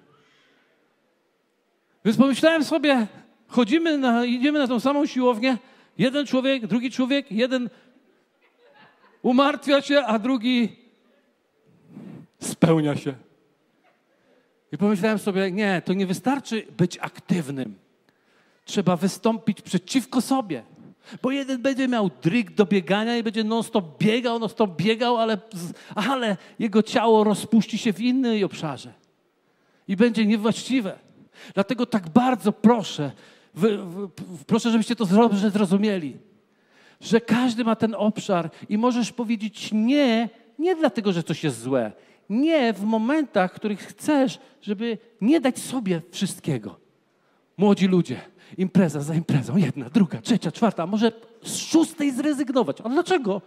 Więc 2.05 2.17
pomyślałem 2.17 2.63
sobie, 2.63 3.07
chodzimy 3.51 3.97
na, 3.97 4.25
idziemy 4.25 4.59
na 4.59 4.67
tą 4.67 4.79
samą 4.79 5.05
siłownię, 5.05 5.57
jeden 5.97 6.25
człowiek, 6.25 6.67
drugi 6.67 6.91
człowiek, 6.91 7.31
jeden 7.31 7.69
umartwia 9.21 9.81
się, 9.81 9.99
a 9.99 10.19
drugi 10.19 10.75
spełnia 12.39 12.95
się. 12.95 13.13
I 14.71 14.77
pomyślałem 14.77 15.19
sobie, 15.19 15.51
nie, 15.51 15.81
to 15.85 15.93
nie 15.93 16.05
wystarczy 16.05 16.67
być 16.77 16.97
aktywnym. 16.97 17.75
Trzeba 18.65 18.95
wystąpić 18.95 19.61
przeciwko 19.61 20.21
sobie. 20.21 20.63
Bo 21.21 21.31
jeden 21.31 21.61
będzie 21.61 21.87
miał 21.87 22.09
dryg 22.21 22.51
do 22.51 22.65
biegania 22.65 23.17
i 23.17 23.23
będzie 23.23 23.43
non-stop 23.43 23.97
biegał, 23.99 24.39
non-stop 24.39 24.75
biegał, 24.75 25.17
ale, 25.17 25.37
ale 25.95 26.37
jego 26.59 26.83
ciało 26.83 27.23
rozpuści 27.23 27.77
się 27.77 27.93
w 27.93 28.01
innym 28.01 28.45
obszarze 28.45 28.93
i 29.87 29.95
będzie 29.95 30.25
niewłaściwe. 30.25 30.99
Dlatego 31.53 31.85
tak 31.85 32.09
bardzo 32.09 32.51
proszę, 32.51 33.11
proszę, 34.47 34.71
żebyście 34.71 34.95
to 34.95 35.05
dobrze 35.05 35.49
zrozumieli, 35.49 36.17
że 37.01 37.21
każdy 37.21 37.63
ma 37.63 37.75
ten 37.75 37.95
obszar 37.95 38.49
i 38.69 38.77
możesz 38.77 39.11
powiedzieć 39.11 39.69
nie, 39.73 40.29
nie 40.59 40.75
dlatego, 40.75 41.13
że 41.13 41.23
coś 41.23 41.43
jest 41.43 41.61
złe. 41.61 41.91
Nie 42.29 42.73
w 42.73 42.83
momentach, 42.83 43.51
w 43.51 43.55
których 43.55 43.79
chcesz, 43.79 44.39
żeby 44.61 44.97
nie 45.21 45.41
dać 45.41 45.59
sobie 45.59 46.01
wszystkiego. 46.11 46.79
Młodzi 47.57 47.87
ludzie, 47.87 48.19
impreza 48.57 49.01
za 49.01 49.15
imprezą, 49.15 49.57
jedna, 49.57 49.89
druga, 49.89 50.21
trzecia, 50.21 50.51
czwarta, 50.51 50.87
może 50.87 51.11
z 51.43 51.55
szóstej 51.55 52.11
zrezygnować. 52.11 52.81
A 52.83 52.89
dlaczego? 52.89 53.41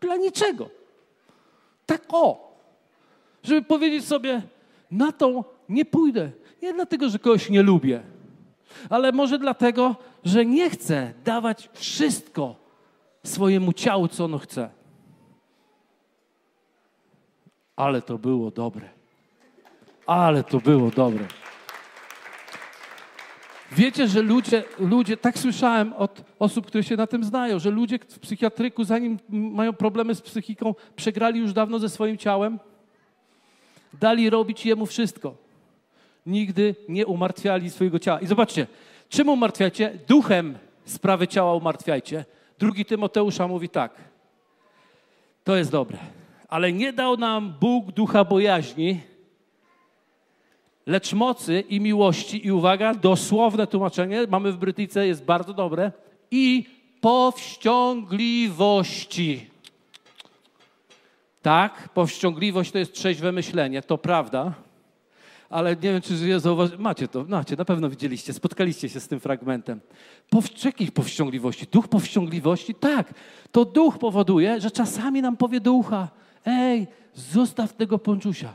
Dla 0.00 0.16
niczego. 0.16 0.70
Tak 1.86 2.02
o. 2.08 2.56
Żeby 3.42 3.62
powiedzieć 3.62 4.04
sobie, 4.04 4.42
na 4.90 5.12
tą 5.12 5.44
nie 5.68 5.84
pójdę. 5.84 6.30
Nie 6.62 6.74
dlatego, 6.74 7.08
że 7.08 7.18
kogoś 7.18 7.50
nie 7.50 7.62
lubię, 7.62 8.02
ale 8.90 9.12
może 9.12 9.38
dlatego, 9.38 9.96
że 10.24 10.46
nie 10.46 10.70
chcę 10.70 11.12
dawać 11.24 11.68
wszystko 11.72 12.56
swojemu 13.24 13.72
ciału, 13.72 14.08
co 14.08 14.24
ono 14.24 14.38
chce. 14.38 14.70
Ale 17.76 18.02
to 18.02 18.18
było 18.18 18.50
dobre. 18.50 18.88
Ale 20.06 20.44
to 20.44 20.60
było 20.60 20.90
dobre. 20.90 21.24
Wiecie, 23.72 24.08
że 24.08 24.22
ludzie, 24.22 24.64
ludzie, 24.78 25.16
tak 25.16 25.38
słyszałem 25.38 25.92
od 25.92 26.24
osób, 26.38 26.66
które 26.66 26.84
się 26.84 26.96
na 26.96 27.06
tym 27.06 27.24
znają, 27.24 27.58
że 27.58 27.70
ludzie 27.70 27.98
w 28.08 28.18
psychiatryku, 28.18 28.84
zanim 28.84 29.18
mają 29.28 29.72
problemy 29.72 30.14
z 30.14 30.22
psychiką, 30.22 30.74
przegrali 30.96 31.40
już 31.40 31.52
dawno 31.52 31.78
ze 31.78 31.88
swoim 31.88 32.18
ciałem, 32.18 32.58
dali 33.92 34.30
robić 34.30 34.66
jemu 34.66 34.86
wszystko. 34.86 35.34
Nigdy 36.26 36.74
nie 36.88 37.06
umartwiali 37.06 37.70
swojego 37.70 37.98
ciała. 37.98 38.20
I 38.20 38.26
zobaczcie, 38.26 38.66
czym 39.08 39.28
umartwiacie? 39.28 39.98
Duchem 40.08 40.58
sprawy 40.84 41.28
ciała 41.28 41.54
umartwiajcie. 41.54 42.24
Drugi 42.58 42.84
Tymoteusza 42.84 43.48
mówi 43.48 43.68
tak. 43.68 43.94
To 45.44 45.56
jest 45.56 45.70
dobre. 45.70 45.98
Ale 46.48 46.72
nie 46.72 46.92
dał 46.92 47.16
nam 47.16 47.54
Bóg 47.60 47.92
ducha 47.92 48.24
bojaźni, 48.24 49.00
lecz 50.86 51.12
mocy 51.12 51.64
i 51.68 51.80
miłości. 51.80 52.46
I 52.46 52.52
uwaga, 52.52 52.94
dosłowne 52.94 53.66
tłumaczenie, 53.66 54.26
mamy 54.30 54.52
w 54.52 54.56
Brytyjce, 54.56 55.06
jest 55.06 55.24
bardzo 55.24 55.54
dobre. 55.54 55.92
I 56.30 56.66
powściągliwości. 57.00 59.50
Tak, 61.42 61.88
powściągliwość 61.88 62.70
to 62.70 62.78
jest 62.78 62.92
trzeźwe 62.92 63.32
myślenie, 63.32 63.82
to 63.82 63.98
prawda. 63.98 64.52
Ale 65.50 65.76
nie 65.76 65.92
wiem, 65.92 66.00
czy 66.00 66.14
je 66.14 66.40
zauważy... 66.40 66.78
Macie 66.78 67.08
to, 67.08 67.24
macie, 67.28 67.56
na 67.56 67.64
pewno 67.64 67.90
widzieliście, 67.90 68.32
spotkaliście 68.32 68.88
się 68.88 69.00
z 69.00 69.08
tym 69.08 69.20
fragmentem. 69.20 69.80
Pow... 70.30 70.64
Jakiej 70.64 70.92
powściągliwości? 70.92 71.66
Duch 71.72 71.88
powściągliwości? 71.88 72.74
Tak, 72.74 73.14
to 73.52 73.64
duch 73.64 73.98
powoduje, 73.98 74.60
że 74.60 74.70
czasami 74.70 75.22
nam 75.22 75.36
powie 75.36 75.60
do 75.60 75.72
ucha, 75.72 76.08
ej, 76.46 76.86
zostaw 77.14 77.72
tego 77.72 77.98
ponczusia. 77.98 78.54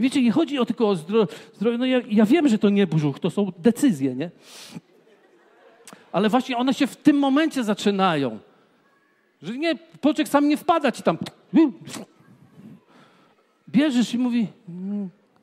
Wiecie, 0.00 0.22
nie 0.22 0.32
chodzi 0.32 0.58
o 0.58 0.66
tylko 0.66 0.88
o 0.88 0.96
zdrowie. 0.96 1.78
No 1.78 1.86
ja, 1.86 2.00
ja 2.10 2.26
wiem, 2.26 2.48
że 2.48 2.58
to 2.58 2.68
nie 2.68 2.86
brzuch, 2.86 3.20
to 3.20 3.30
są 3.30 3.52
decyzje, 3.58 4.14
nie? 4.14 4.30
Ale 6.12 6.28
właśnie 6.28 6.56
one 6.56 6.74
się 6.74 6.86
w 6.86 6.96
tym 6.96 7.18
momencie 7.18 7.64
zaczynają. 7.64 8.38
Że 9.42 9.58
nie, 9.58 9.74
poczek 10.00 10.28
sam 10.28 10.48
nie 10.48 10.56
wpada 10.56 10.92
ci 10.92 11.02
tam. 11.02 11.18
Bierzesz 13.78 14.14
i 14.14 14.18
mówi, 14.18 14.46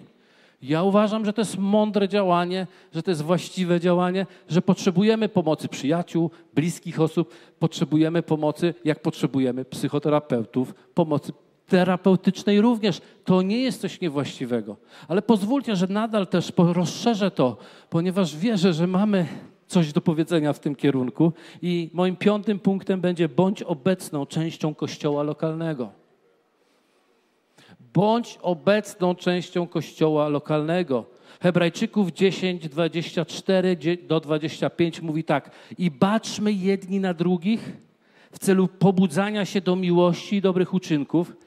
Ja 0.61 0.83
uważam, 0.83 1.25
że 1.25 1.33
to 1.33 1.41
jest 1.41 1.57
mądre 1.57 2.07
działanie, 2.07 2.67
że 2.93 3.03
to 3.03 3.11
jest 3.11 3.21
właściwe 3.21 3.79
działanie, 3.79 4.25
że 4.49 4.61
potrzebujemy 4.61 5.29
pomocy 5.29 5.67
przyjaciół, 5.67 6.31
bliskich 6.53 7.01
osób, 7.01 7.33
potrzebujemy 7.59 8.23
pomocy, 8.23 8.73
jak 8.85 9.01
potrzebujemy 9.01 9.65
psychoterapeutów, 9.65 10.73
pomocy 10.93 11.33
terapeutycznej 11.73 12.61
również. 12.61 13.01
To 13.25 13.41
nie 13.41 13.59
jest 13.59 13.81
coś 13.81 14.01
niewłaściwego. 14.01 14.77
Ale 15.07 15.21
pozwólcie, 15.21 15.75
że 15.75 15.87
nadal 15.87 16.27
też 16.27 16.53
rozszerzę 16.57 17.31
to, 17.31 17.57
ponieważ 17.89 18.37
wierzę, 18.37 18.73
że 18.73 18.87
mamy 18.87 19.27
coś 19.67 19.93
do 19.93 20.01
powiedzenia 20.01 20.53
w 20.53 20.59
tym 20.59 20.75
kierunku. 20.75 21.33
I 21.61 21.89
moim 21.93 22.15
piątym 22.15 22.59
punktem 22.59 23.01
będzie 23.01 23.29
bądź 23.29 23.63
obecną 23.63 24.25
częścią 24.25 24.75
kościoła 24.75 25.23
lokalnego. 25.23 25.91
Bądź 27.93 28.39
obecną 28.41 29.15
częścią 29.15 29.67
kościoła 29.67 30.27
lokalnego. 30.27 31.05
Hebrajczyków 31.41 32.11
10, 32.11 32.69
24 32.69 33.77
do 34.07 34.19
25 34.19 35.01
mówi 35.01 35.23
tak. 35.23 35.51
I 35.77 35.91
baczmy 35.91 36.53
jedni 36.53 36.99
na 36.99 37.13
drugich 37.13 37.77
w 38.31 38.39
celu 38.39 38.67
pobudzania 38.67 39.45
się 39.45 39.61
do 39.61 39.75
miłości 39.75 40.35
i 40.35 40.41
dobrych 40.41 40.73
uczynków, 40.73 41.42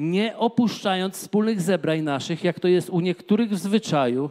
nie 0.00 0.36
opuszczając 0.36 1.14
wspólnych 1.14 1.60
zebrań 1.60 2.02
naszych, 2.02 2.44
jak 2.44 2.60
to 2.60 2.68
jest 2.68 2.90
u 2.90 3.00
niektórych 3.00 3.50
w 3.50 3.58
zwyczaju, 3.58 4.30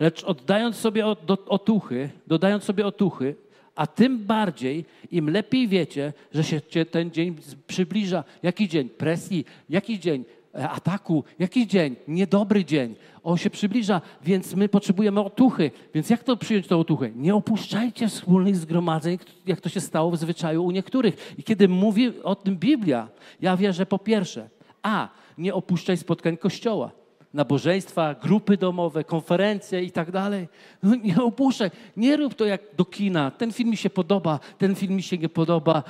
lecz 0.00 0.24
oddając 0.24 0.76
sobie 0.76 1.06
otuchy, 1.46 2.10
dodając 2.26 2.64
sobie 2.64 2.86
otuchy, 2.86 3.34
a 3.74 3.86
tym 3.86 4.18
bardziej, 4.18 4.84
im 5.10 5.30
lepiej 5.30 5.68
wiecie, 5.68 6.12
że 6.34 6.44
się 6.44 6.60
ten 6.90 7.10
dzień 7.10 7.36
przybliża. 7.66 8.24
Jaki 8.42 8.68
dzień? 8.68 8.88
Presji, 8.88 9.44
jaki 9.70 9.98
dzień? 9.98 10.24
E, 10.54 10.68
ataku, 10.68 11.24
jaki 11.38 11.66
dzień? 11.66 11.96
Niedobry 12.08 12.64
dzień. 12.64 12.94
On 13.22 13.36
się 13.36 13.50
przybliża, 13.50 14.00
więc 14.24 14.54
my 14.54 14.68
potrzebujemy 14.68 15.20
otuchy. 15.20 15.70
Więc 15.94 16.10
jak 16.10 16.24
to 16.24 16.36
przyjąć 16.36 16.66
tę 16.66 16.76
otuchę? 16.76 17.10
Nie 17.16 17.34
opuszczajcie 17.34 18.08
wspólnych 18.08 18.56
zgromadzeń, 18.56 19.18
jak 19.46 19.60
to 19.60 19.68
się 19.68 19.80
stało 19.80 20.10
w 20.10 20.16
zwyczaju 20.16 20.64
u 20.64 20.70
niektórych. 20.70 21.34
I 21.38 21.42
kiedy 21.42 21.68
mówi 21.68 22.22
o 22.22 22.34
tym 22.34 22.56
Biblia, 22.56 23.08
ja 23.40 23.56
wierzę 23.56 23.86
po 23.86 23.98
pierwsze, 23.98 24.48
a. 24.88 25.08
Nie 25.38 25.54
opuszczaj 25.54 25.96
spotkań 25.96 26.36
kościoła. 26.36 26.90
Nabożeństwa, 27.34 28.14
grupy 28.14 28.56
domowe, 28.56 29.04
konferencje 29.04 29.82
i 29.82 29.90
tak 29.90 30.10
dalej. 30.10 30.48
No 30.82 30.94
nie 30.94 31.22
opuszczaj. 31.22 31.70
Nie 31.96 32.16
rób 32.16 32.34
to 32.34 32.44
jak 32.44 32.60
do 32.76 32.84
kina. 32.84 33.30
Ten 33.30 33.52
film 33.52 33.70
mi 33.70 33.76
się 33.76 33.90
podoba, 33.90 34.40
ten 34.58 34.74
film 34.74 34.94
mi 34.94 35.02
się 35.02 35.18
nie 35.18 35.28
podoba. 35.28 35.82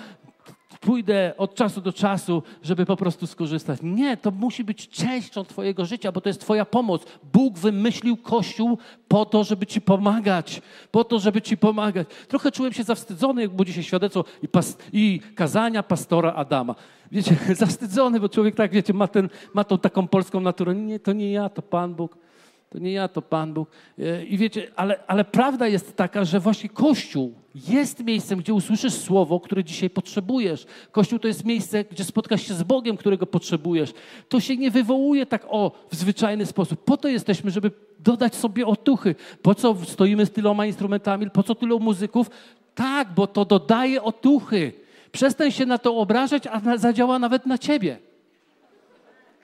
Pójdę 0.80 1.34
od 1.36 1.54
czasu 1.54 1.80
do 1.80 1.92
czasu, 1.92 2.42
żeby 2.62 2.86
po 2.86 2.96
prostu 2.96 3.26
skorzystać. 3.26 3.78
Nie, 3.82 4.16
to 4.16 4.30
musi 4.30 4.64
być 4.64 4.88
częścią 4.88 5.44
Twojego 5.44 5.84
życia, 5.84 6.12
bo 6.12 6.20
to 6.20 6.28
jest 6.28 6.40
Twoja 6.40 6.64
pomoc. 6.64 7.02
Bóg 7.32 7.58
wymyślił 7.58 8.16
Kościół 8.16 8.78
po 9.08 9.24
to, 9.24 9.44
żeby 9.44 9.66
Ci 9.66 9.80
pomagać. 9.80 10.62
Po 10.90 11.04
to, 11.04 11.18
żeby 11.18 11.42
Ci 11.42 11.56
pomagać. 11.56 12.08
Trochę 12.28 12.52
czułem 12.52 12.72
się 12.72 12.82
zawstydzony, 12.82 13.42
jak 13.42 13.50
było 13.50 13.64
dzisiaj 13.64 13.84
świadectwo 13.84 14.24
i, 14.42 14.48
pas, 14.48 14.78
i 14.92 15.20
kazania 15.34 15.82
pastora 15.82 16.32
Adama. 16.32 16.74
Wiecie, 17.12 17.36
zawstydzony, 17.54 18.20
bo 18.20 18.28
człowiek 18.28 18.54
tak, 18.54 18.72
wiecie, 18.72 18.92
ma, 18.92 19.08
ten, 19.08 19.28
ma 19.54 19.64
tą 19.64 19.78
taką 19.78 20.08
polską 20.08 20.40
naturę. 20.40 20.74
Nie, 20.74 21.00
to 21.00 21.12
nie 21.12 21.32
ja, 21.32 21.48
to 21.48 21.62
Pan 21.62 21.94
Bóg. 21.94 22.27
To 22.70 22.78
nie 22.78 22.92
ja, 22.92 23.08
to 23.08 23.22
Pan 23.22 23.54
Bóg. 23.54 23.70
E, 23.98 24.24
I 24.24 24.38
wiecie, 24.38 24.70
ale, 24.76 24.98
ale 25.06 25.24
prawda 25.24 25.68
jest 25.68 25.96
taka, 25.96 26.24
że 26.24 26.40
właśnie 26.40 26.68
Kościół 26.68 27.34
jest 27.54 28.04
miejscem, 28.04 28.38
gdzie 28.38 28.54
usłyszysz 28.54 28.94
słowo, 28.94 29.40
które 29.40 29.64
dzisiaj 29.64 29.90
potrzebujesz. 29.90 30.66
Kościół 30.92 31.18
to 31.18 31.28
jest 31.28 31.44
miejsce, 31.44 31.84
gdzie 31.84 32.04
spotkasz 32.04 32.42
się 32.42 32.54
z 32.54 32.62
Bogiem, 32.62 32.96
którego 32.96 33.26
potrzebujesz. 33.26 33.92
To 34.28 34.40
się 34.40 34.56
nie 34.56 34.70
wywołuje 34.70 35.26
tak 35.26 35.46
o 35.48 35.72
w 35.90 35.96
zwyczajny 35.96 36.46
sposób. 36.46 36.84
Po 36.84 36.96
to 36.96 37.08
jesteśmy, 37.08 37.50
żeby 37.50 37.70
dodać 37.98 38.34
sobie 38.34 38.66
otuchy. 38.66 39.14
Po 39.42 39.54
co 39.54 39.76
stoimy 39.84 40.26
z 40.26 40.30
tyloma 40.30 40.66
instrumentami? 40.66 41.30
Po 41.30 41.42
co 41.42 41.54
tylu 41.54 41.80
muzyków? 41.80 42.30
Tak, 42.74 43.14
bo 43.14 43.26
to 43.26 43.44
dodaje 43.44 44.02
otuchy. 44.02 44.72
Przestań 45.12 45.52
się 45.52 45.66
na 45.66 45.78
to 45.78 45.96
obrażać, 45.96 46.46
a 46.46 46.78
zadziała 46.78 47.18
nawet 47.18 47.46
na 47.46 47.58
ciebie. 47.58 47.98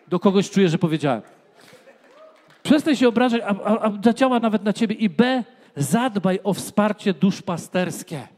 Do 0.08 0.20
kogoś 0.20 0.50
czuję, 0.50 0.68
że 0.68 0.78
powiedziałem. 0.78 1.22
Przestań 2.64 2.96
się 2.96 3.08
obrażać, 3.08 3.42
a, 3.42 3.54
a, 3.64 3.92
a 4.30 4.40
nawet 4.40 4.64
na 4.64 4.72
ciebie. 4.72 4.94
I 4.94 5.08
B, 5.08 5.44
zadbaj 5.76 6.40
o 6.44 6.54
wsparcie 6.54 7.14
duszpasterskie. 7.14 8.28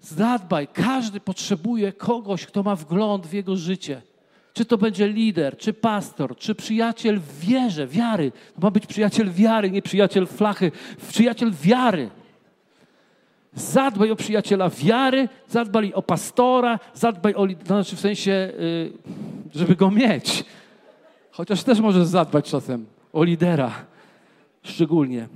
Zadbaj. 0.00 0.68
Każdy 0.72 1.20
potrzebuje 1.20 1.92
kogoś, 1.92 2.46
kto 2.46 2.62
ma 2.62 2.76
wgląd 2.76 3.26
w 3.26 3.32
jego 3.32 3.56
życie. 3.56 4.02
Czy 4.52 4.64
to 4.64 4.78
będzie 4.78 5.08
lider, 5.08 5.56
czy 5.56 5.72
pastor, 5.72 6.36
czy 6.36 6.54
przyjaciel 6.54 7.20
w 7.20 7.38
wierze, 7.40 7.86
wiary. 7.86 8.32
To 8.54 8.60
ma 8.60 8.70
być 8.70 8.86
przyjaciel 8.86 9.30
wiary, 9.30 9.70
nie 9.70 9.82
przyjaciel 9.82 10.26
flachy. 10.26 10.72
Przyjaciel 11.08 11.52
wiary. 11.62 12.10
Zadbaj 13.54 14.10
o 14.10 14.16
przyjaciela 14.16 14.70
wiary, 14.70 15.28
zadbaj 15.48 15.92
o 15.92 16.02
pastora, 16.02 16.78
zadbaj 16.94 17.34
o, 17.34 17.46
znaczy 17.66 17.96
w 17.96 18.00
sensie, 18.00 18.32
y, 18.32 18.92
żeby 19.54 19.76
go 19.76 19.90
mieć. 19.90 20.44
Chociaż 21.36 21.62
też 21.62 21.80
możesz 21.80 22.06
zadbać 22.06 22.50
czasem 22.50 22.86
o 23.12 23.24
lidera, 23.24 23.72
szczególnie. 24.62 25.28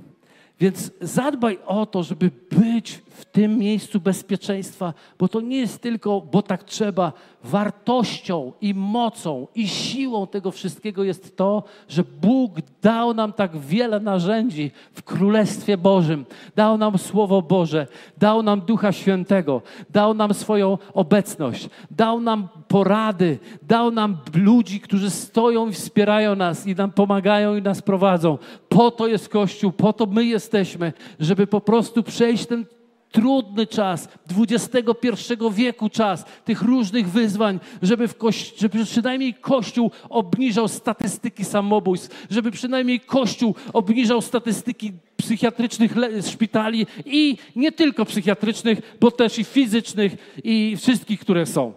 Więc 0.59 0.91
zadbaj 1.01 1.59
o 1.65 1.85
to, 1.85 2.03
żeby 2.03 2.31
być 2.51 3.01
w 3.19 3.25
tym 3.25 3.57
miejscu 3.57 3.99
bezpieczeństwa, 3.99 4.93
bo 5.19 5.27
to 5.27 5.41
nie 5.41 5.57
jest 5.57 5.81
tylko, 5.81 6.21
bo 6.21 6.41
tak 6.41 6.63
trzeba. 6.63 7.13
Wartością 7.43 8.51
i 8.61 8.73
mocą 8.73 9.47
i 9.55 9.67
siłą 9.67 10.27
tego 10.27 10.51
wszystkiego 10.51 11.03
jest 11.03 11.37
to, 11.37 11.63
że 11.87 12.03
Bóg 12.21 12.51
dał 12.81 13.13
nam 13.13 13.33
tak 13.33 13.57
wiele 13.57 13.99
narzędzi 13.99 14.71
w 14.93 15.03
Królestwie 15.03 15.77
Bożym. 15.77 16.25
Dał 16.55 16.77
nam 16.77 16.97
Słowo 16.97 17.41
Boże, 17.41 17.87
dał 18.17 18.43
nam 18.43 18.61
Ducha 18.61 18.91
Świętego, 18.91 19.61
dał 19.89 20.13
nam 20.13 20.33
swoją 20.33 20.77
obecność, 20.93 21.69
dał 21.91 22.19
nam 22.21 22.47
porady, 22.67 23.39
dał 23.61 23.91
nam 23.91 24.17
ludzi, 24.35 24.79
którzy 24.79 25.09
stoją 25.09 25.67
i 25.69 25.73
wspierają 25.73 26.35
nas 26.35 26.67
i 26.67 26.75
nam 26.75 26.91
pomagają 26.91 27.55
i 27.55 27.61
nas 27.61 27.81
prowadzą. 27.81 28.37
Po 28.69 28.91
to 28.91 29.07
jest 29.07 29.29
Kościół, 29.29 29.71
po 29.71 29.93
to 29.93 30.05
my 30.05 30.25
jesteśmy, 30.25 30.93
żeby 31.19 31.47
po 31.47 31.61
prostu 31.61 32.03
przejść 32.03 32.45
ten 32.45 32.65
trudny 33.11 33.67
czas, 33.67 34.07
XXI 34.37 35.33
wieku 35.51 35.89
czas, 35.89 36.25
tych 36.45 36.61
różnych 36.61 37.09
wyzwań, 37.09 37.59
żeby, 37.81 38.07
w 38.07 38.17
kości- 38.17 38.53
żeby 38.59 38.85
przynajmniej 38.85 39.33
Kościół 39.33 39.91
obniżał 40.09 40.67
statystyki 40.67 41.45
samobójstw, 41.45 42.27
żeby 42.29 42.51
przynajmniej 42.51 42.99
Kościół 42.99 43.55
obniżał 43.73 44.21
statystyki 44.21 44.93
psychiatrycznych 45.17 45.93
szpitali 46.31 46.87
i 47.05 47.37
nie 47.55 47.71
tylko 47.71 48.05
psychiatrycznych, 48.05 48.97
bo 48.99 49.11
też 49.11 49.39
i 49.39 49.43
fizycznych 49.43 50.35
i 50.43 50.77
wszystkich, 50.77 51.19
które 51.19 51.45
są. 51.45 51.73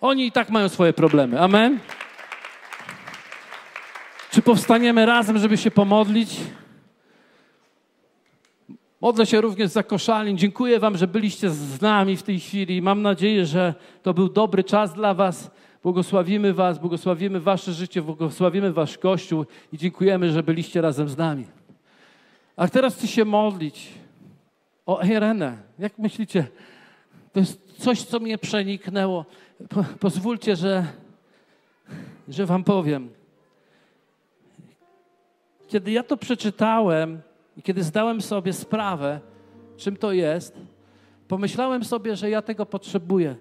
Oni 0.00 0.26
i 0.26 0.32
tak 0.32 0.50
mają 0.50 0.68
swoje 0.68 0.92
problemy. 0.92 1.40
Amen. 1.40 1.78
Czy 4.30 4.42
powstaniemy 4.42 5.06
razem, 5.06 5.38
żeby 5.38 5.56
się 5.56 5.70
pomodlić? 5.70 6.36
Modlę 9.02 9.26
się 9.26 9.40
również 9.40 9.70
za 9.70 9.82
koszalin. 9.82 10.38
Dziękuję 10.38 10.78
Wam, 10.78 10.96
że 10.96 11.06
byliście 11.06 11.50
z 11.50 11.80
nami 11.80 12.16
w 12.16 12.22
tej 12.22 12.40
chwili. 12.40 12.82
Mam 12.82 13.02
nadzieję, 13.02 13.46
że 13.46 13.74
to 14.02 14.14
był 14.14 14.28
dobry 14.28 14.64
czas 14.64 14.94
dla 14.94 15.14
Was. 15.14 15.50
Błogosławimy 15.82 16.54
Was, 16.54 16.78
błogosławimy 16.78 17.40
Wasze 17.40 17.72
życie, 17.72 18.02
błogosławimy 18.02 18.72
Wasz 18.72 18.98
Kościół 18.98 19.46
i 19.72 19.78
dziękujemy, 19.78 20.32
że 20.32 20.42
byliście 20.42 20.80
razem 20.80 21.08
z 21.08 21.16
nami. 21.16 21.46
A 22.56 22.68
teraz 22.68 22.96
chcę 22.96 23.06
się 23.06 23.24
modlić 23.24 23.88
o 24.86 25.02
Irenę. 25.04 25.58
Jak 25.78 25.98
myślicie? 25.98 26.46
To 27.32 27.40
jest 27.40 27.72
coś, 27.78 28.02
co 28.02 28.20
mnie 28.20 28.38
przeniknęło. 28.38 29.24
Po, 29.68 29.84
pozwólcie, 30.00 30.56
że, 30.56 30.86
że 32.28 32.46
Wam 32.46 32.64
powiem. 32.64 33.08
Kiedy 35.68 35.90
ja 35.90 36.02
to 36.02 36.16
przeczytałem, 36.16 37.22
i 37.56 37.62
kiedy 37.62 37.82
zdałem 37.82 38.20
sobie 38.20 38.52
sprawę, 38.52 39.20
czym 39.76 39.96
to 39.96 40.12
jest, 40.12 40.56
pomyślałem 41.28 41.84
sobie, 41.84 42.16
że 42.16 42.30
ja 42.30 42.42
tego 42.42 42.66
potrzebuję. 42.66 43.36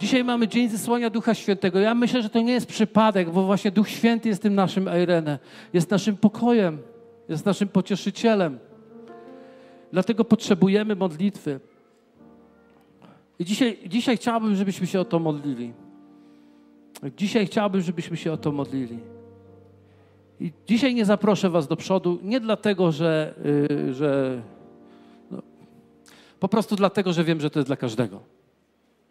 Dzisiaj 0.00 0.24
mamy 0.24 0.48
Dzień 0.48 0.68
Zesłania 0.68 1.10
Ducha 1.10 1.34
Świętego. 1.34 1.78
Ja 1.78 1.94
myślę, 1.94 2.22
że 2.22 2.30
to 2.30 2.40
nie 2.40 2.52
jest 2.52 2.66
przypadek, 2.66 3.30
bo 3.30 3.42
właśnie 3.42 3.70
Duch 3.70 3.88
Święty 3.88 4.28
jest 4.28 4.42
tym 4.42 4.54
naszym 4.54 4.88
Eirene, 4.88 5.38
jest 5.72 5.90
naszym 5.90 6.16
pokojem, 6.16 6.78
jest 7.28 7.46
naszym 7.46 7.68
pocieszycielem. 7.68 8.58
Dlatego 9.92 10.24
potrzebujemy 10.24 10.96
modlitwy. 10.96 11.60
I 13.38 13.44
dzisiaj, 13.44 13.78
dzisiaj 13.86 14.16
chciałbym, 14.16 14.54
żebyśmy 14.54 14.86
się 14.86 15.00
o 15.00 15.04
to 15.04 15.18
modlili. 15.18 15.72
Dzisiaj 17.16 17.46
chciałbym, 17.46 17.80
żebyśmy 17.80 18.16
się 18.16 18.32
o 18.32 18.36
to 18.36 18.52
modlili. 18.52 19.15
I 20.40 20.52
dzisiaj 20.66 20.94
nie 20.94 21.04
zaproszę 21.04 21.50
Was 21.50 21.66
do 21.66 21.76
przodu, 21.76 22.18
nie 22.22 22.40
dlatego, 22.40 22.92
że, 22.92 23.34
yy, 23.70 23.94
że 23.94 24.42
no, 25.30 25.42
po 26.40 26.48
prostu 26.48 26.76
dlatego, 26.76 27.12
że 27.12 27.24
wiem, 27.24 27.40
że 27.40 27.50
to 27.50 27.58
jest 27.58 27.68
dla 27.68 27.76
każdego. 27.76 28.20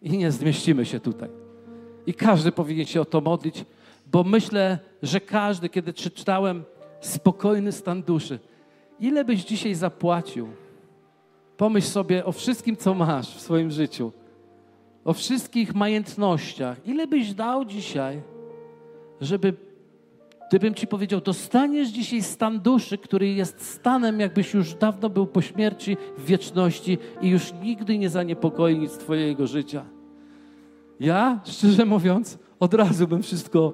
I 0.02 0.18
nie 0.18 0.32
zmieścimy 0.32 0.86
się 0.86 1.00
tutaj. 1.00 1.28
I 2.06 2.14
każdy 2.14 2.52
powinien 2.52 2.86
się 2.86 3.00
o 3.00 3.04
to 3.04 3.20
modlić, 3.20 3.64
bo 4.12 4.24
myślę, 4.24 4.78
że 5.02 5.20
każdy, 5.20 5.68
kiedy 5.68 5.92
czytałem 5.92 6.64
spokojny 7.00 7.72
stan 7.72 8.02
duszy, 8.02 8.38
ile 9.00 9.24
byś 9.24 9.44
dzisiaj 9.44 9.74
zapłacił? 9.74 10.48
Pomyśl 11.56 11.86
sobie 11.86 12.24
o 12.24 12.32
wszystkim, 12.32 12.76
co 12.76 12.94
masz 12.94 13.36
w 13.36 13.40
swoim 13.40 13.70
życiu, 13.70 14.12
o 15.04 15.12
wszystkich 15.12 15.74
majątnościach. 15.74 16.86
Ile 16.86 17.06
byś 17.06 17.34
dał 17.34 17.64
dzisiaj, 17.64 18.22
żeby 19.20 19.54
Gdybym 20.48 20.74
ci 20.74 20.86
powiedział, 20.86 21.20
dostaniesz 21.20 21.88
dzisiaj 21.88 22.22
stan 22.22 22.60
duszy, 22.60 22.98
który 22.98 23.28
jest 23.28 23.60
stanem, 23.60 24.20
jakbyś 24.20 24.54
już 24.54 24.74
dawno 24.74 25.10
był 25.10 25.26
po 25.26 25.42
śmierci 25.42 25.96
w 26.18 26.24
wieczności 26.24 26.98
i 27.20 27.28
już 27.28 27.52
nigdy 27.62 27.98
nie 27.98 28.10
zaniepokoi 28.10 28.78
nic 28.78 28.98
Twojego 28.98 29.46
życia. 29.46 29.84
Ja, 31.00 31.40
szczerze 31.44 31.84
mówiąc, 31.84 32.38
od 32.60 32.74
razu 32.74 33.08
bym 33.08 33.22
wszystko 33.22 33.72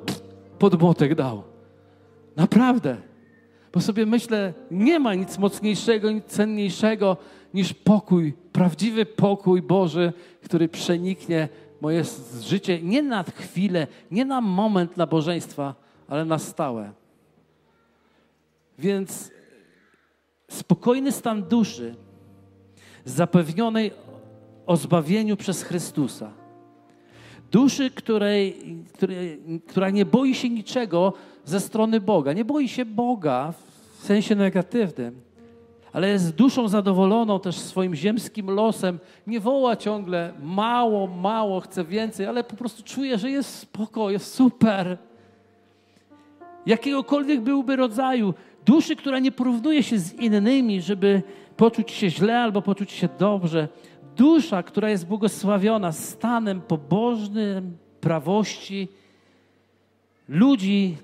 pod 0.58 0.80
młotek 0.80 1.14
dał. 1.14 1.42
Naprawdę. 2.36 2.96
Bo 3.72 3.80
sobie 3.80 4.06
myślę, 4.06 4.54
nie 4.70 4.98
ma 4.98 5.14
nic 5.14 5.38
mocniejszego, 5.38 6.10
nic 6.10 6.24
cenniejszego 6.24 7.16
niż 7.54 7.74
pokój, 7.74 8.34
prawdziwy 8.52 9.06
pokój 9.06 9.62
Boży, 9.62 10.12
który 10.44 10.68
przeniknie 10.68 11.48
moje 11.80 12.04
życie 12.40 12.82
nie 12.82 13.02
na 13.02 13.22
chwilę, 13.22 13.86
nie 14.10 14.24
na 14.24 14.40
moment 14.40 14.96
nabożeństwa, 14.96 15.81
ale 16.12 16.24
na 16.24 16.38
stałe. 16.38 16.92
Więc 18.78 19.30
spokojny 20.50 21.12
stan 21.12 21.42
duszy 21.42 21.94
zapewnionej 23.04 23.90
o 24.66 24.76
zbawieniu 24.76 25.36
przez 25.36 25.62
Chrystusa. 25.62 26.32
Duszy, 27.50 27.90
której, 27.90 28.56
której, 28.92 29.42
która 29.68 29.90
nie 29.90 30.04
boi 30.04 30.34
się 30.34 30.48
niczego 30.50 31.12
ze 31.44 31.60
strony 31.60 32.00
Boga. 32.00 32.32
Nie 32.32 32.44
boi 32.44 32.68
się 32.68 32.84
Boga 32.84 33.54
w 33.98 34.04
sensie 34.04 34.34
negatywnym, 34.34 35.20
ale 35.92 36.08
jest 36.08 36.34
duszą 36.34 36.68
zadowoloną 36.68 37.40
też 37.40 37.58
swoim 37.58 37.94
ziemskim 37.94 38.50
losem. 38.50 38.98
Nie 39.26 39.40
woła 39.40 39.76
ciągle 39.76 40.32
mało, 40.42 41.06
mało, 41.06 41.60
chce 41.60 41.84
więcej, 41.84 42.26
ale 42.26 42.44
po 42.44 42.56
prostu 42.56 42.82
czuje, 42.82 43.18
że 43.18 43.30
jest 43.30 43.58
spoko, 43.58 44.10
jest 44.10 44.34
super 44.34 44.98
jakiegokolwiek 46.66 47.40
byłby 47.40 47.76
rodzaju, 47.76 48.34
duszy, 48.66 48.96
która 48.96 49.18
nie 49.18 49.32
porównuje 49.32 49.82
się 49.82 49.98
z 49.98 50.12
innymi, 50.14 50.82
żeby 50.82 51.22
poczuć 51.56 51.90
się 51.90 52.10
źle 52.10 52.40
albo 52.40 52.62
poczuć 52.62 52.92
się 52.92 53.08
dobrze, 53.18 53.68
Dusza, 54.16 54.62
która 54.62 54.90
jest 54.90 55.06
błogosławiona 55.06 55.92
stanem 55.92 56.60
pobożnym, 56.60 57.78
prawości, 58.00 58.88
ludzi, 60.28 60.96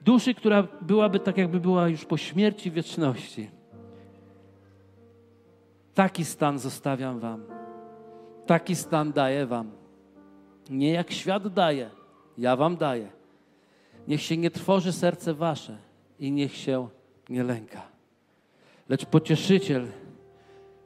duszy, 0.00 0.34
która 0.34 0.68
byłaby 0.80 1.20
tak, 1.20 1.38
jakby 1.38 1.60
była 1.60 1.88
już 1.88 2.04
po 2.04 2.16
śmierci 2.16 2.70
wieczności. 2.70 3.50
Taki 5.94 6.24
stan 6.24 6.58
zostawiam 6.58 7.18
Wam. 7.18 7.42
Taki 8.46 8.76
stan 8.76 9.12
daję 9.12 9.46
Wam. 9.46 9.70
Nie 10.70 10.92
jak 10.92 11.10
świat 11.10 11.48
daje, 11.48 11.90
ja 12.38 12.56
Wam 12.56 12.76
daję. 12.76 13.15
Niech 14.08 14.22
się 14.22 14.36
nie 14.36 14.50
trwoży 14.50 14.92
serce 14.92 15.34
Wasze 15.34 15.78
i 16.20 16.32
niech 16.32 16.56
się 16.56 16.88
nie 17.28 17.44
lęka. 17.44 17.82
Lecz 18.88 19.04
pocieszyciel 19.06 19.86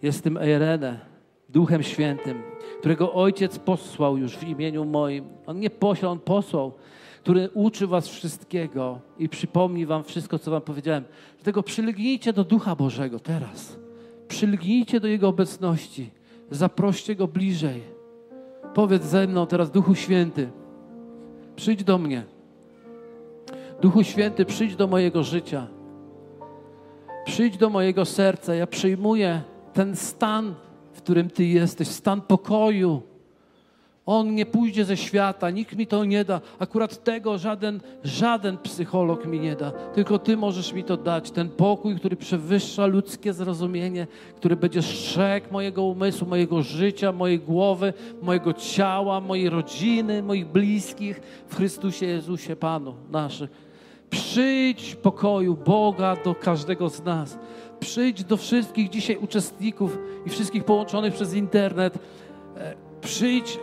jest 0.03 0.25
tym 0.25 0.37
Eirene, 0.37 1.01
Duchem 1.49 1.83
Świętym, 1.83 2.43
którego 2.79 3.13
Ojciec 3.13 3.59
posłał 3.59 4.19
już 4.19 4.37
w 4.37 4.49
imieniu 4.49 4.85
moim. 4.85 5.25
On 5.47 5.61
nie 5.61 5.71
posłał, 5.71 6.13
On 6.13 6.19
posłał, 6.19 6.73
który 7.23 7.51
uczy 7.55 7.87
was 7.87 8.09
wszystkiego 8.09 9.01
i 9.19 9.29
przypomni 9.29 9.87
wam 9.87 10.05
wszystko, 10.05 10.39
co 10.39 10.51
wam 10.51 10.63
powiedziałem. 10.63 11.05
Dlatego 11.37 11.63
przylgnijcie 11.63 12.33
do 12.33 12.45
Ducha 12.45 12.77
Bożego 12.77 13.19
teraz. 13.19 13.79
Przylgnijcie 14.29 15.01
do 15.01 15.09
Jego 15.09 15.29
obecności. 15.29 16.11
Zaproście 16.51 17.17
Go 17.17 17.29
bliżej. 17.29 17.83
Powiedz 18.75 19.03
ze 19.03 19.27
mną 19.27 19.47
teraz, 19.47 19.71
Duchu 19.71 19.95
Święty, 19.95 20.51
przyjdź 21.57 21.85
do 21.85 21.99
mnie. 21.99 22.25
Duchu 23.81 24.05
Święty, 24.05 24.45
przyjdź 24.45 24.77
do 24.77 24.87
mojego 24.87 25.25
życia. 25.25 25.67
Przyjdź 27.25 27.57
do 27.57 27.71
mojego 27.71 28.05
serca. 28.05 28.55
Ja 28.55 28.67
przyjmuję 28.67 29.43
ten 29.73 29.97
stan, 29.97 30.55
w 30.93 31.03
którym 31.03 31.31
Ty 31.31 31.45
jesteś, 31.45 31.89
stan 31.89 32.21
pokoju. 32.21 33.03
On 34.07 34.35
nie 34.35 34.47
pójdzie 34.47 34.85
ze 34.85 34.97
świata, 34.97 35.51
nikt 35.51 35.77
mi 35.77 35.87
to 35.87 36.05
nie 36.05 36.25
da. 36.25 36.41
Akurat 36.59 37.05
tego 37.05 37.39
żaden, 37.39 37.81
żaden 38.05 38.59
psycholog 38.59 39.27
mi 39.27 39.41
nie 39.41 39.57
da. 39.57 39.71
Tylko 39.71 40.19
Ty 40.19 40.37
możesz 40.37 40.73
mi 40.73 40.85
to 40.85 40.97
dać. 40.97 41.31
Ten 41.31 41.49
pokój, 41.49 41.97
który 41.97 42.17
przewyższa 42.17 42.87
ludzkie 42.87 43.33
zrozumienie, 43.33 44.07
który 44.37 44.57
będzie 44.57 44.83
strzegł 44.83 45.53
mojego 45.53 45.83
umysłu, 45.83 46.29
mojego 46.29 46.63
życia, 46.63 47.13
mojej 47.13 47.39
głowy, 47.39 47.93
mojego 48.23 48.53
ciała, 48.53 49.21
mojej 49.21 49.51
rodziny, 49.51 50.23
moich 50.23 50.47
bliskich 50.47 51.21
w 51.49 51.57
Chrystusie 51.57 52.07
Jezusie, 52.07 52.57
Panu 52.57 52.95
naszych. 53.11 53.70
Przyjdź 54.11 54.95
pokoju 54.95 55.57
Boga 55.57 56.17
do 56.25 56.35
każdego 56.35 56.89
z 56.89 57.05
nas. 57.05 57.39
Przyjdź 57.81 58.25
do 58.25 58.37
wszystkich 58.37 58.89
dzisiaj 58.89 59.17
uczestników 59.17 59.99
i 60.27 60.31
wszystkich 60.31 60.65
połączonych 60.65 61.15
przez 61.15 61.35
internet. 61.35 61.99
E, 62.57 62.75
przyjdź 63.01 63.59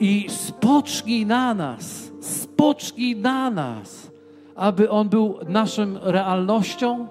i 0.00 0.26
spocznij 0.28 1.26
na 1.26 1.54
nas, 1.54 2.12
spocznij 2.20 3.16
na 3.16 3.50
nas, 3.50 4.10
aby 4.56 4.90
On 4.90 5.08
był 5.08 5.38
naszą 5.48 5.86
realnością, 6.02 7.06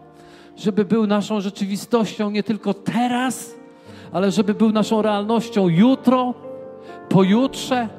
żeby 0.55 0.85
był 0.85 1.07
naszą 1.07 1.41
rzeczywistością 1.41 2.29
nie 2.29 2.43
tylko 2.43 2.73
teraz, 2.73 3.55
ale 4.11 4.31
żeby 4.31 4.53
był 4.53 4.71
naszą 4.71 5.01
realnością 5.01 5.67
jutro, 5.67 6.33
pojutrze, 7.09 7.89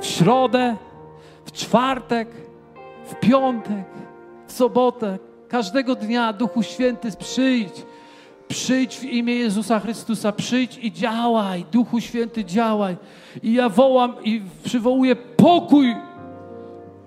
w 0.00 0.06
środę, 0.06 0.76
w 1.44 1.52
czwartek, 1.52 2.28
w 3.04 3.14
piątek, 3.20 3.97
sobotę, 4.48 5.18
każdego 5.48 5.94
dnia, 5.94 6.32
Duchu 6.32 6.62
Święty, 6.62 7.08
przyjdź. 7.18 7.86
Przyjdź 8.48 8.96
w 8.96 9.04
imię 9.04 9.34
Jezusa 9.34 9.80
Chrystusa, 9.80 10.32
przyjdź 10.32 10.78
i 10.82 10.92
działaj, 10.92 11.64
Duchu 11.72 12.00
Święty, 12.00 12.44
działaj. 12.44 12.96
I 13.42 13.52
ja 13.52 13.68
wołam 13.68 14.14
i 14.24 14.42
przywołuję 14.64 15.16
pokój. 15.16 15.96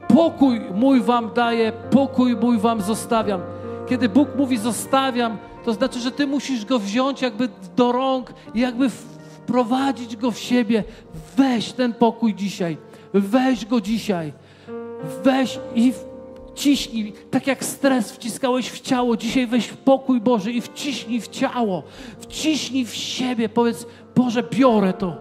Pokój 0.07 0.61
mój 0.75 1.01
wam 1.01 1.31
daję, 1.35 1.71
pokój 1.91 2.35
mój 2.35 2.57
wam 2.57 2.81
zostawiam. 2.81 3.41
Kiedy 3.89 4.09
Bóg 4.09 4.29
mówi 4.37 4.57
zostawiam, 4.57 5.37
to 5.65 5.73
znaczy, 5.73 5.99
że 5.99 6.11
ty 6.11 6.27
musisz 6.27 6.65
go 6.65 6.79
wziąć 6.79 7.21
jakby 7.21 7.49
do 7.75 7.91
rąk 7.91 8.33
i 8.53 8.59
jakby 8.59 8.89
wprowadzić 8.89 10.15
go 10.15 10.31
w 10.31 10.39
siebie. 10.39 10.83
Weź 11.37 11.73
ten 11.73 11.93
pokój 11.93 12.33
dzisiaj. 12.33 12.77
Weź 13.13 13.65
go 13.65 13.81
dzisiaj. 13.81 14.33
Weź 15.23 15.59
i 15.75 15.93
Ciśnij, 16.61 17.13
tak 17.31 17.47
jak 17.47 17.65
stres 17.65 18.11
wciskałeś 18.11 18.69
w 18.69 18.81
ciało, 18.81 19.17
dzisiaj 19.17 19.47
weź 19.47 19.65
w 19.65 19.77
pokój 19.77 20.21
Boży 20.21 20.51
i 20.51 20.61
wciśnij 20.61 21.21
w 21.21 21.27
ciało, 21.27 21.83
wciśnij 22.19 22.85
w 22.85 22.95
siebie. 22.95 23.49
Powiedz, 23.49 23.85
Boże, 24.15 24.43
biorę 24.43 24.93
to, 24.93 25.15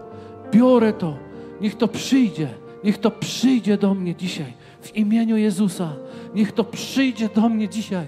biorę 0.51 0.93
to. 0.93 1.17
Niech 1.61 1.75
to 1.75 1.87
przyjdzie, 1.87 2.47
niech 2.83 2.97
to 2.97 3.11
przyjdzie 3.11 3.77
do 3.77 3.93
mnie 3.93 4.15
dzisiaj. 4.15 4.53
W 4.81 4.95
imieniu 4.95 5.37
Jezusa, 5.37 5.89
niech 6.35 6.51
to 6.51 6.63
przyjdzie 6.63 7.29
do 7.35 7.49
mnie 7.49 7.69
dzisiaj. 7.69 8.05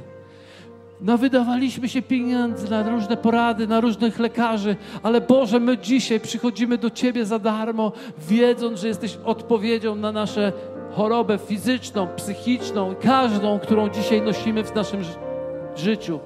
No, 1.02 1.18
wydawaliśmy 1.18 1.90
się 1.90 2.02
pieniędzy 2.02 2.70
na 2.70 2.90
różne 2.90 3.18
porady, 3.18 3.68
na 3.68 3.80
różnych 3.80 4.20
lekarzy, 4.20 4.76
ale 5.04 5.22
Boże, 5.22 5.60
my 5.60 5.78
dzisiaj 5.78 6.20
przychodzimy 6.20 6.78
do 6.78 6.90
Ciebie 6.90 7.26
za 7.26 7.40
darmo, 7.40 7.92
wiedząc, 8.30 8.80
że 8.80 8.88
jesteś 8.88 9.18
odpowiedzią 9.26 9.96
na 9.96 10.12
nasze 10.12 10.54
chorobę 10.96 11.38
fizyczną, 11.38 12.08
psychiczną, 12.16 12.96
każdą, 13.02 13.60
którą 13.60 13.90
dzisiaj 13.90 14.22
nosimy 14.22 14.64
w 14.64 14.76
naszym 14.76 15.02
życiu. 15.76 16.20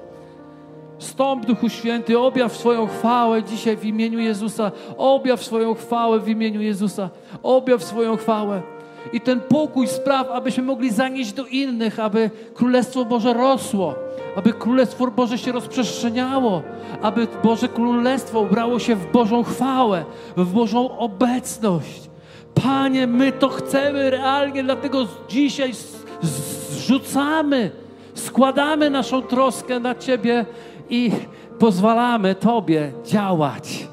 Stąp, 0.98 1.46
Duchu 1.46 1.68
Święty, 1.68 2.18
objaw 2.18 2.56
swoją 2.56 2.86
chwałę 2.86 3.42
dzisiaj 3.42 3.76
w 3.76 3.84
imieniu 3.84 4.18
Jezusa. 4.18 4.72
Objaw 4.96 5.44
swoją 5.44 5.74
chwałę 5.74 6.20
w 6.20 6.28
imieniu 6.28 6.60
Jezusa. 6.60 7.10
Objaw 7.42 7.84
swoją 7.84 8.16
chwałę. 8.16 8.62
I 9.12 9.20
ten 9.20 9.40
pokój 9.40 9.86
spraw, 9.86 10.30
abyśmy 10.30 10.62
mogli 10.62 10.90
zanieść 10.90 11.32
do 11.32 11.46
innych, 11.46 12.00
aby 12.00 12.30
Królestwo 12.54 13.04
Boże 13.04 13.34
rosło, 13.34 13.94
aby 14.36 14.52
Królestwo 14.52 15.10
Boże 15.10 15.38
się 15.38 15.52
rozprzestrzeniało, 15.52 16.62
aby 17.02 17.26
Boże 17.42 17.68
Królestwo 17.68 18.40
ubrało 18.40 18.78
się 18.78 18.96
w 18.96 19.12
Bożą 19.12 19.42
chwałę, 19.42 20.04
w 20.36 20.52
Bożą 20.52 20.98
obecność. 20.98 22.10
Panie, 22.62 23.06
my 23.06 23.32
to 23.32 23.48
chcemy 23.48 24.10
realnie, 24.10 24.64
dlatego 24.64 25.06
dzisiaj 25.28 25.72
zrzucamy, 26.22 27.70
składamy 28.14 28.90
naszą 28.90 29.22
troskę 29.22 29.80
na 29.80 29.94
Ciebie 29.94 30.46
i 30.90 31.10
pozwalamy 31.58 32.34
Tobie 32.34 32.92
działać 33.04 33.88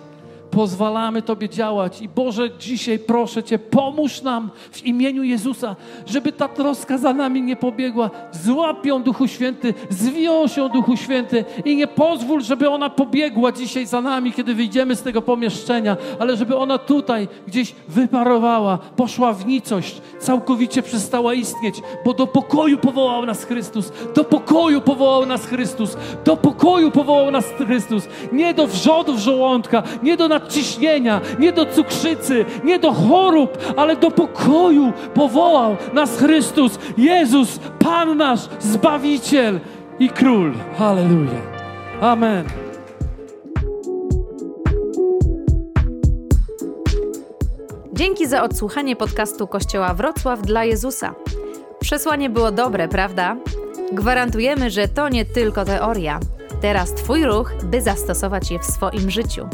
pozwalamy 0.55 1.21
Tobie 1.21 1.49
działać. 1.49 2.01
I 2.01 2.09
Boże, 2.09 2.49
dzisiaj 2.59 2.99
proszę 2.99 3.43
Cię, 3.43 3.59
pomóż 3.59 4.21
nam 4.21 4.49
w 4.71 4.85
imieniu 4.85 5.23
Jezusa, 5.23 5.75
żeby 6.05 6.31
ta 6.31 6.47
troska 6.47 6.97
za 6.97 7.13
nami 7.13 7.41
nie 7.41 7.55
pobiegła. 7.55 8.09
Złap 8.31 8.85
ją, 8.85 9.03
Duchu 9.03 9.27
Święty, 9.27 9.73
zwiąż 9.89 10.57
ją, 10.57 10.69
Duchu 10.69 10.97
Święty 10.97 11.45
i 11.65 11.75
nie 11.75 11.87
pozwól, 11.87 12.41
żeby 12.41 12.69
ona 12.69 12.89
pobiegła 12.89 13.51
dzisiaj 13.51 13.85
za 13.85 14.01
nami, 14.01 14.33
kiedy 14.33 14.55
wyjdziemy 14.55 14.95
z 14.95 15.01
tego 15.01 15.21
pomieszczenia, 15.21 15.97
ale 16.19 16.37
żeby 16.37 16.57
ona 16.57 16.77
tutaj 16.77 17.27
gdzieś 17.47 17.75
wyparowała, 17.87 18.77
poszła 18.77 19.33
w 19.33 19.45
nicość, 19.45 20.01
całkowicie 20.19 20.81
przestała 20.81 21.33
istnieć, 21.33 21.81
bo 22.05 22.13
do 22.13 22.27
pokoju 22.27 22.77
powołał 22.77 23.25
nas 23.25 23.43
Chrystus, 23.43 23.91
do 24.15 24.23
pokoju 24.23 24.81
powołał 24.81 25.25
nas 25.25 25.45
Chrystus, 25.45 25.97
do 26.25 26.37
pokoju 26.37 26.91
powołał 26.91 27.31
nas 27.31 27.45
Chrystus, 27.45 28.07
nie 28.31 28.53
do 28.53 28.67
wrzodów 28.67 29.19
żołądka, 29.19 29.83
nie 30.03 30.17
do 30.17 30.27
nadciśnienia, 30.45 31.21
nie 31.39 31.51
do 31.51 31.65
cukrzycy, 31.65 32.45
nie 32.63 32.79
do 32.79 32.93
chorób, 32.93 33.57
ale 33.77 33.95
do 33.95 34.11
pokoju 34.11 34.93
powołał 35.13 35.75
nas 35.93 36.17
Chrystus, 36.17 36.79
Jezus, 36.97 37.59
Pan 37.79 38.17
nasz, 38.17 38.39
Zbawiciel 38.59 39.59
i 39.99 40.09
Król. 40.09 40.53
Halleluja. 40.77 41.41
Amen. 42.01 42.45
Dzięki 47.93 48.27
za 48.27 48.43
odsłuchanie 48.43 48.95
podcastu 48.95 49.47
Kościoła 49.47 49.93
Wrocław 49.93 50.41
dla 50.41 50.63
Jezusa. 50.63 51.15
Przesłanie 51.79 52.29
było 52.29 52.51
dobre, 52.51 52.87
prawda? 52.87 53.37
Gwarantujemy, 53.93 54.69
że 54.69 54.87
to 54.87 55.09
nie 55.09 55.25
tylko 55.25 55.65
teoria. 55.65 56.19
Teraz 56.61 56.93
Twój 56.93 57.25
ruch, 57.25 57.51
by 57.63 57.81
zastosować 57.81 58.51
je 58.51 58.59
w 58.59 58.65
swoim 58.65 59.11
życiu. 59.11 59.47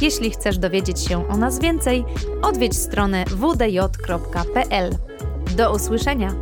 Jeśli 0.00 0.30
chcesz 0.30 0.58
dowiedzieć 0.58 1.00
się 1.00 1.28
o 1.28 1.36
nas 1.36 1.60
więcej, 1.60 2.04
odwiedź 2.42 2.76
stronę 2.76 3.24
wdj.pl. 3.24 4.90
Do 5.56 5.74
usłyszenia! 5.74 6.34